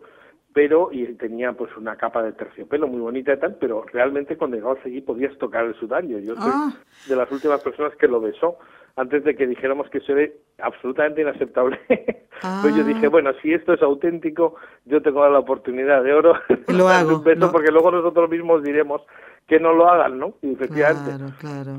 pero 0.53 0.89
y 0.91 1.03
tenía 1.15 1.53
pues 1.53 1.75
una 1.77 1.95
capa 1.95 2.21
de 2.21 2.33
terciopelo 2.33 2.87
muy 2.87 3.01
bonita 3.01 3.33
y 3.33 3.39
tal, 3.39 3.55
pero 3.59 3.85
realmente 3.91 4.37
cuando 4.37 4.55
llegabas 4.55 4.85
allí 4.85 5.01
podías 5.01 5.35
tocar 5.39 5.65
el 5.65 5.73
sudario. 5.73 6.19
Yo 6.19 6.35
soy 6.35 6.51
ah. 6.53 6.71
de 7.07 7.15
las 7.15 7.31
últimas 7.31 7.59
personas 7.61 7.95
que 7.95 8.07
lo 8.07 8.21
besó 8.21 8.59
antes 8.97 9.23
de 9.23 9.35
que 9.35 9.47
dijéramos 9.47 9.89
que 9.89 9.99
se 10.01 10.13
ve 10.13 10.37
absolutamente 10.59 11.21
inaceptable. 11.21 11.79
pues 12.61 12.75
yo 12.75 12.83
dije, 12.83 13.07
ah. 13.07 13.09
bueno, 13.09 13.31
si 13.41 13.51
esto 13.51 13.73
es 13.73 13.81
auténtico, 13.81 14.57
yo 14.85 15.01
tengo 15.01 15.27
la 15.27 15.39
oportunidad 15.39 16.03
de 16.03 16.13
oro. 16.13 16.35
Lo 16.67 16.87
hago. 16.87 17.23
Porque 17.51 17.71
luego 17.71 17.89
nosotros 17.89 18.29
mismos 18.29 18.61
diremos 18.61 19.01
que 19.47 19.59
no 19.59 19.73
lo 19.73 19.89
hagan, 19.89 20.19
¿no? 20.19 20.35
Y 20.43 20.53
efectivamente, 20.53 21.11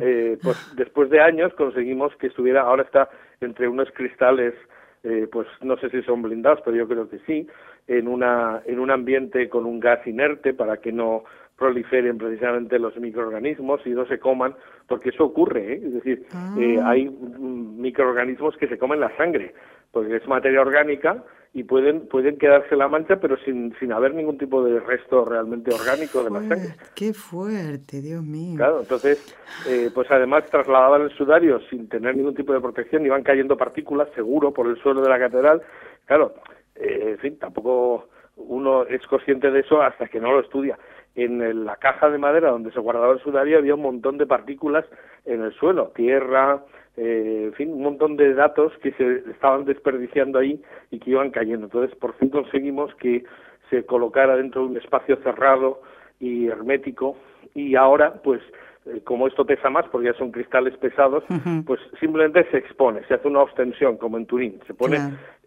Eh, 0.00 0.36
pues 0.42 0.74
después 0.74 1.08
de 1.10 1.20
años 1.20 1.54
conseguimos 1.54 2.12
que 2.16 2.26
estuviera, 2.26 2.62
ahora 2.62 2.82
está 2.82 3.08
entre 3.40 3.68
unos 3.68 3.88
cristales, 3.92 4.54
eh, 5.02 5.28
pues 5.30 5.46
no 5.62 5.76
sé 5.78 5.90
si 5.90 6.02
son 6.02 6.22
blindados, 6.22 6.60
pero 6.64 6.76
yo 6.76 6.86
creo 6.86 7.08
que 7.08 7.18
sí, 7.20 7.46
en, 7.86 8.08
una, 8.08 8.62
en 8.66 8.78
un 8.78 8.90
ambiente 8.90 9.48
con 9.48 9.64
un 9.64 9.80
gas 9.80 10.06
inerte 10.06 10.52
para 10.52 10.76
que 10.78 10.92
no 10.92 11.24
proliferen 11.56 12.18
precisamente 12.18 12.78
los 12.78 12.96
microorganismos 12.96 13.86
y 13.86 13.90
no 13.90 14.06
se 14.06 14.18
coman, 14.18 14.54
porque 14.86 15.10
eso 15.10 15.24
ocurre, 15.24 15.74
¿eh? 15.74 15.80
es 15.84 15.92
decir, 15.94 16.26
eh, 16.58 16.78
ah. 16.80 16.90
hay 16.90 17.08
microorganismos 17.08 18.56
que 18.56 18.66
se 18.66 18.78
comen 18.78 19.00
la 19.00 19.14
sangre, 19.16 19.54
porque 19.92 20.16
es 20.16 20.26
materia 20.26 20.60
orgánica 20.60 21.22
y 21.52 21.64
pueden 21.64 22.06
pueden 22.06 22.38
quedarse 22.38 22.76
la 22.76 22.88
mancha, 22.88 23.16
pero 23.16 23.36
sin, 23.38 23.74
sin 23.78 23.92
haber 23.92 24.14
ningún 24.14 24.38
tipo 24.38 24.62
de 24.62 24.78
resto 24.80 25.24
realmente 25.24 25.74
orgánico 25.74 26.22
de 26.22 26.30
la 26.30 26.40
sangre. 26.40 26.74
Qué 26.94 27.12
fuerte, 27.12 28.00
Dios 28.00 28.22
mío. 28.22 28.56
Claro, 28.56 28.80
entonces, 28.80 29.36
eh, 29.68 29.90
pues 29.94 30.10
además 30.10 30.44
trasladaban 30.50 31.02
el 31.02 31.10
sudario 31.10 31.60
sin 31.68 31.88
tener 31.88 32.16
ningún 32.16 32.34
tipo 32.34 32.52
de 32.52 32.60
protección, 32.60 33.04
iban 33.04 33.22
cayendo 33.22 33.56
partículas, 33.56 34.08
seguro, 34.14 34.52
por 34.52 34.68
el 34.68 34.80
suelo 34.80 35.02
de 35.02 35.08
la 35.08 35.18
catedral. 35.18 35.62
Claro, 36.06 36.34
en 36.76 37.18
fin, 37.18 37.38
tampoco 37.38 38.08
uno 38.36 38.84
es 38.84 39.04
consciente 39.06 39.50
de 39.50 39.60
eso 39.60 39.82
hasta 39.82 40.08
que 40.08 40.20
no 40.20 40.32
lo 40.32 40.40
estudia 40.40 40.78
en 41.14 41.64
la 41.64 41.76
caja 41.76 42.08
de 42.08 42.18
madera 42.18 42.50
donde 42.50 42.72
se 42.72 42.80
guardaba 42.80 43.12
el 43.12 43.20
sudario 43.20 43.58
había 43.58 43.74
un 43.74 43.82
montón 43.82 44.18
de 44.18 44.26
partículas 44.26 44.84
en 45.24 45.42
el 45.42 45.52
suelo, 45.54 45.92
tierra, 45.94 46.64
eh, 47.02 47.44
en 47.46 47.54
fin, 47.54 47.72
un 47.72 47.82
montón 47.82 48.18
de 48.18 48.34
datos 48.34 48.74
que 48.82 48.92
se 48.92 49.30
estaban 49.30 49.64
desperdiciando 49.64 50.38
ahí 50.38 50.60
y 50.90 50.98
que 50.98 51.12
iban 51.12 51.30
cayendo. 51.30 51.64
Entonces, 51.64 51.96
por 51.96 52.12
fin 52.16 52.28
conseguimos 52.28 52.94
que 52.96 53.24
se 53.70 53.86
colocara 53.86 54.36
dentro 54.36 54.60
de 54.60 54.68
un 54.68 54.76
espacio 54.76 55.16
cerrado 55.22 55.80
y 56.18 56.48
hermético. 56.48 57.16
Y 57.54 57.74
ahora, 57.74 58.20
pues, 58.22 58.42
eh, 58.84 59.00
como 59.02 59.28
esto 59.28 59.46
pesa 59.46 59.70
más 59.70 59.86
porque 59.88 60.08
ya 60.08 60.18
son 60.18 60.30
cristales 60.30 60.76
pesados, 60.76 61.24
pues 61.64 61.80
simplemente 61.98 62.46
se 62.50 62.58
expone, 62.58 63.02
se 63.08 63.14
hace 63.14 63.28
una 63.28 63.44
ostensión 63.44 63.96
como 63.96 64.18
en 64.18 64.26
Turín, 64.26 64.60
se 64.66 64.74
pone 64.74 64.98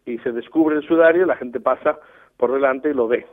y 0.07 0.17
se 0.19 0.31
descubre 0.31 0.77
el 0.77 0.87
sudario, 0.87 1.27
la 1.27 1.35
gente 1.35 1.59
pasa 1.59 1.99
por 2.35 2.51
delante 2.51 2.89
y 2.89 2.93
lo 2.95 3.07
ve. 3.07 3.27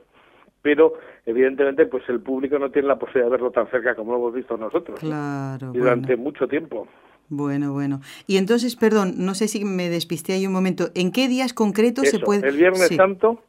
Pero 0.60 0.92
evidentemente 1.24 1.86
pues 1.86 2.06
el 2.10 2.20
público 2.20 2.58
no 2.58 2.70
tiene 2.70 2.88
la 2.88 2.98
posibilidad 2.98 3.28
de 3.28 3.30
verlo 3.30 3.50
tan 3.50 3.66
cerca 3.70 3.94
como 3.94 4.12
lo 4.12 4.18
hemos 4.18 4.34
visto 4.34 4.56
nosotros 4.56 5.00
claro, 5.00 5.72
durante 5.72 6.16
mucho 6.16 6.46
tiempo 6.48 6.86
bueno, 7.30 7.72
bueno. 7.72 8.00
Y 8.26 8.38
entonces, 8.38 8.74
perdón, 8.74 9.14
no 9.18 9.34
sé 9.34 9.46
si 9.46 9.64
me 9.64 9.88
despisté 9.88 10.32
ahí 10.32 10.46
un 10.46 10.52
momento. 10.52 10.88
¿En 10.94 11.12
qué 11.12 11.28
días 11.28 11.54
concretos 11.54 12.08
se 12.08 12.18
puede...? 12.18 12.46
el 12.46 12.56
Viernes 12.56 12.88
Santo 12.88 13.42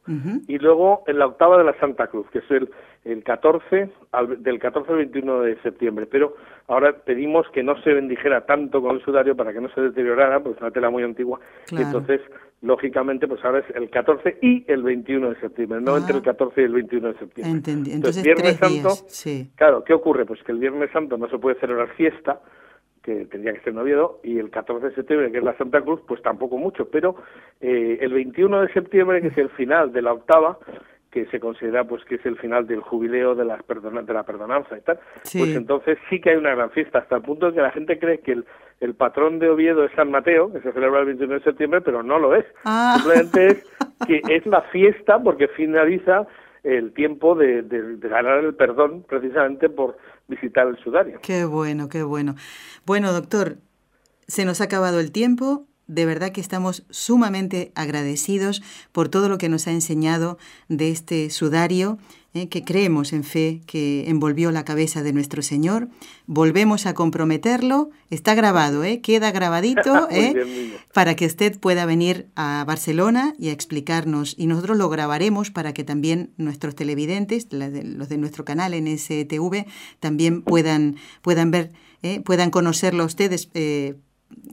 y 0.46 0.58
luego 0.58 1.02
en 1.08 1.18
la 1.18 1.26
octava 1.26 1.58
de 1.58 1.64
la 1.64 1.78
Santa 1.80 2.06
Cruz, 2.06 2.26
que 2.30 2.38
es 2.38 2.50
el, 2.50 2.70
el 3.04 3.24
14, 3.24 3.90
del 4.38 4.58
14 4.60 4.92
al 4.92 4.98
21 4.98 5.40
de 5.40 5.60
septiembre. 5.62 6.06
Pero 6.06 6.36
ahora 6.68 6.92
pedimos 6.92 7.44
que 7.52 7.64
no 7.64 7.80
se 7.82 7.92
bendijera 7.92 8.46
tanto 8.46 8.80
con 8.80 8.96
el 8.96 9.04
sudario 9.04 9.36
para 9.36 9.52
que 9.52 9.60
no 9.60 9.68
se 9.74 9.80
deteriorara, 9.80 10.40
porque 10.40 10.56
es 10.56 10.62
una 10.62 10.70
tela 10.70 10.88
muy 10.88 11.02
antigua. 11.02 11.40
Entonces, 11.72 12.20
lógicamente, 12.60 13.26
pues 13.26 13.44
ahora 13.44 13.58
es 13.58 13.76
el 13.76 13.90
14 13.90 14.38
y 14.40 14.64
el 14.68 14.82
21 14.84 15.30
de 15.30 15.40
septiembre, 15.40 15.80
no 15.80 15.96
entre 15.96 16.16
el 16.16 16.22
14 16.22 16.60
y 16.60 16.64
el 16.64 16.72
21 16.72 17.08
de 17.08 17.18
septiembre. 17.18 17.52
Entendí. 17.52 17.92
Entonces, 17.92 18.22
Viernes 18.22 18.56
Santo, 18.56 18.90
sí. 19.08 19.50
claro, 19.56 19.82
¿qué 19.84 19.92
ocurre? 19.92 20.24
Pues 20.24 20.40
que 20.44 20.52
el 20.52 20.58
Viernes 20.58 20.90
Santo 20.92 21.18
no 21.18 21.28
se 21.28 21.38
puede 21.38 21.58
celebrar 21.58 21.88
fiesta, 21.96 22.40
que 23.02 23.26
tendría 23.26 23.52
que 23.52 23.60
ser 23.60 23.72
en 23.72 23.78
Oviedo, 23.78 24.20
y 24.22 24.38
el 24.38 24.50
14 24.50 24.88
de 24.88 24.94
septiembre, 24.94 25.32
que 25.32 25.38
es 25.38 25.44
la 25.44 25.56
Santa 25.56 25.80
Cruz, 25.80 26.00
pues 26.06 26.22
tampoco 26.22 26.56
mucho, 26.56 26.88
pero 26.88 27.16
eh, 27.60 27.98
el 28.00 28.12
21 28.12 28.62
de 28.62 28.72
septiembre, 28.72 29.20
que 29.20 29.28
es 29.28 29.38
el 29.38 29.50
final 29.50 29.92
de 29.92 30.02
la 30.02 30.12
octava, 30.12 30.58
que 31.10 31.26
se 31.26 31.40
considera 31.40 31.84
pues 31.84 32.02
que 32.06 32.14
es 32.14 32.24
el 32.24 32.38
final 32.38 32.66
del 32.66 32.80
jubileo 32.80 33.34
de, 33.34 33.44
las 33.44 33.60
de 33.66 34.14
la 34.14 34.22
perdonanza 34.22 34.78
y 34.78 34.80
tal, 34.80 34.98
pues 35.22 35.54
entonces 35.54 35.98
sí 36.08 36.20
que 36.20 36.30
hay 36.30 36.36
una 36.36 36.54
gran 36.54 36.70
fiesta, 36.70 37.00
hasta 37.00 37.16
el 37.16 37.22
punto 37.22 37.46
de 37.46 37.54
que 37.54 37.60
la 37.60 37.70
gente 37.70 37.98
cree 37.98 38.20
que 38.20 38.32
el, 38.32 38.46
el 38.80 38.94
patrón 38.94 39.38
de 39.38 39.50
Oviedo 39.50 39.84
es 39.84 39.92
San 39.92 40.10
Mateo, 40.10 40.50
que 40.50 40.60
se 40.60 40.72
celebra 40.72 41.00
el 41.00 41.06
21 41.06 41.34
de 41.34 41.40
septiembre, 41.40 41.80
pero 41.82 42.02
no 42.02 42.18
lo 42.18 42.34
es. 42.34 42.46
Ah. 42.64 42.94
Simplemente 42.96 43.46
es 43.46 43.64
que 44.06 44.22
es 44.26 44.46
la 44.46 44.62
fiesta 44.62 45.22
porque 45.22 45.48
finaliza 45.48 46.26
el 46.62 46.92
tiempo 46.92 47.34
de, 47.34 47.62
de, 47.62 47.96
ganar 48.08 48.44
el 48.44 48.54
perdón 48.54 49.04
precisamente 49.08 49.68
por 49.68 49.96
visitar 50.28 50.66
el 50.68 50.76
sudario. 50.78 51.20
Qué 51.22 51.44
bueno, 51.44 51.88
qué 51.88 52.02
bueno. 52.02 52.36
Bueno, 52.86 53.12
doctor, 53.12 53.56
se 54.26 54.44
nos 54.44 54.60
ha 54.60 54.64
acabado 54.64 55.00
el 55.00 55.12
tiempo. 55.12 55.66
De 55.92 56.06
verdad 56.06 56.32
que 56.32 56.40
estamos 56.40 56.84
sumamente 56.88 57.70
agradecidos 57.74 58.62
por 58.92 59.10
todo 59.10 59.28
lo 59.28 59.36
que 59.36 59.50
nos 59.50 59.66
ha 59.66 59.72
enseñado 59.72 60.38
de 60.70 60.90
este 60.90 61.28
sudario, 61.28 61.98
eh, 62.32 62.48
que 62.48 62.64
creemos 62.64 63.12
en 63.12 63.24
fe 63.24 63.60
que 63.66 64.08
envolvió 64.08 64.52
la 64.52 64.64
cabeza 64.64 65.02
de 65.02 65.12
nuestro 65.12 65.42
Señor. 65.42 65.90
Volvemos 66.26 66.86
a 66.86 66.94
comprometerlo. 66.94 67.90
Está 68.08 68.34
grabado, 68.34 68.84
¿eh? 68.84 69.02
queda 69.02 69.32
grabadito 69.32 70.08
¿eh? 70.10 70.78
para 70.94 71.14
que 71.14 71.26
usted 71.26 71.60
pueda 71.60 71.84
venir 71.84 72.26
a 72.36 72.64
Barcelona 72.66 73.34
y 73.38 73.50
a 73.50 73.52
explicarnos. 73.52 74.34
Y 74.38 74.46
nosotros 74.46 74.78
lo 74.78 74.88
grabaremos 74.88 75.50
para 75.50 75.74
que 75.74 75.84
también 75.84 76.32
nuestros 76.38 76.74
televidentes, 76.74 77.48
los 77.50 78.08
de 78.08 78.16
nuestro 78.16 78.46
canal 78.46 78.72
en 78.72 78.86
STV, 78.96 79.66
también 80.00 80.40
puedan, 80.40 80.96
puedan 81.20 81.50
ver, 81.50 81.70
¿eh? 82.02 82.22
puedan 82.24 82.48
conocerlo 82.48 83.02
a 83.02 83.06
ustedes 83.06 83.50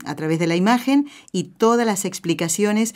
a 0.04 0.14
través 0.16 0.38
de 0.38 0.46
la 0.46 0.56
imagen 0.56 1.08
y 1.32 1.44
todas 1.44 1.86
las 1.86 2.04
explicaciones 2.04 2.94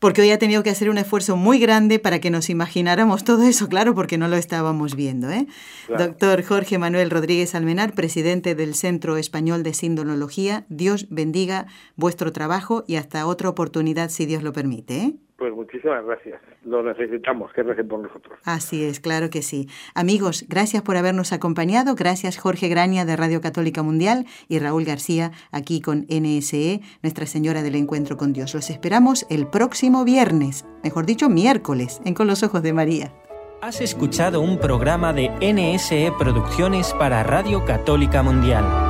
porque 0.00 0.22
hoy 0.22 0.30
ha 0.30 0.38
tenido 0.38 0.62
que 0.62 0.70
hacer 0.70 0.90
un 0.90 0.98
esfuerzo 0.98 1.36
muy 1.36 1.60
grande 1.60 1.98
para 1.98 2.20
que 2.20 2.30
nos 2.30 2.50
imagináramos 2.50 3.22
todo 3.22 3.42
eso, 3.44 3.68
claro, 3.68 3.94
porque 3.94 4.18
no 4.18 4.26
lo 4.26 4.36
estábamos 4.36 4.96
viendo. 4.96 5.30
¿eh? 5.30 5.46
Doctor 5.88 6.42
Jorge 6.42 6.78
Manuel 6.78 7.10
Rodríguez 7.10 7.54
Almenar, 7.54 7.92
presidente 7.92 8.54
del 8.54 8.74
Centro 8.74 9.18
Español 9.18 9.62
de 9.62 9.74
Sindonología, 9.74 10.64
Dios 10.70 11.06
bendiga 11.10 11.66
vuestro 11.96 12.32
trabajo 12.32 12.82
y 12.88 12.96
hasta 12.96 13.26
otra 13.26 13.50
oportunidad, 13.50 14.08
si 14.08 14.24
Dios 14.24 14.42
lo 14.42 14.54
permite. 14.54 14.96
¿eh? 14.96 15.14
Pues 15.40 15.54
muchísimas 15.54 16.04
gracias. 16.04 16.38
Lo 16.66 16.82
necesitamos, 16.82 17.50
que 17.54 17.62
recen 17.62 17.88
por 17.88 18.00
nosotros. 18.00 18.38
Así 18.44 18.84
es, 18.84 19.00
claro 19.00 19.30
que 19.30 19.40
sí. 19.40 19.68
Amigos, 19.94 20.44
gracias 20.50 20.82
por 20.82 20.98
habernos 20.98 21.32
acompañado. 21.32 21.94
Gracias 21.94 22.36
Jorge 22.36 22.68
Graña 22.68 23.06
de 23.06 23.16
Radio 23.16 23.40
Católica 23.40 23.82
Mundial 23.82 24.26
y 24.48 24.58
Raúl 24.58 24.84
García 24.84 25.30
aquí 25.50 25.80
con 25.80 26.04
NSE, 26.10 26.82
Nuestra 27.02 27.24
Señora 27.24 27.62
del 27.62 27.76
Encuentro 27.76 28.18
con 28.18 28.34
Dios. 28.34 28.52
Los 28.52 28.68
esperamos 28.68 29.24
el 29.30 29.46
próximo 29.46 30.04
viernes, 30.04 30.66
mejor 30.84 31.06
dicho 31.06 31.30
miércoles, 31.30 32.02
en 32.04 32.12
Con 32.12 32.26
los 32.26 32.42
Ojos 32.42 32.62
de 32.62 32.74
María. 32.74 33.14
Has 33.62 33.80
escuchado 33.80 34.42
un 34.42 34.58
programa 34.58 35.14
de 35.14 35.30
NSE 35.40 36.12
Producciones 36.18 36.92
para 36.92 37.22
Radio 37.22 37.64
Católica 37.64 38.22
Mundial. 38.22 38.89